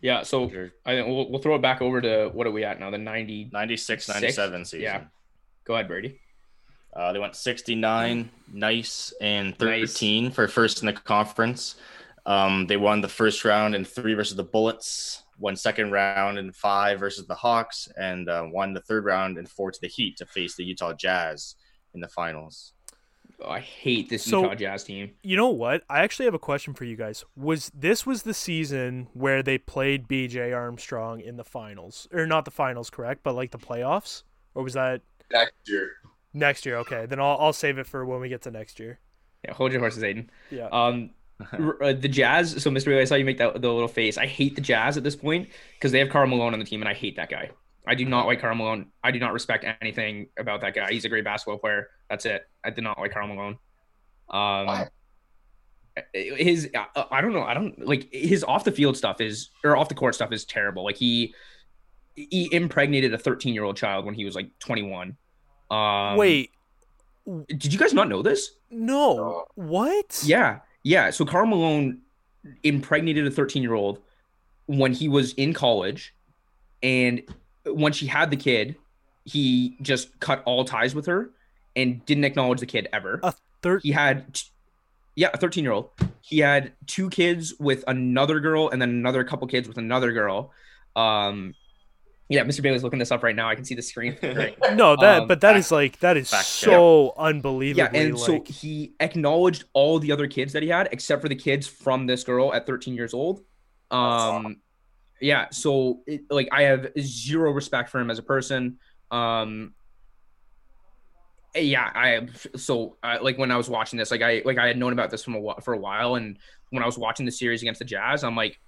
[0.00, 0.22] yeah.
[0.24, 0.46] So
[0.84, 2.90] I think we'll, we'll throw it back over to what are we at now?
[2.90, 3.48] The ninety.
[3.52, 4.08] 96, Six?
[4.22, 4.80] 97 season.
[4.80, 5.02] Yeah.
[5.64, 6.18] Go ahead, Brady.
[6.92, 9.92] Uh, they went 69, nice, and Nice.
[9.94, 11.76] 13 for first in the conference.
[12.26, 16.52] Um, they won the first round in three versus the Bullets, won second round in
[16.52, 20.16] five versus the Hawks, and uh, won the third round in four to the Heat
[20.18, 21.56] to face the Utah Jazz
[21.92, 22.72] in the finals.
[23.42, 25.10] Oh, I hate this So- Utah Jazz team.
[25.22, 25.82] you know what?
[25.90, 27.24] I actually have a question for you guys.
[27.36, 32.44] Was this was the season where they played bj armstrong in the finals or not
[32.44, 34.22] the finals correct but like the playoffs?
[34.54, 35.02] Or was that
[35.32, 35.90] Next year,
[36.32, 37.06] next year okay.
[37.06, 39.00] Then i'll, I'll save it for when we get to next year.
[39.44, 40.28] Yeah, hold your horses, Aiden.
[40.50, 40.66] yeah.
[40.66, 40.70] Um,
[41.02, 41.08] r-
[41.38, 42.62] the Jazz.
[42.62, 42.86] So, Mr.
[42.86, 44.18] Bailey, I saw you make that the little face.
[44.18, 46.80] I hate the Jazz at this point because they have Karl Malone on the team,
[46.80, 47.50] and I hate that guy.
[47.86, 48.86] I do not like Karl Malone.
[49.02, 50.90] I do not respect anything about that guy.
[50.90, 51.88] He's a great basketball player.
[52.08, 52.46] That's it.
[52.64, 53.58] I did not like Karl Malone.
[54.30, 54.88] Um, Why?
[56.12, 57.42] his uh, I don't know.
[57.42, 60.44] I don't like his off the field stuff is or off the court stuff is
[60.44, 60.84] terrible.
[60.84, 61.34] Like he
[62.14, 65.16] he impregnated a 13 year old child when he was like 21.
[65.70, 66.50] Um, wait
[67.46, 68.50] did you guys not know this?
[68.70, 69.44] no No.
[69.54, 71.10] what Yeah, yeah.
[71.10, 72.02] So Karl Malone
[72.62, 74.00] impregnated a 13 year old
[74.66, 76.14] when he was in college,
[76.82, 77.22] and
[77.66, 78.76] when she had the kid,
[79.24, 81.30] he just cut all ties with her
[81.74, 83.20] and didn't acknowledge the kid ever.
[83.22, 84.40] a third He had,
[85.16, 85.90] yeah, a 13 year old.
[86.20, 90.52] He had two kids with another girl and then another couple kids with another girl.
[90.96, 91.54] Um,
[92.28, 92.62] yeah, Mr.
[92.62, 93.48] Bailey's looking this up right now.
[93.48, 94.16] I can see the screen.
[94.22, 94.56] Right.
[94.74, 96.70] no that Um, but that I- is like that is Fact check.
[96.70, 101.20] so Yeah, unbelievably and so he acknowledged all the other kids that he had, except
[101.22, 103.42] for the kids from this girl at 13 years old.
[103.90, 104.56] Um,
[105.20, 108.78] yeah, so it, like I have zero respect for him as a person.
[109.10, 109.74] Um,
[111.56, 112.26] yeah, I
[112.56, 115.10] so uh, like when I was watching this, like I like I had known about
[115.10, 116.36] this from a for a while, and
[116.70, 118.58] when I was watching the series against the Jazz, I'm like,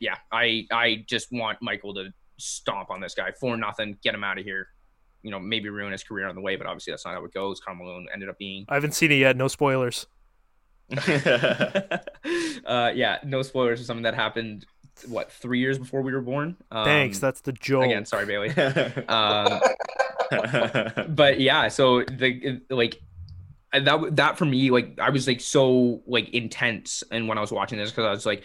[0.00, 4.24] yeah, I I just want Michael to stomp on this guy for nothing, get him
[4.24, 4.68] out of here.
[5.22, 7.32] You know, maybe ruin his career on the way, but obviously that's not how it
[7.34, 7.60] goes.
[7.60, 9.36] Karl Malone ended up being I haven't seen it yet.
[9.36, 10.06] No spoilers.
[12.66, 14.66] uh, yeah, no spoilers for something that happened
[15.06, 16.56] what three years before we were born.
[16.70, 17.18] Um, Thanks.
[17.18, 17.84] That's the joke.
[17.84, 18.06] again.
[18.06, 18.52] Sorry, Bailey.
[19.08, 19.60] Um,
[21.08, 23.00] but yeah, so the like
[23.72, 27.52] that that for me, like I was like so like intense, and when I was
[27.52, 28.42] watching this because I was like.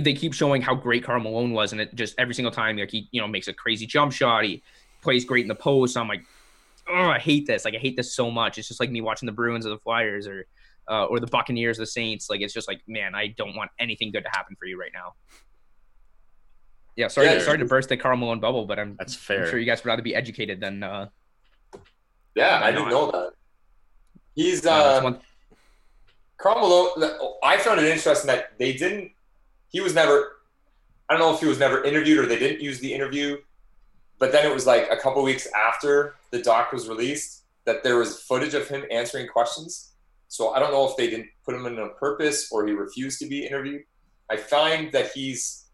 [0.00, 2.90] They keep showing how great Karl Malone was, and it just every single time, like
[2.90, 4.44] he, you know, makes a crazy jump shot.
[4.44, 4.62] He
[5.02, 5.96] plays great in the post.
[5.96, 6.24] I'm like,
[6.88, 7.64] oh, I hate this.
[7.64, 8.58] Like I hate this so much.
[8.58, 10.46] It's just like me watching the Bruins or the Flyers or
[10.90, 12.28] uh, or the Buccaneers, the Saints.
[12.28, 14.92] Like it's just like, man, I don't want anything good to happen for you right
[14.92, 15.14] now.
[16.96, 19.44] Yeah, sorry, Yeah, to, sorry to burst the Karl Malone bubble, but I'm, That's fair.
[19.44, 20.82] I'm sure you guys would rather be educated than.
[20.82, 21.08] Uh,
[22.34, 23.32] Yeah, I didn't know that.
[24.34, 25.18] He's uh, uh,
[26.36, 27.36] Karl Malone.
[27.42, 29.12] I found it interesting that they didn't.
[29.74, 30.36] He was never.
[31.08, 33.38] I don't know if he was never interviewed or they didn't use the interview,
[34.20, 37.96] but then it was like a couple weeks after the doc was released that there
[37.96, 39.94] was footage of him answering questions.
[40.28, 43.18] So I don't know if they didn't put him in on purpose or he refused
[43.18, 43.82] to be interviewed.
[44.30, 45.66] I find that he's.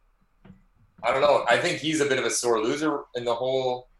[1.03, 1.45] I don't know.
[1.47, 3.91] I think he's a bit of a sore loser in the whole.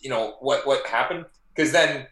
[0.00, 1.24] You know what what happened
[1.56, 2.06] because then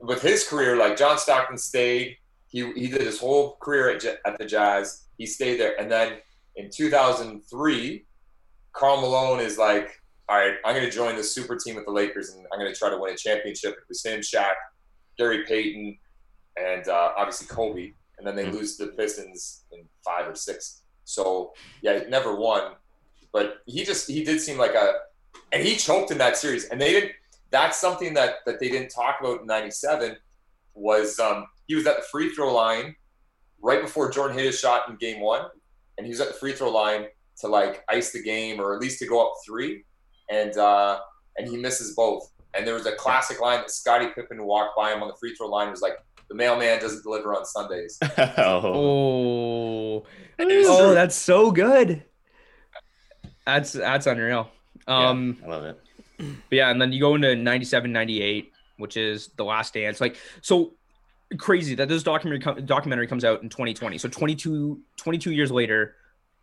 [0.00, 2.16] with his career, like John Stockton stayed.
[2.48, 5.02] He, he did his whole career at, at the Jazz.
[5.22, 5.80] He stayed there.
[5.80, 6.14] And then
[6.56, 8.06] in 2003,
[8.72, 9.88] Karl Malone is like,
[10.28, 12.72] all right, I'm going to join the super team with the Lakers and I'm going
[12.72, 13.74] to try to win a championship.
[13.74, 14.54] It was him, Shaq,
[15.16, 15.96] Gary Payton,
[16.56, 17.92] and uh, obviously Kobe.
[18.18, 18.54] And then they Mhm.
[18.54, 20.82] lose to the Pistons in five or six.
[21.04, 22.72] So, yeah, he never won.
[23.32, 24.94] But he just, he did seem like a,
[25.52, 26.64] and he choked in that series.
[26.64, 27.12] And they didn't,
[27.52, 30.16] that's something that that they didn't talk about in '97
[30.74, 32.96] was um, he was at the free throw line
[33.62, 35.46] right before Jordan hit his shot in Game One,
[35.96, 37.06] and he was at the free throw line
[37.38, 39.84] to like ice the game or at least to go up three,
[40.30, 40.98] and uh,
[41.38, 42.28] and he misses both.
[42.54, 45.34] And there was a classic line that Scottie Pippen walked by him on the free
[45.34, 45.94] throw line and was like,
[46.28, 48.60] "The mailman doesn't deliver on Sundays." oh.
[48.64, 50.06] Oh,
[50.38, 50.94] And it was oh, true.
[50.94, 52.04] that's so good.
[53.46, 54.50] That's that's unreal.
[54.86, 55.80] Um, I love it.
[56.18, 60.00] But yeah, and then you go into 97, 98, which is the last dance.
[60.00, 60.74] Like, so
[61.38, 63.98] crazy that this documentary documentary comes out in 2020.
[63.98, 65.96] So 22, 22 years later,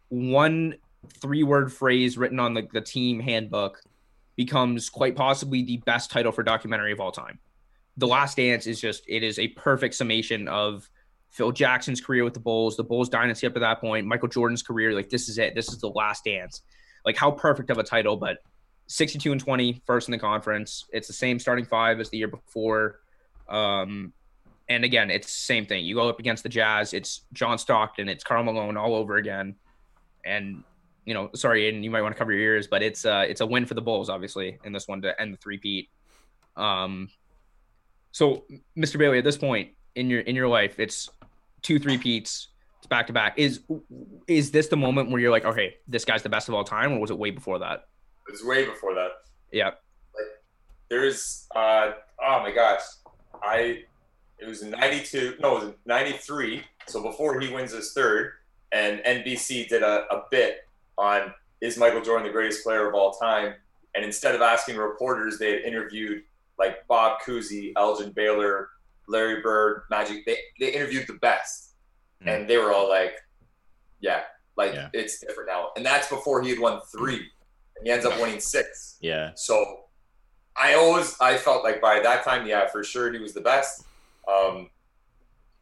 [0.10, 0.76] one
[1.22, 3.82] three word phrase written on the, the team handbook
[4.36, 7.40] becomes quite possibly the best title for documentary of all time.
[7.98, 10.90] The Last Dance is just it is a perfect summation of
[11.30, 14.64] Phil Jackson's career with the Bulls, the Bulls dynasty up to that point, Michael Jordan's
[14.64, 14.94] career.
[14.94, 15.56] Like this is it.
[15.56, 16.62] This is the last dance.
[17.06, 18.38] Like how perfect of a title, but
[18.88, 20.86] 62 and 20, first in the conference.
[20.92, 23.00] It's the same starting five as the year before.
[23.48, 24.14] Um,
[24.70, 25.84] and again, it's the same thing.
[25.84, 29.56] You go up against the Jazz, it's John Stockton, it's Karl Malone all over again.
[30.24, 30.64] And
[31.06, 33.42] you know, sorry, and you might want to cover your ears, but it's uh it's
[33.42, 35.90] a win for the Bulls, obviously, in this one to end the three-peat.
[36.56, 37.10] Um
[38.12, 38.44] so
[38.78, 38.98] Mr.
[38.98, 41.10] Bailey, at this point in your in your life, it's
[41.64, 43.34] two three-peats, it's back to back.
[43.38, 43.62] Is
[44.28, 46.92] is this the moment where you're like, okay, this guy's the best of all time,
[46.92, 47.88] or was it way before that?
[48.28, 49.10] It was way before that.
[49.52, 49.72] Yeah.
[50.92, 51.92] There's uh
[52.24, 52.82] oh my gosh.
[53.42, 53.84] I
[54.42, 58.34] it was in 92 no it was in 93 so before he wins his third
[58.72, 60.68] and NBC did a, a bit
[60.98, 63.54] on is Michael Jordan the greatest player of all time
[63.96, 66.24] and instead of asking reporters they had interviewed
[66.58, 68.70] like Bob Cousy, Elgin Baylor,
[69.08, 71.66] Larry Bird, Magic they they interviewed the best
[72.22, 72.28] Hmm.
[72.30, 73.14] and they were all like
[74.02, 74.24] yeah
[74.58, 74.90] like Yeah.
[74.94, 78.42] it's different now and that's before he had won 3 and he ends up winning
[78.42, 79.32] 6 Yeah.
[79.36, 79.86] so
[80.56, 83.86] I always I felt like by that time, yeah, for sure he was the best.
[84.30, 84.70] Um,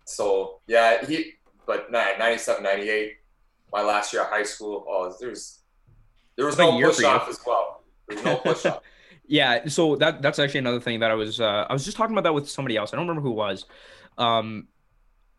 [0.06, 1.34] so yeah, he
[1.66, 3.14] but nah, 97, 98,
[3.74, 5.60] my last year of high school, oh, there's
[6.36, 7.84] there was no push off as well.
[8.08, 8.82] There was no push off.
[9.28, 12.14] Yeah, so that that's actually another thing that I was uh, I was just talking
[12.14, 12.94] about that with somebody else.
[12.94, 13.66] I don't remember who it was.
[14.18, 14.68] Um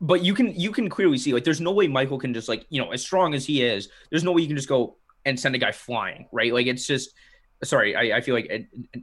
[0.00, 2.64] but you can you can clearly see like there's no way Michael can just like,
[2.70, 5.38] you know, as strong as he is, there's no way you can just go and
[5.38, 6.52] send a guy flying, right?
[6.52, 7.10] Like it's just
[7.64, 8.50] sorry, I, I feel like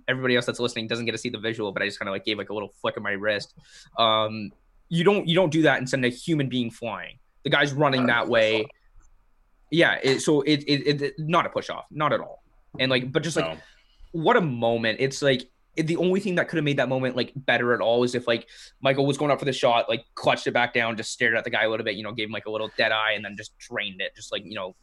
[0.08, 2.14] everybody else that's listening doesn't get to see the visual, but I just kind of
[2.14, 3.54] like gave like a little flick of my wrist.
[3.98, 4.52] Um
[4.90, 7.18] you don't you don't do that and send a human being flying.
[7.44, 8.68] The guy's running that way.
[9.72, 12.44] Yeah, it, so it, it it not a push off, not at all.
[12.80, 13.58] And like but just like No.
[14.12, 14.98] what a moment.
[15.02, 18.04] It's like the only thing that could have made that moment like better at all
[18.04, 18.48] is if like
[18.80, 21.44] Michael was going up for the shot, like clutched it back down, just stared at
[21.44, 23.26] the guy a little bit, you know, gave him like a little dead eye and
[23.26, 24.76] then just drained it, just like, you know,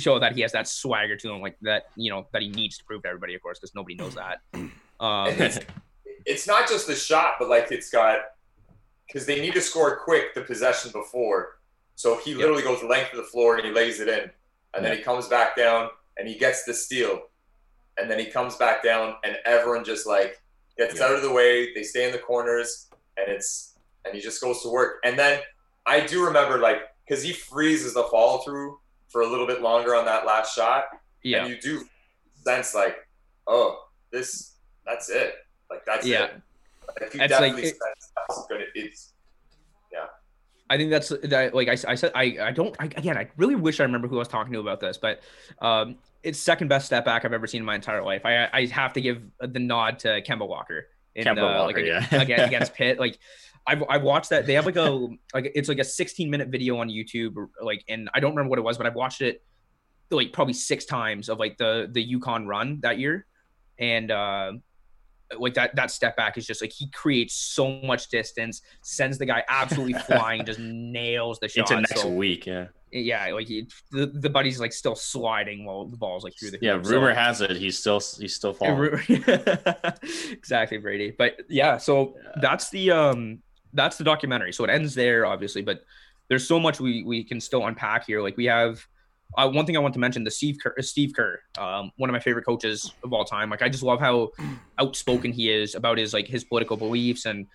[0.00, 2.78] show that he has that swagger to him, like that, you know, that he needs
[2.78, 4.38] to prove to everybody, of course, because nobody knows that.
[5.00, 5.34] Um,
[6.24, 8.18] it's not just the shot, but like it's got
[9.06, 11.58] because they need to score quick the possession before.
[11.96, 14.30] So he literally goes the length of the floor and he lays it in,
[14.72, 17.22] and then he comes back down and he gets the steal,
[17.98, 20.40] and then he comes back down and everyone just like
[20.78, 21.06] gets Yeah.
[21.06, 21.74] out of the way.
[21.74, 24.98] They stay in the corners and it's and he just goes to work.
[25.04, 25.40] And then
[25.86, 28.78] I do remember like because he freezes the follow through
[29.14, 30.86] for a little bit longer on that last shot,
[31.22, 31.44] Yeah.
[31.44, 31.84] and you do
[32.42, 32.96] sense like,
[33.46, 35.36] oh, this that's it.
[35.70, 36.24] Like that's Yeah.
[36.24, 36.32] it.
[37.00, 39.12] Like, you It's like- definitely it- sense that's gonna it's
[40.70, 41.54] I think that's that.
[41.54, 42.74] Like I said, I, I don't.
[42.80, 45.20] I, again, I really wish I remember who I was talking to about this, but
[45.60, 48.22] um, it's second best step back I've ever seen in my entire life.
[48.24, 51.84] I, I have to give the nod to Kemba Walker in Kemba the, Walker, like,
[51.84, 52.06] yeah.
[52.22, 52.98] against, against Pitt.
[52.98, 53.18] Like
[53.66, 54.46] I've, I've watched that.
[54.46, 57.36] They have like a like it's like a 16 minute video on YouTube.
[57.36, 59.42] or, Like, and I don't remember what it was, but I've watched it
[60.10, 63.26] like probably six times of like the the UConn run that year,
[63.78, 64.52] and uh,
[65.38, 69.24] like that that step back is just like he creates so much distance, sends the
[69.26, 71.70] guy absolutely flying, just nails the shot.
[71.70, 72.66] Into next So, week, yeah.
[72.92, 76.58] yeah, like he, the the buddy's like still sliding while the ball's like through the
[76.60, 76.84] Yeah, hoop.
[76.84, 79.00] So- rumor has it he's still he's still falling.
[80.32, 81.12] exactly, Brady.
[81.16, 83.40] But yeah, so that's the um
[83.74, 84.52] that's the documentary.
[84.52, 85.84] So it ends there, obviously, but
[86.28, 88.22] there's so much we we can still unpack here.
[88.22, 88.86] Like we have
[89.36, 92.12] uh, one thing I want to mention: the Steve Kerr, Steve Kerr, um, one of
[92.12, 93.50] my favorite coaches of all time.
[93.50, 94.30] Like I just love how
[94.78, 97.46] outspoken he is about his like his political beliefs and.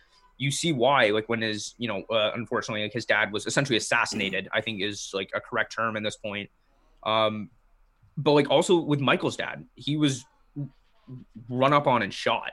[0.41, 3.75] You see why, like when his, you know, uh, unfortunately, like his dad was essentially
[3.75, 4.47] assassinated.
[4.53, 6.49] I think is like a correct term in this point.
[7.03, 7.49] Um,
[8.15, 10.23] but like also with Michael's dad, he was
[11.49, 12.51] run up on and shot,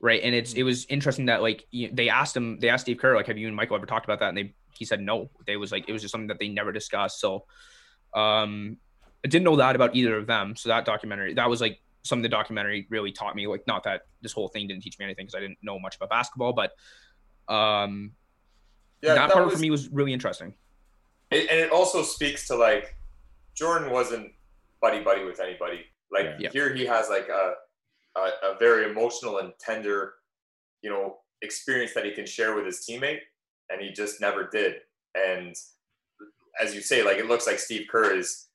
[0.00, 0.20] right?
[0.22, 3.26] And it's it was interesting that like they asked him, they asked Steve Kerr, like,
[3.26, 4.30] have you and Michael ever talked about that?
[4.30, 5.30] And they he said no.
[5.46, 7.20] They was like it was just something that they never discussed.
[7.20, 7.44] So,
[8.14, 8.78] um,
[9.24, 10.56] I didn't know that about either of them.
[10.56, 13.46] So that documentary, that was like some of the documentary really taught me.
[13.46, 15.96] Like not that this whole thing didn't teach me anything because I didn't know much
[15.96, 16.72] about basketball, but
[17.52, 18.12] um,
[19.02, 19.14] yeah.
[19.14, 20.54] that, part was, for me was really interesting.
[21.30, 22.96] it, and it also speaks to like
[23.54, 24.32] Jordan wasn't
[24.80, 25.84] buddy buddy with anybody.
[26.10, 26.50] Like Yeah.
[26.50, 27.54] here, he has like a,
[28.16, 30.14] a a very emotional and tender,
[30.82, 33.20] you know, experience that he can share with his teammate,
[33.70, 34.76] and he just never did.
[35.14, 35.54] And
[36.60, 38.46] as you say, like it looks like Steve Kerr is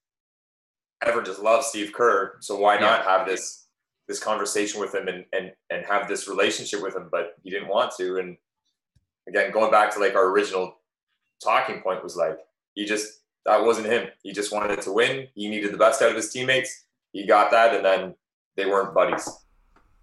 [1.02, 3.68] everyone just loves Steve Kerr, so why not have this
[4.07, 7.10] this conversation with him and and and have this relationship with him?
[7.11, 8.18] But he didn't want to.
[8.18, 8.38] And
[9.27, 10.77] again, going back to like our original
[11.44, 12.38] talking point was like
[12.73, 14.07] he just that wasn't him.
[14.23, 15.27] He just wanted to win.
[15.36, 16.86] He needed the best out of his teammates.
[17.14, 18.15] He got that, and then
[18.57, 19.45] they weren't buddies.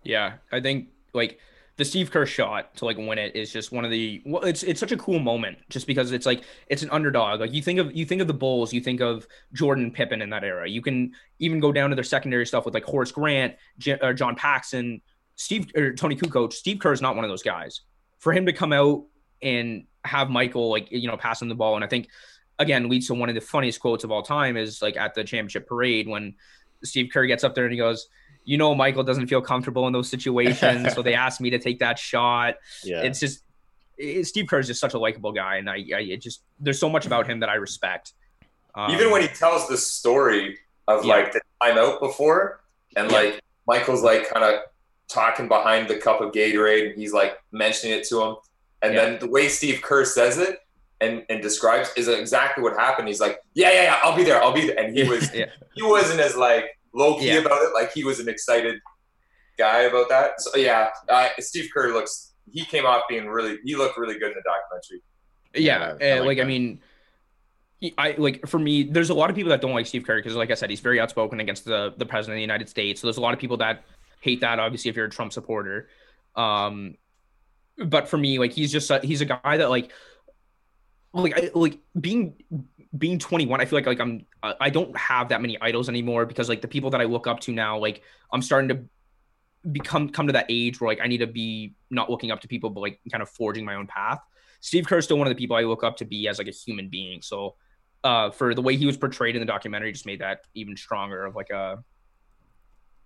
[0.04, 1.38] Yeah, I think like
[1.76, 4.62] the Steve Kerr shot to like win it is just one of the well, it's
[4.62, 7.40] it's such a cool moment just because it's like it's an underdog.
[7.40, 10.30] Like you think of you think of the Bulls, you think of Jordan Pippen in
[10.30, 10.68] that era.
[10.68, 14.12] You can even go down to their secondary stuff with like Horace Grant, J- or
[14.12, 15.00] John Paxson,
[15.36, 16.52] Steve or Toni Kukoc.
[16.52, 17.80] Steve Kerr is not one of those guys.
[18.18, 19.04] For him to come out
[19.40, 22.08] and have Michael like you know passing the ball, and I think
[22.58, 25.24] again leads to one of the funniest quotes of all time is like at the
[25.24, 26.34] championship parade when
[26.84, 28.08] Steve Kerr gets up there and he goes
[28.44, 31.78] you know Michael doesn't feel comfortable in those situations, so they asked me to take
[31.81, 32.55] that shot.
[32.85, 33.02] Yeah.
[33.02, 33.43] It's just
[33.98, 36.78] it, Steve Kerr is just such a likable guy, and I, I it just there's
[36.81, 38.12] so much about him that I respect.
[38.74, 40.59] Um, Even when he tells the story
[40.89, 41.14] of Yeah.
[41.14, 42.60] like the timeout before,
[42.97, 43.16] and Yeah.
[43.16, 44.60] like Michael's like kind of
[45.09, 48.36] talking behind the cup of Gatorade, and he's like mentioning it to him,
[48.82, 49.05] and Yeah.
[49.05, 50.59] then the way Steve Kerr says it
[51.01, 53.09] and and describes is exactly what happened.
[53.09, 55.47] He's like, yeah, yeah, yeah, I'll be there, I'll be there, and he was Yeah.
[55.74, 57.39] he wasn't as like low key Yeah.
[57.39, 57.73] about it.
[57.74, 58.81] Like he was an excited
[59.59, 60.40] guy about that.
[60.40, 62.35] So yeah, uh, Steve Kerr looks.
[62.51, 63.59] He came off being really.
[63.64, 65.02] He looked really good in the documentary.
[65.55, 66.81] yeah, Yeah, I like like I mean.
[67.98, 68.85] I like for me.
[68.85, 70.78] There's a lot of people that don't like Steve Kerr because, like I said, he's
[70.78, 73.01] very outspoken against the the president of the United States.
[73.01, 73.82] So there's a lot of people that
[74.20, 74.60] hate that.
[74.60, 75.89] Obviously, if you're a Trump supporter,
[76.36, 76.97] um,
[77.85, 79.90] but for me, like he's just a, he's a guy that like
[81.12, 82.35] like I, like being
[82.98, 86.48] being 21 i feel like like i'm I- don't have that many idols anymore because
[86.48, 88.02] like the people that i look up to now like
[88.32, 88.85] i'm starting to
[89.70, 92.48] become come to that age where like i need to be not looking up to
[92.48, 94.20] people but like kind of forging my own path
[94.60, 96.48] steve kerr is still one of the people i look up to be as like
[96.48, 97.55] a human being so
[98.05, 101.24] uh for the way he was portrayed in the documentary just made that even stronger
[101.24, 101.82] of like a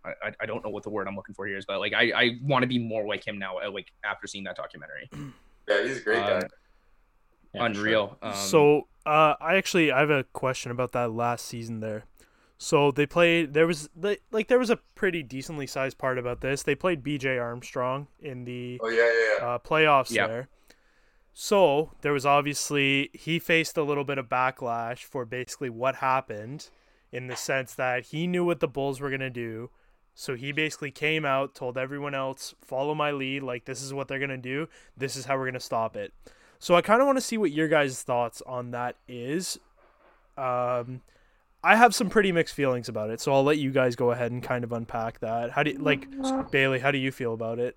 [0.05, 2.13] I, I- don't know what the word I'm looking for here is, but like I,
[2.15, 5.11] I want to be more like him now, uh, like after seeing that documentary.
[5.69, 6.47] Yeah, he's a great Um, guy.
[7.57, 7.83] Yeah, for sure.
[7.85, 8.19] Unreal.
[8.23, 12.05] Um, so uh, I actually I have a question about that last season there.
[12.59, 13.53] So they played.
[13.53, 16.63] There was like like there was a pretty decently sized part about this.
[16.63, 17.37] They played B.J.
[17.39, 19.47] Armstrong in the Oh yeah, yeah, yeah.
[19.47, 20.27] uh, playoffs Yeah.
[20.27, 20.49] there.
[21.35, 26.71] So there was obviously he faced a little bit of backlash for basically what happened,
[27.13, 29.71] in the sense that he knew what the Bulls were gonna do.
[30.15, 33.43] So he basically came out, told everyone else, follow my lead.
[33.43, 34.67] Like, this is what they're going to do.
[34.97, 36.11] This is how we're going to stop it.
[36.59, 39.59] So I kind of want to see what your guys' thoughts on that is.
[40.37, 41.03] Um,
[41.63, 43.21] I have some pretty mixed feelings about it.
[43.21, 45.51] So I'll let you guys go ahead and kind of unpack that.
[45.51, 46.07] How do you, like,
[46.51, 47.77] Bailey, how do you feel about it?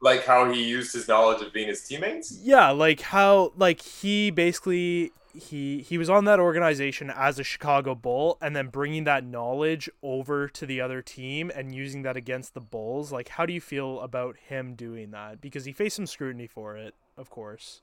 [0.00, 2.38] Like how he used his knowledge of being his teammates.
[2.42, 7.94] Yeah, like how like he basically he he was on that organization as a Chicago
[7.94, 12.52] Bull and then bringing that knowledge over to the other team and using that against
[12.52, 13.12] the Bulls.
[13.12, 15.40] Like how do you feel about him doing that?
[15.40, 17.80] Because he faced some scrutiny for it, of course.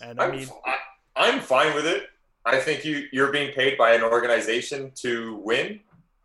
[0.00, 0.76] And I I'm, mean, I,
[1.16, 2.04] I'm fine with it.
[2.44, 5.80] I think you you're being paid by an organization to win,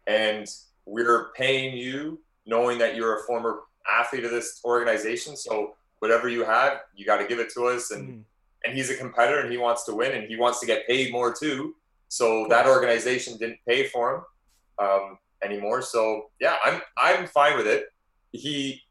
[0.08, 0.48] and
[0.86, 3.60] we're paying you knowing that you're a former
[3.92, 5.36] athlete of this organization.
[5.36, 7.92] So whatever you have, you got to give it to us.
[7.92, 8.24] And mm,
[8.66, 11.12] and he's a competitor and he wants to win and he wants to get paid
[11.12, 11.76] more too.
[12.10, 15.82] So that organization didn't pay for him um, anymore.
[15.82, 17.88] So yeah, I'm I'm fine with it.
[18.32, 18.82] He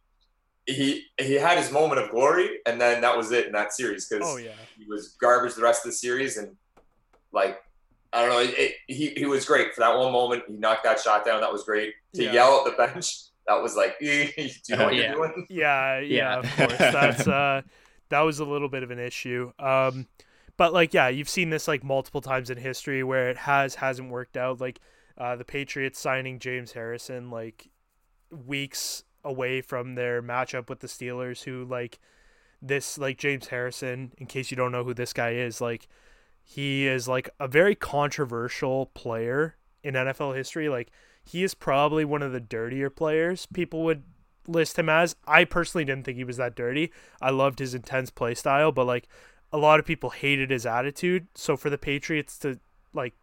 [0.66, 4.09] he he had his moment of glory and then that was it in that series
[4.09, 4.51] because oh yeah.
[4.76, 6.56] he was garbage the rest of the series and
[7.32, 7.60] like
[8.12, 8.38] I don't know.
[8.40, 10.44] It, it, he he was great for that one moment.
[10.48, 11.40] He knocked that shot down.
[11.43, 11.93] That was great.
[12.14, 12.32] To Yeah.
[12.32, 13.14] yell at the bench,
[13.47, 15.02] that was like, do you know what Yeah.
[15.12, 15.47] you're doing?
[15.51, 16.38] Yeah, yeah, Yeah.
[16.38, 16.78] of course.
[16.78, 17.62] That's uh
[18.09, 19.52] that was a little bit of an issue.
[19.59, 20.06] Um
[20.56, 24.10] but like yeah, you've seen this like multiple times in history where it has hasn't
[24.10, 24.80] worked out like
[25.18, 27.68] uh the Patriots signing James Harrison like
[28.30, 31.98] weeks away from their matchup with the Steelers who like
[32.62, 35.89] this like James Harrison in case you don't know who this guy is like
[36.43, 40.90] he is like a very controversial player in NFL history like
[41.24, 44.05] he is probably one of the dirtier players people would
[44.48, 45.16] list him as.
[45.27, 46.93] I personally didn't think he was that dirty.
[47.20, 49.09] I loved his intense play style, but like
[49.53, 51.28] a lot of people hated his attitude.
[51.35, 52.59] So for the Patriots to
[52.93, 53.15] like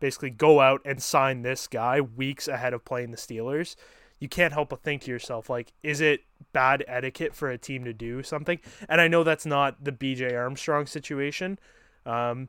[0.00, 3.76] basically go out and sign this guy weeks ahead of playing the Steelers,
[4.18, 6.20] you can't help but think to yourself like is it
[6.52, 8.58] bad etiquette for a team to do something?
[8.88, 11.58] And I know that's not the BJ Armstrong situation.
[12.04, 12.48] Um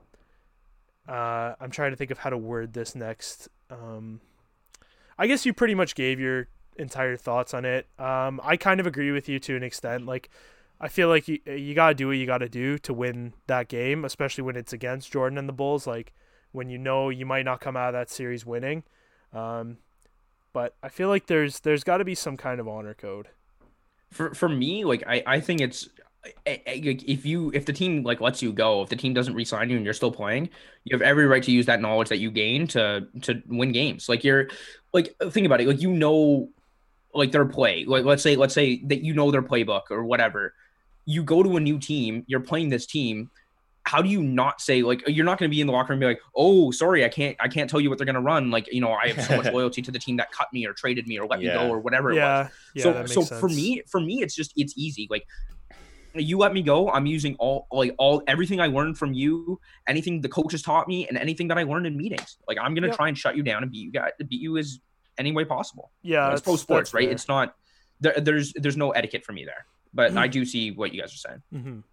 [1.07, 3.49] uh I'm trying to think of how to word this next.
[3.69, 4.21] Um
[5.17, 7.87] I guess you pretty much gave your entire thoughts on it.
[7.99, 10.05] Um, I kind of agree with you to an extent.
[10.05, 10.29] Like,
[10.79, 14.05] I feel like you you gotta do what you gotta do to win that game,
[14.05, 15.87] especially when it's against Jordan and the Bulls.
[15.87, 16.13] Like,
[16.51, 18.83] when you know you might not come out of that series winning.
[19.33, 19.77] Um,
[20.57, 23.27] but I feel like there's there's got to be some kind of honor code.
[24.09, 25.87] for for me like i i think it's
[26.47, 29.35] I- like, if you if the team like lets you go if the team doesn't
[29.35, 30.49] re-sign you and you're still playing
[30.83, 34.09] you have every right to use that knowledge that you gain to to win games
[34.09, 34.47] like you're
[34.93, 36.49] like think about it like you know
[37.13, 40.55] like their play like let's say let's say that you know their playbook or whatever
[41.05, 43.29] you go to a new team you're playing this team
[43.87, 46.01] how do you not say like you're not going to be in the locker room
[46.03, 48.27] and be like oh sorry i can't i can't tell you what they're going to
[48.33, 50.65] run like you know i have so much loyalty to the team that cut me
[50.67, 52.83] or traded me or let me go or whatever it was Yeah, yeah.
[52.83, 53.39] so so sense.
[53.39, 55.25] for me for me it's just it's easy like
[56.13, 60.19] you let me go i'm using all like all everything i learned from you anything
[60.21, 62.95] the coaches taught me and anything that i learned in meetings like i'm gonna Yep.
[62.95, 64.79] try and shut you down and beat you guys beat you as
[65.19, 67.11] any way possible yeah, it's that's- pro sports right fair.
[67.11, 67.55] it's not
[68.01, 70.17] there, there's there's no etiquette for me there but Mm-hmm.
[70.19, 71.83] i do see what you guys are saying Mhm.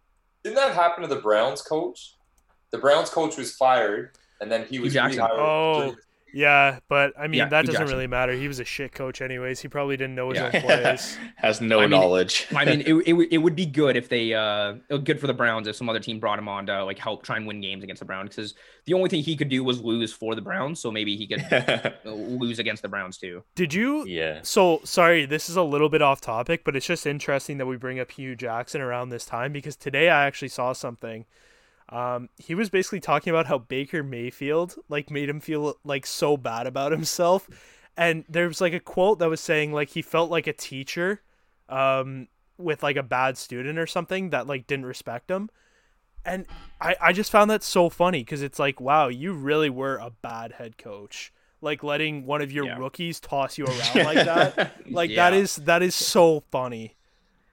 [0.44, 2.14] Didn't that happen to the Browns coach?
[2.70, 4.10] The Browns coach was fired,
[4.40, 5.20] and then he was Jackson.
[5.22, 5.38] rehired.
[5.38, 5.96] Oh.
[6.34, 7.96] During- Yeah, but I mean Yeah, that doesn't Jackson.
[7.96, 8.32] really matter.
[8.32, 9.60] He was a shit coach, anyways.
[9.60, 10.60] He probably didn't know what his Yeah.
[10.60, 11.18] own plays.
[11.36, 12.46] Has no I mean- knowledge.
[12.54, 14.72] i mean it, it, would- it would be good if they uh
[15.04, 17.36] good for the browns if some other team brought him on to like help try
[17.36, 18.54] and win games against the browns because
[18.86, 21.42] the only thing he could do was lose for the browns so maybe he could
[22.04, 24.40] lose against the browns too Did you yeah.
[24.42, 27.76] So sorry, this is a little bit off topic, but it's just interesting that we
[27.76, 31.24] bring up Hue Jackson around this time because today I actually saw something.
[31.90, 36.36] Um, he was basically talking about how Baker Mayfield like made him feel like so
[36.36, 37.48] bad about himself,
[37.96, 41.20] and there was like a quote that was saying like he felt like a teacher,
[41.68, 42.28] um,
[42.58, 45.50] with like a bad student or something that like didn't respect him,
[46.24, 46.46] and
[46.80, 50.10] I I just found that so funny because it's like wow you really were a
[50.10, 51.32] bad head coach.
[51.60, 52.76] Like letting one of your Yeah.
[52.76, 54.54] rookies toss you around like that.
[54.90, 55.38] Like that Yeah.
[55.40, 56.96] is that is so funny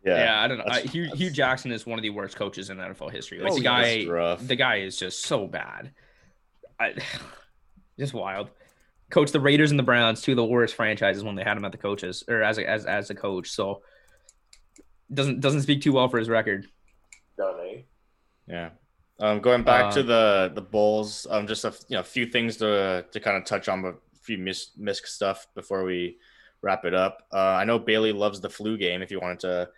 [0.03, 0.17] Yeah.
[0.17, 0.63] Yeah, I don't know.
[0.67, 3.39] I, That's- Hue, Hue Jackson is one of the worst coaches in NFL history.
[3.39, 4.45] Like Oh, the guy, rough.
[4.47, 5.91] the guy is just so bad.
[6.79, 6.95] I,
[7.99, 8.49] just wild.
[9.11, 11.65] Coach the Raiders and the Browns, two of the worst franchises when they had him
[11.65, 13.51] at the coaches or as a, as as a coach.
[13.51, 13.81] So
[15.13, 16.67] doesn't doesn't speak too well for his record.
[17.37, 17.81] Done, eh?
[18.47, 18.69] Yeah.
[19.19, 22.03] Um, going back to Uh, the the Bulls, um, just a f- you know a
[22.05, 26.17] few things to to kind of touch on, a few mis- misc stuff before we
[26.61, 27.27] wrap it up.
[27.33, 29.01] Uh, I know Bailey loves the flu game.
[29.01, 29.69] If you wanted to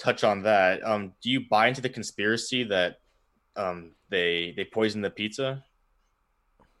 [0.00, 3.00] touch on that, um, do you buy into the conspiracy that
[3.56, 5.62] um, they they poisoned the pizza?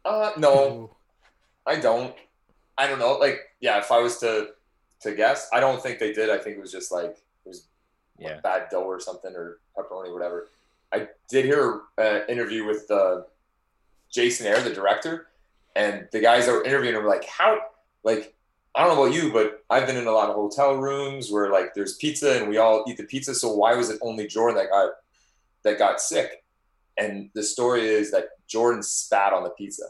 [0.04, 0.96] Uh, no,
[1.66, 2.14] I don't.
[2.78, 3.12] I don't know.
[3.18, 4.48] Like, yeah, if I was to
[5.02, 5.48] to guess.
[5.52, 6.30] I don't think they did.
[6.30, 7.66] I think it was just like it was
[8.18, 8.40] Yeah.
[8.40, 10.48] bad dough or something or pepperoni, whatever.
[10.92, 13.22] I did hear an interview with uh,
[14.12, 15.28] Jason Hehir, the director,
[15.76, 17.58] and the guys that were interviewing him were like, "How?
[18.02, 18.34] Like,
[18.74, 21.50] I don't know about you, but I've been in a lot of hotel rooms where
[21.50, 23.34] like there's pizza and we all eat the pizza.
[23.34, 24.90] So why was it only Jordan that got
[25.64, 26.44] that got sick?"
[26.96, 29.84] And the story is that Jordan spat on the pizza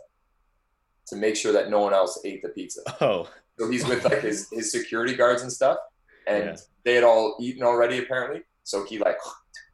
[1.09, 2.81] to make sure that no one else ate the pizza.
[3.01, 3.29] Oh,
[3.59, 5.79] So he's with like his, his security guards and stuff,
[6.27, 6.57] and Yeah.
[6.85, 8.43] they had all eaten already apparently.
[8.65, 9.19] So he like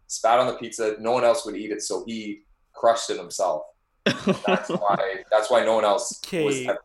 [0.09, 0.97] spat on the pizza.
[0.99, 2.43] No one else would eat it, so he
[2.73, 3.63] crushed it himself.
[4.47, 5.23] That's why.
[5.31, 6.45] That's why no one else was Okay.
[6.45, 6.79] with it.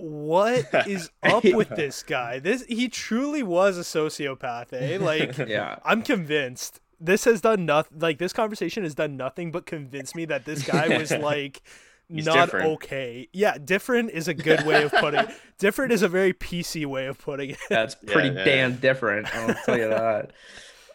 [0.00, 2.38] What is up with this guy?
[2.38, 4.98] This he truly was a sociopath, eh?
[5.00, 5.78] Like yeah.
[5.84, 7.98] I'm convinced this has done nothing.
[7.98, 11.62] Like this conversation has done nothing but convince me that this guy was like
[12.08, 12.66] He's not different.
[12.72, 13.28] okay.
[13.32, 15.20] Yeah, different is a good way of putting.
[15.20, 15.30] it.
[15.58, 17.58] Different is a very PC way of putting it.
[17.68, 18.42] That's pretty yeah.
[18.44, 19.32] damn different.
[19.34, 20.32] I'll tell you that.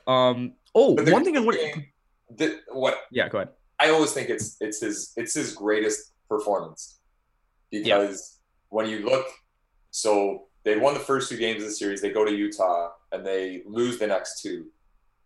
[0.07, 0.53] Um.
[0.75, 1.57] Oh, But the one thing I want.
[1.57, 1.85] game-
[2.35, 3.49] the- what Yeah, go ahead.
[3.79, 6.99] I always think it's it's his it's his greatest performance
[7.71, 8.34] because
[8.75, 9.25] when you look,
[9.91, 12.01] so they won the first two games of the series.
[12.01, 14.65] They go to Utah and they lose the next two,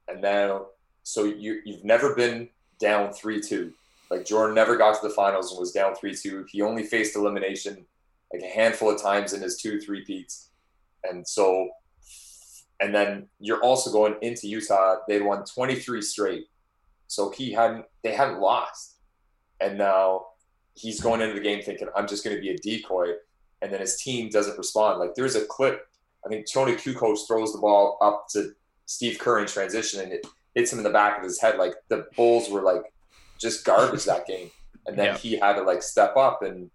[0.07, 0.67] and now
[1.01, 2.49] so you you've never been
[2.79, 3.73] down three two.
[4.11, 6.45] Like Jordan never got to the finals and was down three two.
[6.51, 7.87] He only faced elimination
[8.31, 10.51] like a handful of times in his two three peats,
[11.03, 11.69] and so.
[12.81, 14.99] And then you're also going into Utah.
[15.05, 16.45] They won 23 straight.
[17.07, 18.99] So he hadn't they hadn't lost.
[19.59, 20.27] And now
[20.75, 23.15] he's going into the game thinking, I'm just gonna be a decoy.
[23.61, 24.99] And then his team doesn't respond.
[24.99, 25.85] Like there's a clip,
[26.25, 28.51] I think Toni Kukoc throws the ball up to
[28.85, 30.25] Steve Kerr in transition and it
[30.55, 31.57] hits him in the back of his head.
[31.57, 32.83] Like the Bulls were like
[33.39, 34.49] just garbage that game.
[34.87, 35.17] And then Yeah.
[35.17, 36.69] he had to like step up and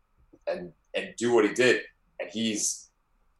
[0.46, 1.82] and and do what he did.
[2.20, 2.90] And he's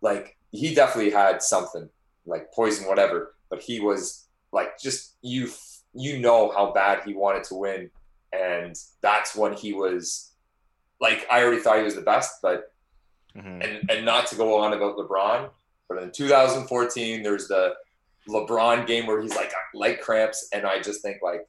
[0.00, 1.88] like he definitely had something,
[2.26, 3.34] like poison, whatever.
[3.50, 5.48] But he was like just you
[5.94, 7.90] you know how bad he wanted to win
[8.32, 10.32] and that's when he was
[11.00, 12.72] like i already thought he was the best but
[13.36, 13.64] Mhm.
[13.64, 15.50] and and not to go on about lebron
[15.88, 17.74] but in 2014 there's the
[18.28, 21.46] lebron game where he's like leg cramps and i just think like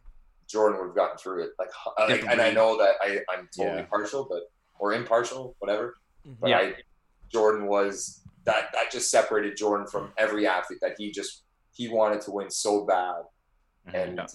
[0.48, 1.70] jordan would have gotten through it like,
[2.10, 3.86] like and i know that i i'm totally Yeah.
[3.86, 4.44] partial but
[4.80, 5.96] or impartial whatever
[6.40, 6.58] but Yeah.
[6.58, 6.76] I
[7.32, 11.44] Jordan was that that just separated Jordan from every athlete that he just
[11.74, 13.24] he wanted to win so bad
[13.94, 14.28] and Yeah.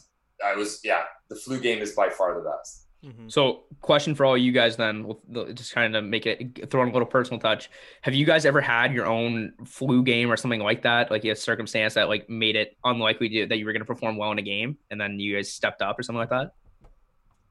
[0.45, 2.87] I was yeah the flu game is by far the best.
[3.05, 3.33] Mhm.
[3.33, 5.11] So, question for all you guys then,
[5.55, 7.71] just kind of make it throw in a little personal touch.
[8.03, 11.35] Have you guys ever had your own flu game or something like that, like a
[11.35, 14.39] circumstance that like made it unlikely to, that you were going to perform well in
[14.39, 16.53] a game, and then you guys stepped up or something like that?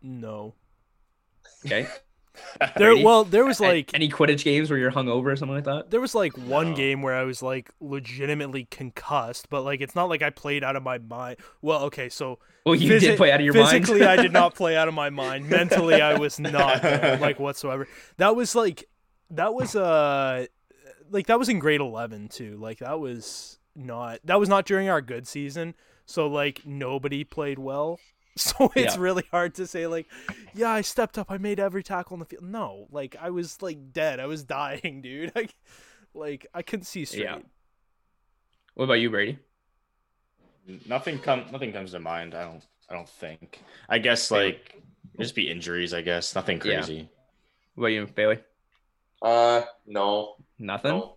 [0.04, 0.54] No.
[1.66, 1.88] Okay.
[2.78, 5.90] There well, there was like any Quidditch games where you're hungover or something like that?
[5.92, 6.76] there was like one No.
[6.76, 10.76] game where I was like legitimately concussed, but like it's not like I played out
[10.76, 11.38] of my mind.
[11.62, 13.70] Well, okay, so Well, you Physi- did play out of your mind.
[13.86, 15.50] physically I did not play out of my mind.
[15.50, 17.88] Mentally I was not there, like whatsoever.
[18.18, 18.86] That was like
[19.32, 20.46] that was uh
[21.12, 22.58] like that was in grade 11 too.
[22.58, 25.76] Like that was not that was not during our good season.
[26.06, 28.00] So like nobody played well.
[28.50, 29.02] So it's Yeah.
[29.02, 30.08] really hard to say like
[30.54, 31.30] yeah, I stepped up.
[31.30, 32.44] I made every tackle on the field.
[32.44, 34.20] No, like I was like dead.
[34.20, 35.32] I was dying, dude.
[35.36, 35.54] Like
[36.14, 37.24] like I couldn't see straight.
[37.24, 37.40] Yeah.
[38.76, 39.40] What about you, Brady?
[40.88, 42.34] nothing come nothing comes to mind.
[42.36, 43.62] I don't I don't think.
[43.90, 44.82] I guess like
[45.20, 45.94] just be injuries.
[45.94, 46.78] I guess nothing Yeah.
[46.82, 47.10] crazy.
[47.76, 48.40] What about you, Bailey?
[49.22, 50.36] Uh no.
[50.60, 50.92] Nothing.
[50.92, 51.16] no.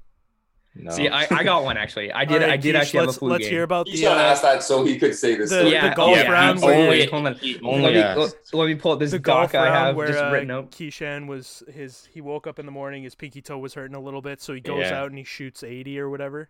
[0.75, 0.91] No.
[0.91, 2.11] See, I, I got one actually.
[2.13, 3.51] I did All right, I did Keish, actually have a let's, flu let's game.
[3.53, 5.51] hear about He's the trying to uh, ask that so he could say this.
[5.51, 5.71] the- story.
[5.89, 7.35] the golf round he where- only- hold on.
[7.35, 10.07] he Let only me, let me pull up this the golf doc I have where
[10.09, 10.71] just uh, written out.
[10.71, 14.01] Keyshan was his he woke up in the morning his pinky toe was hurting a
[14.01, 15.01] little bit so he goes Yeah.
[15.01, 16.49] out and he shoots 80 or whatever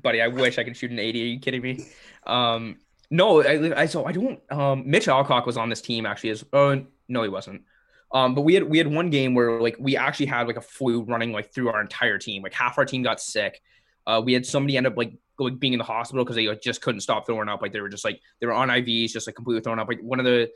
[0.00, 0.20] buddy.
[0.22, 1.22] I wish I could shoot an 80.
[1.22, 1.84] Are you kidding me?
[2.26, 2.76] Um,
[3.10, 4.40] no, I, I so I don't.
[4.50, 6.30] Um, Mitch Alcock was on this team actually.
[6.30, 7.62] As oh no, he wasn't.
[8.14, 10.62] Um, but we had we had one game where like we actually had like a
[10.62, 12.42] flu running like through our entire team.
[12.42, 13.60] Like half our team got sick.
[14.06, 16.62] Uh, we had somebody end up like like being in the hospital because they like,
[16.62, 17.60] just couldn't stop throwing up.
[17.60, 19.88] Like they were just like they were on IVs, just like completely throwing up.
[19.88, 20.48] Like one of the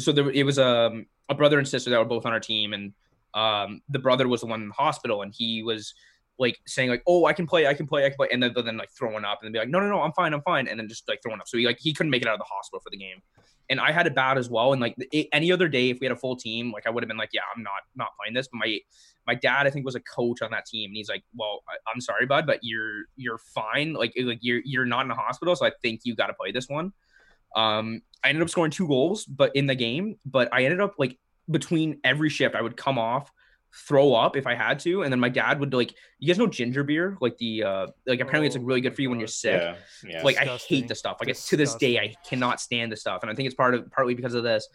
[0.00, 2.72] so there it was um, a brother and sister that were both on our team,
[2.72, 2.94] and
[3.34, 5.92] um, the brother was the one in the hospital, and he was
[6.38, 8.52] like saying like, "Oh, I can play, I can play, I can play," and then
[8.54, 10.68] then like throwing up, and then be like, "No, no, no, I'm fine, I'm fine,"
[10.68, 11.48] and then just like throwing up.
[11.48, 13.22] So he like he couldn't make it out of the hospital for the game,
[13.70, 14.72] and I had it bad as well.
[14.72, 17.02] And like a- any other day, if we had a full team, like I would
[17.02, 18.78] have been like, "Yeah, I'm not not playing this." But my
[19.26, 21.74] my dad, I think, was a coach on that team, and he's like, "Well, I,
[21.92, 23.92] I'm sorry, bud, but you're you're fine.
[23.92, 26.52] Like like you're you're not in the hospital, so I think you got to play
[26.52, 26.92] this one."
[27.54, 30.94] Um, I ended up scoring two goals, but in the game, but I ended up
[30.98, 31.18] like
[31.50, 33.30] between every shift, I would come off
[33.74, 36.46] throw up if I had to, and then my dad would like, you guys know
[36.46, 39.18] ginger beer, like the uh, like apparently it's like Oh really good for you when
[39.18, 39.60] you're sick.
[39.60, 39.76] Yeah,
[40.06, 40.22] yeah.
[40.22, 41.16] Like I hate the stuff.
[41.20, 43.74] Like it's to this day, I cannot stand the stuff, and I think it's part
[43.74, 44.68] of partly because of this.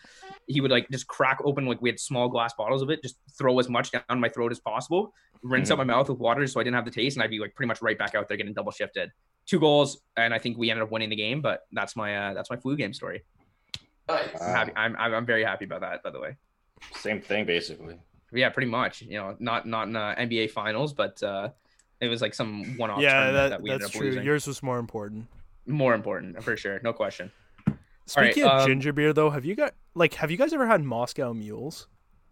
[0.47, 3.17] He would like just crack open like we had small glass bottles of it, just
[3.37, 5.13] throw as much down my throat as possible,
[5.43, 7.39] rinse out my mouth with water so I didn't have the taste, and I'd be
[7.39, 9.11] like pretty much right back out there getting double shifted.
[9.45, 11.41] Two goals, and I think we ended up winning the game.
[11.41, 13.23] But that's my uh, that's my flu game story.
[14.09, 14.29] Nice.
[14.41, 14.71] I'm happy.
[14.75, 16.01] I'm, I'm I'm very happy about that.
[16.03, 16.35] By the way,
[16.95, 17.99] Same thing, basically.
[18.31, 19.01] Yeah, pretty much.
[19.01, 21.49] You know, not not in uh, NBA finals, but uh,
[21.99, 22.99] it was like some one-off.
[23.01, 24.07] yeah, that, that that's true.
[24.07, 24.23] losing.
[24.23, 25.27] Yours was more important.
[25.65, 27.31] More important for sure, no question.
[27.67, 27.75] right,
[28.05, 30.81] Speaking of um, ginger beer, though, have you got like have you guys ever had
[30.83, 31.87] Moscow Mules?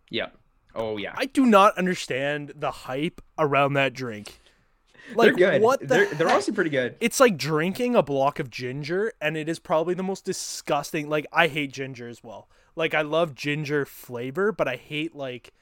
[0.10, 0.28] Yeah.
[0.74, 1.14] Oh yeah.
[1.18, 4.40] I do not understand the hype around that drink.
[5.08, 5.62] they're Like good.
[5.62, 6.96] what the they're they're honestly pretty good.
[7.00, 11.10] It's like drinking a block of ginger, and it is probably the most disgusting.
[11.10, 12.48] Like I hate ginger as well.
[12.76, 15.54] Like I love ginger flavor, but I hate like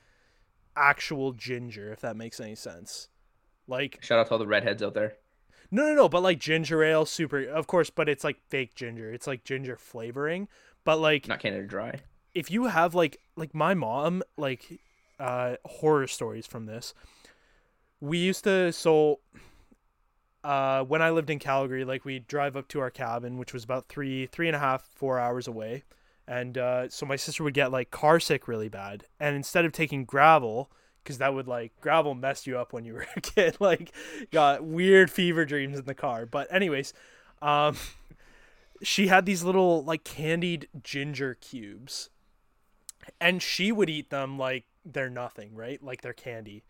[0.75, 1.91] actual ginger.
[1.91, 3.09] If that makes any sense.
[3.67, 5.15] Like Shout out to all the redheads out there.
[5.71, 6.09] no, no, no.
[6.09, 7.89] But like ginger ale, super, of course.
[7.89, 9.11] But it's like fake ginger.
[9.11, 10.47] It's like ginger flavoring.
[10.83, 11.99] But like Not Canada Dry.
[12.33, 14.79] if you have like like my mom like
[15.19, 16.93] uh horror stories from this
[18.01, 19.19] we used to so
[20.43, 23.63] uh when i lived in calgary like we'd drive up to our cabin which was
[23.63, 25.83] about three three and a half four hours away
[26.27, 29.71] and uh so my sister would get like car sick really bad and instead of
[29.71, 30.71] taking gravel
[31.03, 33.93] because that would like gravel messed you up when you were a kid like
[34.31, 36.93] got weird fever dreams in the car but anyways
[37.41, 37.75] um
[38.83, 42.09] she had these little like candied ginger cubes
[43.19, 45.81] and she would eat them like they're nothing, right?
[45.81, 46.63] Like they're candy.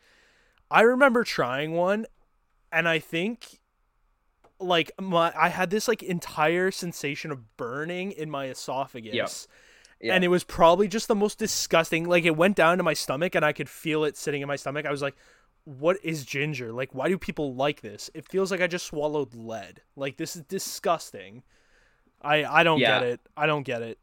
[0.70, 2.06] I remember trying one
[2.72, 3.60] and I think
[4.64, 9.48] like my I had this like entire sensation of burning in my esophagus.
[10.02, 10.16] Yeah.
[10.16, 12.10] And it was probably just the most disgusting.
[12.10, 14.58] Like it went down to my stomach and I could feel it sitting in my
[14.58, 14.86] stomach.
[14.86, 15.16] I was like,
[15.64, 16.74] what is ginger?
[16.74, 18.10] Like why do people like this?
[18.14, 19.82] It feels like I just swallowed lead.
[19.96, 21.44] Like this is disgusting.
[22.22, 23.00] I I don't Yeah.
[23.00, 23.20] get it.
[23.38, 23.98] I don't get it.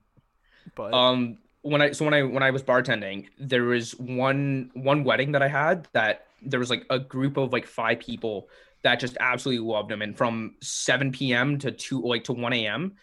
[0.74, 5.04] But Um, when I so when I when I was bartending, there was one one
[5.04, 8.48] wedding that I had that there was like a group of like five people
[8.82, 11.58] that just absolutely loved him, and from 7 p.m.
[11.58, 12.94] to two like to 1 a.m.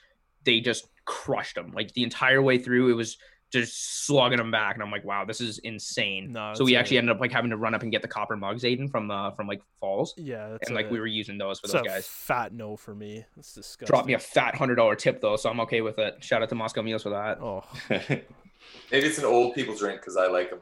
[0.43, 2.89] they just crushed him like the entire way through.
[2.89, 3.17] It was
[3.49, 6.33] just slugging them back, and I'm like, wow, this is insane.
[6.33, 8.01] No, so we it's a- actually ended up like having to run up and get
[8.01, 10.99] the copper mugs, Aiden, from uh from like Falls, yeah, that's and like a- we
[10.99, 12.07] were using those for It's those a guys.
[12.07, 13.23] fat no for me.
[13.37, 13.85] That's disgusting.
[13.93, 16.21] Dropped me a fat hundred dollar tip though, so I'm okay with it.
[16.23, 17.39] Shout out to Moscow Mules for that.
[17.39, 20.59] Oh, Maybe it's an old people drink because I like them.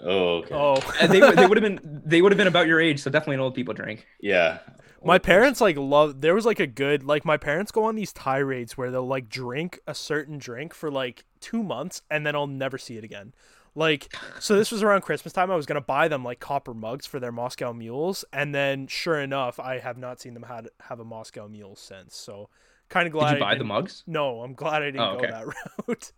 [0.00, 0.54] Oh, okay.
[0.54, 0.76] oh.
[1.00, 3.34] And they they would have been they would have been about your age, so definitely
[3.36, 4.06] an old people drink.
[4.20, 4.58] Yeah.
[5.04, 6.20] my parents like love.
[6.20, 9.28] There was like a good like my parents go on these tirades where they'll like
[9.28, 13.32] drink a certain drink for like two months and then I'll never see it again.
[13.74, 15.50] Like so, this was around Christmas time.
[15.50, 19.20] I was gonna buy them like copper mugs for their Moscow mules, and then sure
[19.20, 22.16] enough, I have not seen them had have a Moscow mule since.
[22.16, 22.48] So,
[22.88, 23.34] kind of glad.
[23.34, 24.02] Did you I buy the mugs?
[24.08, 25.44] No, I'm glad I didn't Oh, go that
[25.86, 26.12] route.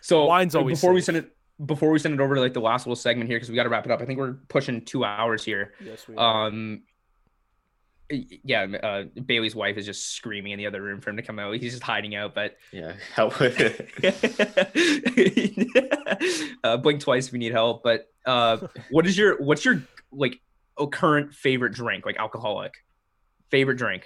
[0.00, 2.54] So Wine's uh, always before we send it before we send it over to like
[2.54, 4.02] the last little segment here because we got to wrap it up.
[4.02, 5.72] I think we're pushing two hours here.
[5.82, 6.16] yes, we.
[6.16, 6.46] are.
[6.48, 6.82] Um,
[8.08, 11.40] yeah, uh, Bailey's wife is just screaming in the other room for him to come
[11.40, 11.54] out.
[11.56, 12.92] He's just hiding out, but Yeah.
[13.14, 13.56] Help with
[14.04, 14.68] it.
[16.62, 17.82] uh, blink twice if you need help.
[17.82, 18.58] But uh,
[18.90, 20.40] what is your what's your like
[20.76, 22.74] oh, current favorite drink, like alcoholic
[23.50, 24.04] favorite drink?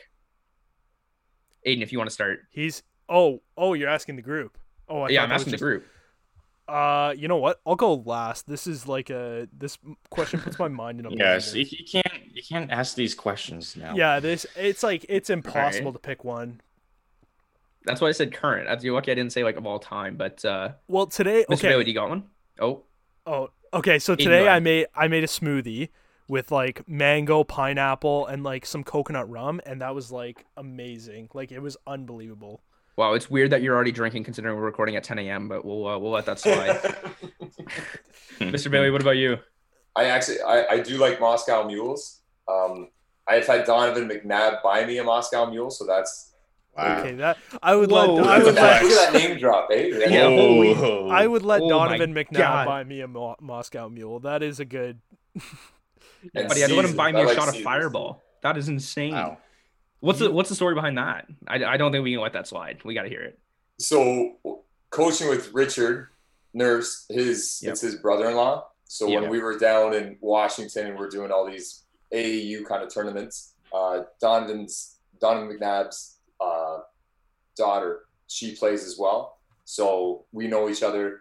[1.67, 2.41] Aiden, if you want to start.
[2.51, 2.83] He's.
[3.09, 4.57] Oh, oh, you're asking the group.
[4.89, 5.85] Oh, I yeah, I'm that was asking the group.
[6.71, 7.61] Uh, you know what?
[7.67, 8.47] I'll go last.
[8.47, 9.77] This is like a this
[10.11, 11.55] question puts my mind in a yes.
[11.55, 12.07] You, you can't.
[12.33, 13.95] You can't ask these questions now.
[13.95, 16.03] Yeah, this it's like it's impossible Alright.
[16.03, 16.61] to pick one.
[17.85, 18.69] That's why I said current.
[18.69, 20.17] That's you're lucky I didn't say like of all time.
[20.17, 21.55] But uh, Well, today Mr.
[21.55, 21.69] okay.
[21.71, 22.25] Bailey, you got one?
[22.61, 22.83] Oh,
[23.27, 23.99] Oh, okay.
[23.99, 25.89] So today I made I made a smoothie
[26.29, 31.29] with like mango, pineapple, and like some coconut rum, and that was like amazing.
[31.35, 32.63] Like it was unbelievable.
[33.01, 35.49] Wow, it's weird that you're already drinking considering we're recording at 10 a.m.
[35.49, 36.77] But we'll uh, we'll let that slide.
[38.39, 38.71] Mr.
[38.71, 39.39] Bailey, what about you?
[39.97, 42.21] I actually I, I do like Moscow mules.
[42.47, 42.89] Um,
[43.27, 46.29] I've had Donovan McNabb buy me a Moscow mule, so that's
[46.77, 47.01] Wow.
[47.01, 49.39] Okay, that I would Whoa, let I would at that, let look at that name
[49.39, 49.89] drop, eh?
[50.09, 52.67] Yeah, holy- I would let Oh Donovan McNabb God.
[52.67, 54.21] buy me a Mo- Moscow Mule.
[54.21, 55.01] That is a good.
[56.35, 57.61] And Buddy, I'd let him buy me I a like shot of.
[57.61, 58.23] Fireball.
[58.43, 59.15] That is insane.
[59.15, 59.39] Wow.
[60.01, 61.27] What's the what's the story behind that?
[61.47, 62.79] I, I don't think we can let that slide.
[62.85, 63.39] We got to hear it.
[63.79, 64.37] So
[64.91, 66.09] coaching with Richard
[66.55, 67.73] Nurse, his Yep.
[67.73, 68.67] it's his brother-in-law.
[68.85, 69.21] So Yeah.
[69.21, 73.55] when we were down in Washington and we're doing all these AAU kind of tournaments,
[73.73, 76.79] uh, Donovan's Donovan McNabb's uh,
[77.57, 79.39] daughter, she plays as well.
[79.65, 81.21] So we know each other.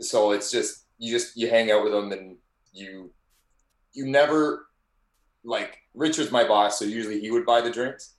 [0.00, 2.36] So it's just you just you hang out with them and
[2.72, 3.12] you
[3.92, 4.66] you never
[5.44, 8.14] like Richard's my boss, so usually he would buy the drinks.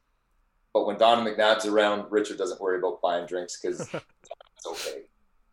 [0.73, 5.01] But when Don McNabb's around, Richard doesn't worry about buying drinks because it's okay.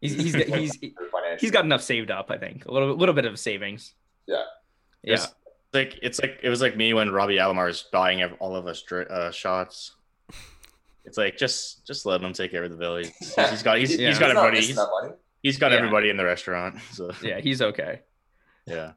[0.01, 0.79] He's he's got, he's
[1.41, 2.31] he's got enough saved up.
[2.31, 3.93] I think a little little bit of savings.
[4.27, 4.45] Yeah.
[5.03, 5.15] Yeah.
[5.15, 5.29] It's
[5.75, 8.83] like it's like it was like me when Robbie Alomar is buying all of us
[8.83, 9.93] dr- uh, shots.
[11.05, 13.11] It's like just just let him take care of the village.
[13.21, 14.09] He's, he's got he's, Yeah.
[14.09, 14.57] he's got He's everybody.
[14.59, 14.79] He's,
[15.43, 15.79] he's got Yeah.
[15.79, 16.79] everybody in the restaurant.
[16.93, 18.01] So Yeah, he's okay.
[18.67, 18.93] yeah.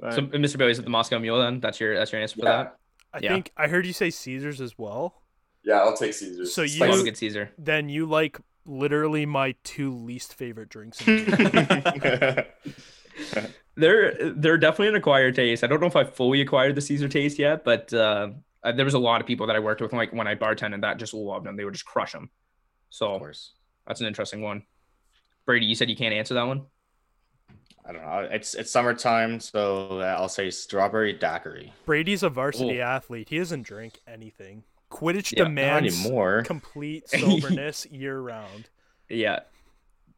[0.00, 0.58] So, Mr.
[0.58, 1.60] Bailey, at the Moscow Mule then?
[1.60, 2.76] That's your that's your answer for that.
[3.12, 3.30] I Yeah.
[3.30, 5.22] think I heard you say Caesars as well.
[5.64, 6.52] Yeah, I'll take Caesars.
[6.54, 7.50] So you- love a good Caesar.
[7.58, 10.98] Then you like literally my two least favorite drinks.
[10.98, 12.46] The.
[13.78, 15.62] They're they're definitely an acquired taste.
[15.62, 18.30] I don't know if I fully acquired the Caesar taste yet, but uh,
[18.74, 20.96] there was a lot of people that I worked with, like when I bartended, that
[20.98, 21.56] just loved them.
[21.56, 22.24] They would just crush them.
[22.24, 22.28] of
[22.88, 23.52] So course.
[23.86, 24.62] that's an interesting one.
[25.44, 26.64] Brady, you said you can't answer that one.
[27.88, 28.28] I don't know.
[28.32, 31.72] It's it's summertime, so uh, I'll say strawberry daiquiri.
[31.84, 32.84] Brady's a varsity Oh.
[32.86, 33.28] athlete.
[33.28, 34.64] He doesn't drink anything.
[34.90, 36.42] Quidditch Yeah, not Not demands anymore.
[36.46, 38.68] complete soberness year round.
[39.08, 39.40] Yeah,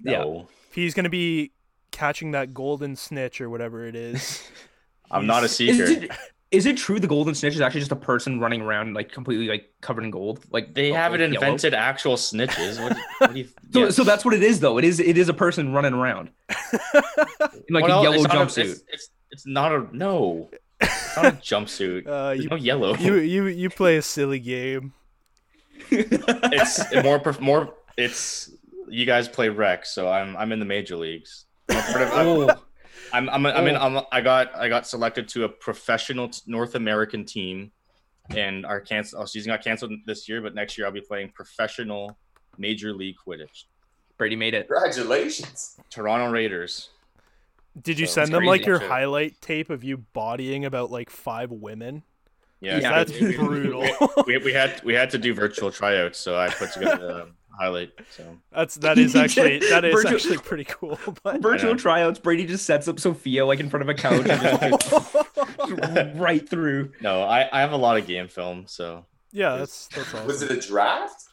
[0.02, 0.18] yeah.
[0.22, 1.52] No, If he's gonna be
[1.90, 4.48] catching that golden snitch or whatever it is,
[5.10, 5.82] I'm not a seeker.
[5.84, 6.10] Is it,
[6.50, 9.48] is it true the golden snitch is actually just a person running around like completely
[9.48, 10.44] like covered in gold?
[10.50, 11.44] Like They haven't like, yellow?
[11.46, 12.82] invented actual snitches.
[12.82, 13.48] What, what do you?
[13.72, 13.90] So, yeah.
[13.90, 14.78] so that's what it is, though.
[14.78, 16.30] It is it is a person running around
[16.72, 16.78] in
[17.70, 18.02] like What a else?
[18.04, 18.64] yellow It's not a- jumpsuit.
[18.70, 20.48] it's, it's it's not a no.
[20.80, 22.06] It's not a jumpsuit.
[22.06, 22.94] uh, There's you, no yellow.
[22.96, 24.94] you you you play a silly game.
[25.90, 27.74] it's more more.
[27.96, 28.50] It's
[28.88, 31.44] you guys play rec, so I'm I'm in the major leagues.
[31.68, 32.54] I'm part of- I'm- oh,
[33.12, 33.80] I'm I'm, I'm in oh.
[33.80, 37.70] I'm, I got I got selected to a professional North American team,
[38.34, 39.20] and our cancel.
[39.20, 42.18] Our season got canceled this year, but next year I'll be playing professional
[42.58, 43.64] Major League Quidditch.
[44.16, 44.68] Brady made it.
[44.68, 45.76] Congratulations.
[45.90, 46.90] Toronto Raiders.
[47.80, 48.88] Did you So send them like your Shit.
[48.90, 52.02] highlight tape of you bodying about like five women?
[52.60, 53.86] Yeah, Yeah, that's we- we- brutal.
[54.26, 57.26] We, we had we had to do virtual tryouts, so I put together a
[57.58, 57.90] highlight.
[58.16, 60.98] So That's that is actually that is Virtual- actually pretty cool.
[61.22, 62.18] But Virtual tryouts.
[62.18, 66.92] Brady just sets up Sophia like in front of a couch and just right through.
[67.00, 70.26] no, I I have a lot of game film, so yeah, that's that's awesome.
[70.26, 71.24] Was it a draft?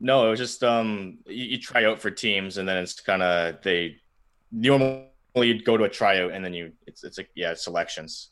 [0.00, 3.22] No, it was just um you, you try out for teams and then it's kind
[3.22, 3.96] of they
[4.52, 5.04] normally
[5.36, 8.30] you'd go to a tryout and then you it's it's like yeah selections.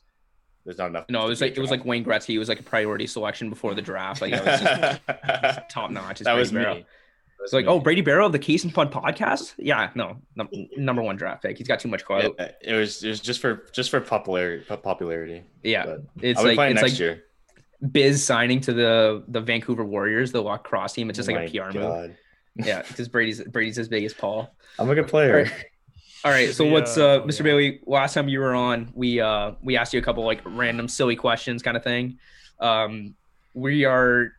[0.65, 1.05] There's not enough.
[1.09, 2.33] No, it was like it was like Wayne Gretzky.
[2.35, 4.21] It was like a priority selection before the draft.
[4.21, 6.19] Like it was just top notch.
[6.19, 6.85] that was me.
[7.43, 9.53] It's like, oh, Brady Barrow of the Case and Fun podcast.
[9.57, 11.57] Yeah, no, num- number one draft pick.
[11.57, 12.35] He's got too much clout.
[12.37, 15.43] Yeah, it was it was just for just for popularity popularity.
[15.63, 17.23] Yeah, But it's I'll be like playing it's next like year.
[17.91, 21.09] Biz signing to the the Vancouver Warriors, the lacrosse team.
[21.09, 22.15] It's just Oh like a my PR move.
[22.65, 24.51] Yeah, because Brady's Brady's as big as Paul.
[24.79, 25.37] I'm a good player.
[25.37, 25.65] Alright.
[26.25, 27.37] All right, so Yeah, what's uh, oh, Mr.
[27.37, 27.43] yeah.
[27.43, 27.79] Bailey?
[27.85, 31.15] Last time you were on, we uh we asked you a couple like random silly
[31.15, 32.17] questions, kind of thing.
[32.59, 33.13] Um,
[33.53, 34.31] we are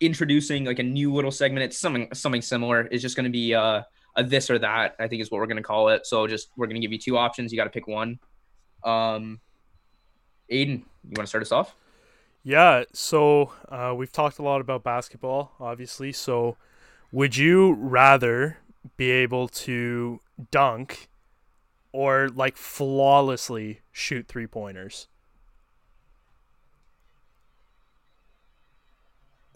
[0.00, 1.64] introducing like a new little segment.
[1.64, 2.82] It's something something similar.
[2.90, 3.82] It's just going to be uh
[4.16, 4.96] a this or that.
[4.98, 6.06] I think is what we're going to call it.
[6.06, 7.52] So just we're going to give you two options.
[7.52, 8.18] You got to pick one.
[8.84, 9.40] Um,
[10.50, 11.74] Aiden, you want to start us off?
[12.42, 16.12] Yeah, so uh, we've talked a lot about basketball, obviously.
[16.12, 16.56] So,
[17.10, 18.58] would you rather
[18.96, 20.20] be able to
[20.52, 21.08] dunk
[21.90, 25.08] or like flawlessly shoot three pointers?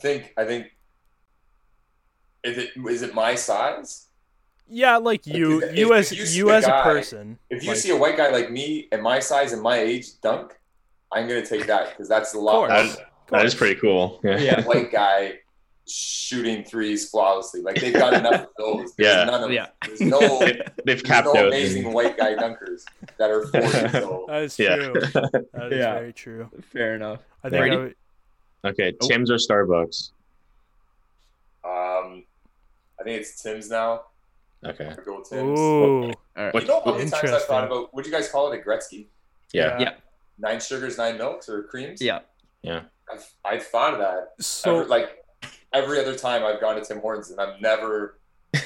[0.00, 0.66] Think I think
[2.42, 4.06] is it is it my size?
[4.72, 7.38] Yeah, like you, if- you if as you you, see a as a person.
[7.50, 10.20] If you like- see a white guy like me and my size and my age
[10.20, 10.56] dunk,
[11.12, 12.96] I'm gonna take that because that's a Of lot course.
[12.96, 14.20] more That is pretty cool.
[14.22, 14.38] Yeah.
[14.38, 14.64] Yeah.
[14.64, 15.34] white guy
[15.88, 17.62] shooting threes flawlessly.
[17.62, 18.94] Like they've got enough of those.
[18.94, 19.24] There's Yeah.
[19.24, 19.66] none of, Yeah.
[19.84, 21.46] There's no, They, there's they've capped no out.
[21.48, 22.84] amazing white guy dunkers
[23.18, 24.28] that are 40 years old.
[24.28, 24.76] That is Yeah.
[24.76, 24.92] true.
[24.92, 25.94] That is Yeah.
[25.94, 26.48] very true.
[26.72, 27.20] Fair enough.
[27.42, 27.94] I think I would,
[28.64, 29.08] Okay, Oh.
[29.08, 30.10] Tim's or Starbucks.
[31.64, 32.24] Um,
[32.98, 34.02] I think it's Tim's now.
[34.64, 34.86] Okay.
[34.88, 35.58] I go with Tim's.
[35.58, 36.54] Ooh, All right.
[36.54, 38.60] You know how many times I've thought about what do you guys call it?
[38.60, 39.06] A Gretzky?
[39.52, 39.78] Yeah.
[39.80, 39.92] Yeah.
[40.38, 42.00] Nine sugars, nine milks, or creams?
[42.02, 42.20] Yeah.
[42.62, 42.82] Yeah.
[43.12, 44.28] I've, I've thought of that.
[44.44, 45.24] so every, like
[45.72, 48.18] every other time I've gone to Tim Hortons, and I've never,
[48.54, 48.60] I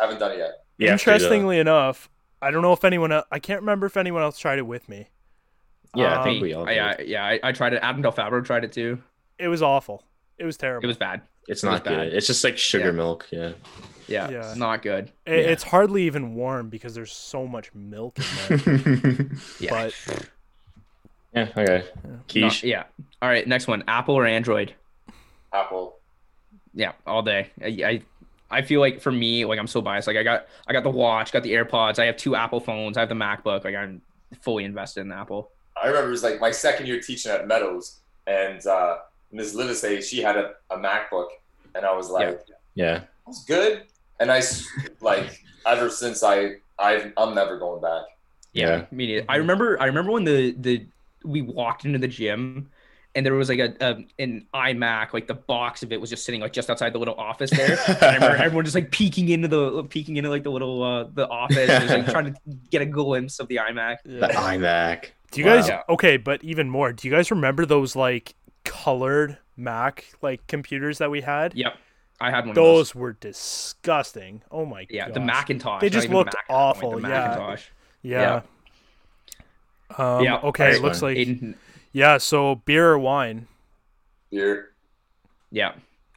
[0.00, 0.64] haven't done it yet.
[0.78, 2.08] You have to, interestingly enough,
[2.42, 4.88] I don't know if anyone else, I can't remember if anyone else tried it with
[4.88, 5.08] me.
[5.94, 6.66] Yeah, I Um, think we all.
[6.68, 7.24] I- yeah, yeah.
[7.24, 7.80] I, I tried it.
[7.82, 9.02] Adam Del Fabro tried it too.
[9.40, 10.04] It was awful.
[10.38, 10.84] It was terrible.
[10.84, 11.22] It was bad.
[11.48, 11.96] It's it was not good.
[11.96, 12.06] bad.
[12.12, 12.90] It's just like sugar Yeah.
[12.92, 13.26] milk.
[13.30, 13.52] Yeah.
[14.06, 14.54] Yeah, Yeah.
[14.56, 15.10] not good.
[15.26, 18.24] I- It's hardly even warm because there's so much milk in
[18.64, 19.26] there.
[19.60, 19.70] Yeah.
[19.70, 19.94] But
[21.34, 21.48] yeah.
[21.56, 21.84] Okay.
[22.04, 22.64] Not- Quiche.
[22.64, 22.84] yeah.
[23.22, 23.46] All right.
[23.46, 23.84] Next one.
[23.88, 24.74] Apple or Android?
[25.52, 25.96] Apple.
[26.74, 27.50] Yeah, all day.
[27.62, 28.02] I, I
[28.58, 30.06] I feel like for me, like I'm so biased.
[30.06, 31.98] Like I got I got the watch, got the AirPods.
[31.98, 32.96] I have two Apple phones.
[32.96, 33.64] I have the MacBook.
[33.64, 34.02] Like I'm
[34.42, 35.50] fully invested in Apple.
[35.80, 38.98] I remember it was like my second year teaching at Meadows, and uh,
[39.32, 39.54] Ms.
[39.54, 41.28] Livesay, she had a, a MacBook,
[41.74, 42.40] and I was like,
[42.74, 43.02] Yeah.
[43.28, 43.84] "It's good."
[44.18, 44.42] And I
[45.00, 48.04] like ever since I I I'm never going back.
[48.52, 48.84] Yeah.
[48.90, 49.24] Me neither.
[49.28, 50.86] I remember I remember when the the
[51.24, 52.68] we walked into the gym
[53.14, 56.24] and there was like a, a an iMac, like the box of it was just
[56.24, 57.78] sitting like just outside the little office there.
[57.88, 61.04] And I remember everyone just like peeking into the peeking into like the little uh
[61.14, 62.40] the office, just, like trying to
[62.70, 63.98] get a glimpse of the iMac.
[64.04, 65.06] The iMac.
[65.30, 65.84] Do you guys Wow.
[65.90, 66.16] okay?
[66.16, 68.34] But even more, do you guys remember those like
[68.64, 71.54] colored Mac like computers that we had?
[71.54, 71.74] Yep,
[72.20, 72.50] I had one.
[72.50, 72.88] of those.
[72.90, 74.42] Those were disgusting.
[74.50, 74.88] Oh my god.
[74.90, 75.14] Yeah, god.
[75.14, 75.80] the Macintosh.
[75.80, 77.08] They just looked Mac at that point, awful, The yeah.
[77.08, 77.62] Macintosh.
[78.02, 78.42] Yeah.
[79.98, 80.72] Um, Yeah, Okay.
[80.76, 81.14] It looks fine.
[81.16, 81.54] like Aiden-
[81.92, 82.18] yeah.
[82.18, 83.46] So beer or wine?
[84.30, 84.70] Beer.
[85.50, 85.72] yeah.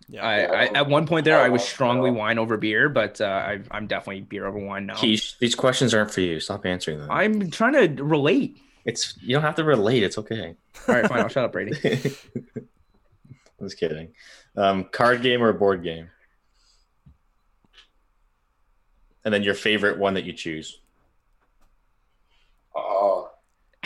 [0.10, 0.24] Yeah.
[0.24, 3.61] I, I, at one point there, I was strongly wine over beer, but uh, I,
[3.72, 4.95] I'm definitely beer over wine now.
[4.95, 6.40] Keish, these questions aren't for you.
[6.40, 7.10] Stop answering them.
[7.10, 8.57] I'm trying to relate.
[8.86, 10.04] It's you don't have to relate.
[10.04, 10.56] It's okay.
[10.88, 11.20] All right, fine.
[11.22, 11.72] I'll shut up, Brady.
[12.36, 14.14] I was kidding.
[14.58, 16.10] Um, card game or board game?
[19.26, 20.80] And then your favorite one that you choose.
[22.76, 23.32] Oh,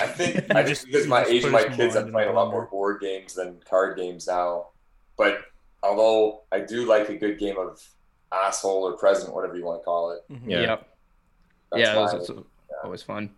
[0.01, 2.33] I think I just- just because my age my kids, mind I'm playing a a
[2.33, 4.69] lot more board games than card games now.
[5.17, 5.41] But
[5.83, 7.81] although I do like a good game of
[8.31, 10.21] asshole or present, whatever you want to call it.
[10.31, 10.41] Mhm.
[10.49, 10.61] Yeah.
[10.61, 10.89] Yep.
[11.71, 12.43] That's yeah, that was, mine.
[12.69, 13.29] that's always fun.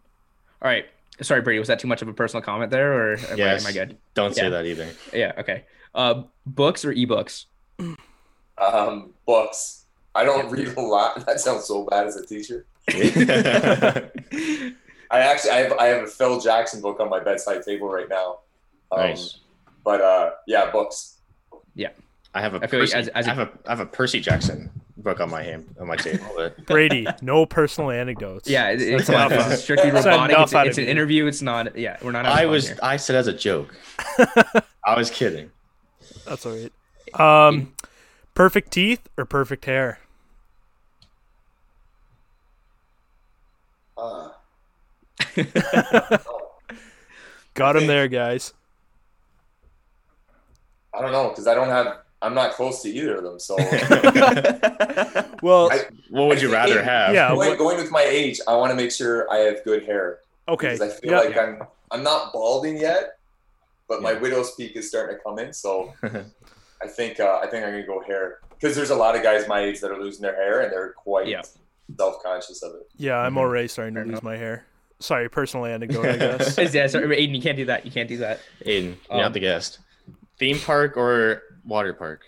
[0.61, 0.85] All right.
[1.21, 1.59] Sorry, Brady.
[1.59, 3.65] Was that too much of a personal comment there, or am, Yes.
[3.65, 3.97] I, am I good?
[4.13, 4.87] Don't say that either.
[5.13, 5.33] Yeah.
[5.37, 5.65] Okay.
[5.93, 7.45] Uh, books or ebooks?
[8.57, 9.85] Um, books.
[10.15, 11.25] I don't read a lot.
[11.25, 12.65] That sounds so bad as a teacher.
[15.11, 18.09] I actually I have I have a Phil Jackson book on my bedside table right
[18.09, 18.39] now.
[18.91, 19.39] Um, nice.
[19.83, 21.15] But uh, yeah, books.
[21.75, 21.89] Yeah.
[22.33, 23.85] I have a I feel like as- as I a- have a I have a
[23.85, 24.69] Percy Jackson
[24.99, 26.25] book on my hand on my table.
[26.35, 28.49] But Brady, no personal anecdotes.
[28.49, 30.37] Yeah, it, it's, That's enough not, it's strictly that's robotic.
[30.37, 31.25] It's, it's an interview.
[31.25, 31.77] It's not.
[31.77, 32.25] Yeah, we're not.
[32.25, 32.79] I was here.
[32.81, 33.75] I said as a joke.
[34.85, 35.51] I was kidding.
[36.25, 36.71] That's all right.
[37.47, 37.73] Um,
[38.33, 39.99] perfect teeth or perfect hair?
[43.97, 44.29] Uh,
[47.53, 48.53] Got him there, guys.
[50.93, 51.99] I don't know because I don't have.
[52.21, 53.39] I'm not close to either of them.
[53.39, 53.55] So
[55.41, 57.13] Well, I- What would you rather think- have?
[57.13, 57.29] Yeah.
[57.33, 60.73] going, going with my age, I want to make sure I have good hair okay.
[60.73, 61.19] because I feel Yeah.
[61.19, 63.17] like I'm I'm not balding yet,
[63.87, 65.53] but my widow's peak is starting to come in.
[65.53, 69.23] So I think uh, I think I'm gonna go hair because there's a lot of
[69.23, 71.41] guys my age that are losing their hair and they're quite Yeah.
[71.97, 72.89] self conscious of it.
[72.97, 74.23] Yeah, I'm already starting to Fair lose enough.
[74.23, 74.65] my hair.
[75.01, 76.73] Sorry, personal anecdote, I guess.
[76.73, 77.85] yeah, sorry, Aiden, you can't do that.
[77.85, 78.41] You can't do that.
[78.65, 79.79] Aiden, you're Um, not the guest.
[80.37, 82.21] Theme park or water park?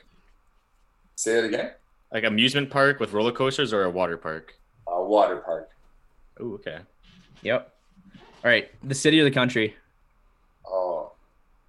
[1.16, 1.72] Say it again.
[2.14, 4.54] Like amusement park with roller coasters or a water park?
[4.88, 5.70] Uh, water park.
[6.40, 6.80] Oh, okay.
[7.42, 7.74] Yep.
[8.16, 8.70] All right.
[8.84, 9.76] The city or the country?
[10.68, 11.12] Oh,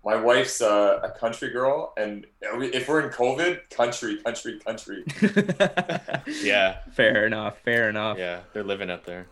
[0.05, 5.05] my wife's uh, a country girl, and if we're in COVID, country, country, country.
[6.43, 7.59] Yeah, Fair enough.
[7.65, 8.19] Fair enough.
[8.19, 9.27] yeah, they're living up there.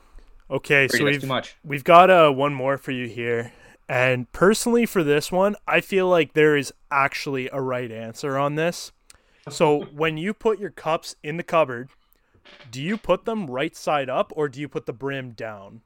[0.51, 1.57] Okay, Brady, so we've too much.
[1.65, 3.53] we've got uh, one more for you here.
[3.93, 8.55] And personally, for this one, I feel like there is actually a right answer on
[8.55, 8.93] this.
[9.49, 11.89] So when you put your cups in the cupboard,
[12.71, 15.81] do you put them right side up or do you put the brim down?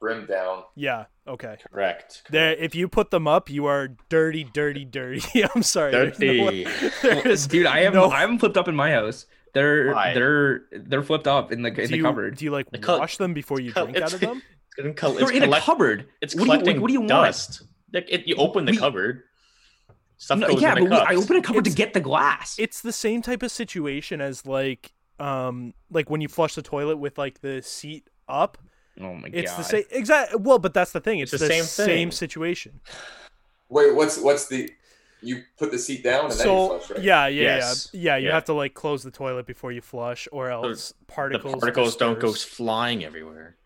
[0.00, 0.64] Brim down.
[0.74, 1.06] Yeah.
[1.26, 1.56] Okay.
[1.72, 2.24] Correct.
[2.28, 5.44] There, if you put them up, you are dirty, dirty, dirty.
[5.54, 5.92] I'm sorry.
[5.92, 6.44] there's no Dirty.
[6.66, 6.66] way-
[7.02, 9.24] there is Dude, I have no- I haven't flipped up in my house.
[9.54, 10.12] They're Why?
[10.12, 12.36] they're they're flipped up in the in do the you, cupboard.
[12.36, 14.42] Do you like The col- wash them before you col- drink out of them?
[14.76, 16.06] It's, in col- They're it's in a cupboard.
[16.20, 17.08] It's What do you- like, collecting what do you want?
[17.08, 17.62] dust.
[17.92, 19.22] Like it, you open the We- cupboard.
[20.16, 21.10] Stuff No, goes yeah, in but the we, cups.
[21.10, 22.56] I open a cupboard to get the glass.
[22.58, 26.96] It's the same type of situation as like um like when you flush the toilet
[26.96, 28.58] with like the seat up.
[29.00, 29.36] oh my It's god.
[29.36, 30.36] It's the same exact.
[30.40, 31.18] Well, but that's the thing.
[31.18, 32.80] It's, It's the the, same same, situation.
[33.68, 34.70] Wait, what's what's the?
[35.20, 37.02] You put the seat down and then you So flush, right?
[37.02, 37.88] yeah, yeah, Yes.
[37.92, 38.16] yeah, yeah.
[38.18, 38.34] You Yeah.
[38.34, 41.54] have to like close the toilet before you flush, or else The particles.
[41.60, 43.56] particles don't go flying everywhere.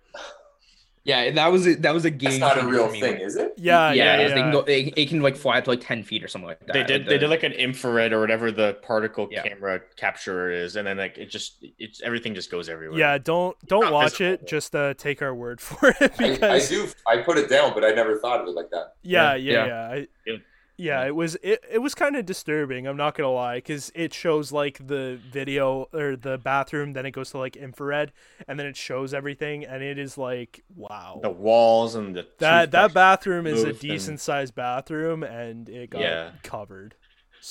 [1.08, 2.38] Yeah, that was a, that was a game.
[2.38, 3.00] That's not a real for me.
[3.00, 3.54] thing, is it?
[3.56, 4.28] Yeah, yeah, it yeah.
[4.28, 4.62] They can go.
[4.62, 6.72] They, it can like fly up to like ten feet or something like that.
[6.74, 7.00] They did.
[7.02, 9.42] Like They did like an infrared or whatever the particle Yeah.
[9.42, 12.98] camera capturer is, and then like it just it's everything just goes everywhere.
[12.98, 14.44] Yeah, don't don't not watch visible.
[14.44, 14.46] it.
[14.46, 16.86] Just uh, take our word for it I, I because do.
[17.06, 18.94] I put it down, but I never thought of it like that.
[19.02, 19.66] yeah, Yeah, yeah, yeah.
[19.66, 19.94] yeah.
[19.94, 20.42] I, It-
[20.78, 22.86] yeah, it was it, it was kind of disturbing.
[22.86, 27.10] I'm not gonna lie, because it shows like the video or the bathroom, then it
[27.10, 28.12] goes to like infrared,
[28.46, 31.18] and then it shows everything, and it is like wow.
[31.22, 35.68] the walls and the that that bathroom is a booth and- decent sized bathroom, and
[35.68, 36.30] it got Yeah.
[36.42, 36.94] covered.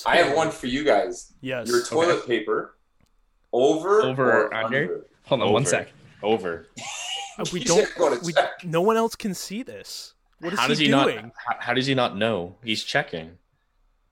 [0.06, 1.34] I have one for you guys.
[1.42, 1.68] Yes.
[1.68, 2.76] Your toilet paper,
[3.54, 4.66] over, Over or or under?
[4.84, 5.06] under?
[5.26, 5.70] Hold on one Over.
[5.70, 5.92] sec.
[6.24, 6.68] Over.
[7.40, 8.24] Uh, We don't.
[8.24, 8.34] We,
[8.64, 10.14] no one else can see this.
[10.40, 11.16] What is how he, does he doing?
[11.16, 11.32] not?
[11.48, 12.56] How, how does he not know?
[12.64, 13.38] He's checking.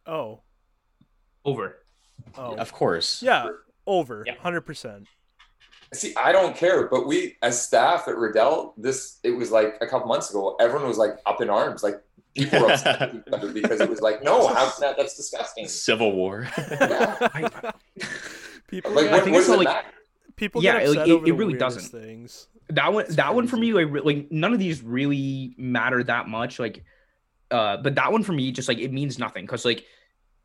[0.07, 0.39] Oh,
[1.43, 1.77] Over.
[2.37, 3.21] oh, Of course.
[3.21, 3.49] yeah,
[3.87, 4.35] over, Yeah.
[4.39, 5.07] hundred percent.
[5.93, 9.87] See, I don't care, but we, as staff at Riddell, this it was like a
[9.87, 10.55] couple months ago.
[10.59, 12.01] Everyone was like up in arms, like
[12.35, 14.97] people were upset with each other because it was like, no, how that?
[14.97, 15.67] That's disgusting.
[15.67, 16.47] Civil War.
[16.57, 17.29] Yeah.
[18.67, 19.87] People, Like, get, what, think what it's does it like- matter?
[20.35, 22.01] people Yeah, get like, it- over it the really weirdest doesn't.
[22.01, 22.47] things.
[22.69, 26.57] That one that one for me like, like none of these really matter that much
[26.59, 26.83] like
[27.51, 29.85] uh but that one for me just like it means nothing because like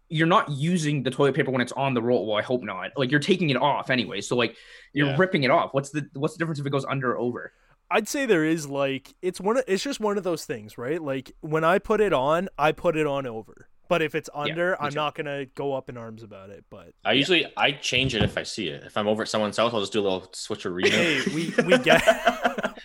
[0.08, 2.90] you're not using the toilet paper when it's on the roll well i hope not
[2.96, 4.54] like you're taking it off anyway so like
[4.92, 5.16] you're Yeah.
[5.16, 7.52] ripping it off what's the what's the difference if it goes under or over
[7.92, 9.56] I'd say there is like it's one.
[9.56, 11.02] Of, it's just one of those things, right?
[11.02, 13.66] Like when I put it on, I put it on over.
[13.90, 14.94] But if it's under, me I'm too.
[14.96, 16.64] not gonna go up in arms about it.
[16.70, 18.84] But I usually I change it if I see it.
[18.84, 20.86] If I'm over at someone's house, I'll just do a little switcheroo.
[20.88, 22.00] hey, we we get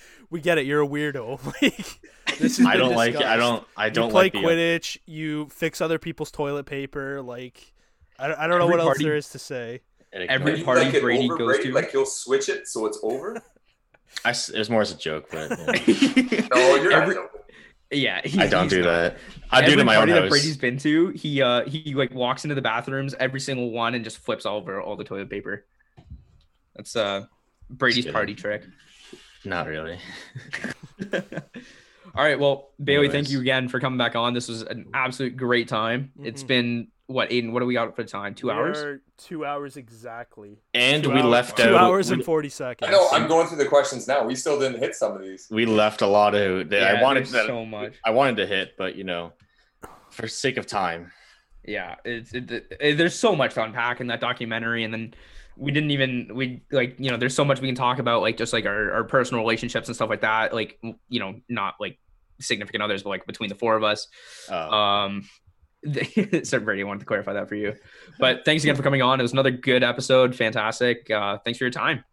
[0.30, 0.66] we get it.
[0.66, 1.40] You're a weirdo.
[2.30, 3.22] Like this has I don't like it.
[3.22, 3.66] I don't.
[3.76, 4.38] I don't play like the.
[4.38, 4.96] Uh, Quidditch.
[5.04, 7.20] You fix other people's toilet paper.
[7.20, 7.72] Like
[8.18, 9.80] I don't, I don't know Every what else there is to say.
[10.12, 11.64] every You party like Brady goes Brady?
[11.64, 13.42] to- like you'll switch it so it's over.
[14.24, 15.50] I s it was more as a joke, but
[15.88, 16.46] yeah.
[16.52, 17.16] No, you're Every-
[17.92, 17.98] not.
[18.00, 18.86] yeah I don't do not.
[18.90, 19.16] that.
[19.50, 20.28] I do it Every in my own party that.
[20.30, 24.04] Brady's been to, he uh he like walks into the bathrooms every single one and
[24.04, 25.64] just flips over all the toilet paper.
[26.76, 27.26] That's uh
[27.68, 28.62] Brady's party trick.
[29.44, 29.98] Not really.
[32.14, 32.38] All right.
[32.38, 34.34] Well, Bailey, thank you again for coming back on.
[34.34, 36.10] This was an absolute great time.
[36.22, 36.46] It's Mhm.
[36.48, 37.50] been what, Aiden?
[37.52, 38.34] What do we got for time?
[38.34, 39.00] Two We hours?
[39.18, 40.58] Two hours exactly.
[40.74, 41.74] And Two we hours- left two out.
[41.74, 42.88] hours and forty seconds.
[42.88, 43.08] I know.
[43.12, 44.24] I'm going through the questions now.
[44.24, 45.48] We still didn't hit some of these.
[45.50, 46.72] we left a lot of.
[46.72, 47.94] Yeah, I wanted there's that so much.
[48.04, 49.32] I wanted to hit, but you know,
[50.10, 51.10] for sake of time.
[51.64, 52.50] Yeah, it's it,
[52.80, 55.14] it- there's so much to unpack in that documentary, and then
[55.56, 58.36] we didn't even we like you know there's so much we can talk about like
[58.36, 60.54] just like our, our personal relationships and stuff like that.
[60.54, 60.78] Like
[61.08, 61.98] you know not like
[62.40, 64.06] significant others, but like between the four of us.
[64.50, 65.28] Uh, Um,
[66.44, 67.74] so Brady wanted to clarify that for you,
[68.18, 69.18] but thanks again for coming on.
[69.18, 70.34] It was another good episode.
[70.34, 71.10] Fantastic.
[71.10, 72.04] Uh, thanks for your time.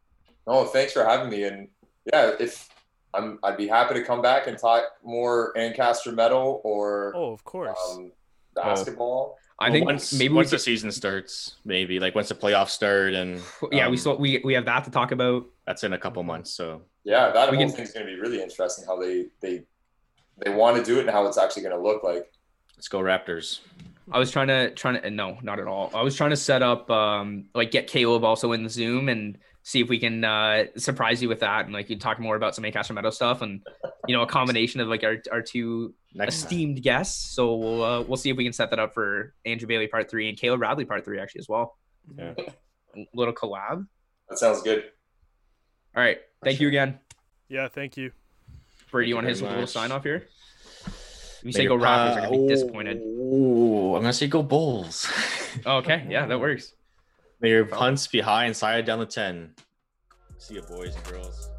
[0.46, 1.44] Oh, thanks for having me.
[1.44, 1.68] And
[2.14, 2.70] yeah, if
[3.14, 7.44] I'm, I'd be happy to come back and talk more Ancaster Meadow or Oh, of
[7.44, 7.78] course.
[7.92, 8.12] um,
[8.56, 9.38] basketball.
[9.60, 12.70] I well, think once, maybe once we the season starts, maybe like once the playoffs
[12.70, 15.46] start, and could, yeah we um, still we we have that to talk about.
[15.66, 16.52] that's in a couple months.
[16.52, 18.86] So Yeah, that We whole can- thing's going to be really interesting.
[18.88, 19.64] How they they
[20.46, 22.32] they want to do it and how it's actually going to look like.
[22.78, 23.60] Let's go Raptors.
[24.12, 25.92] I was trying to trying to no, not at all.
[25.94, 29.38] I was trying to set up um like get Caleb also in the Zoom and
[29.64, 32.56] see if we can uh surprise you with that and like you talk more about
[32.56, 33.62] some Ancaster Meadow stuff and
[34.08, 36.46] you know a combination of like our, our two Next time.
[36.46, 37.36] esteemed guests.
[37.36, 40.10] So we'll uh, we'll see if we can set that up for Andrew Bailey part
[40.10, 41.78] three and Caleb Radley part three actually as well.
[42.18, 42.34] Yeah.
[43.14, 43.86] little collab.
[44.30, 44.86] That sounds good.
[45.96, 46.20] All right.
[46.44, 47.00] Thank you again.
[47.50, 48.12] yeah, thank you.
[48.92, 50.28] Brady, you Thank want to you hit us a little sign off here?
[51.40, 53.02] If you say go they're uh, gonna be disappointed.
[53.04, 55.12] Oh, I'm gonna say go Bulls.
[55.66, 56.74] okay, yeah, that works.
[57.40, 59.54] May your punts be high and side down the ten.
[60.40, 61.50] See you, boys and girls.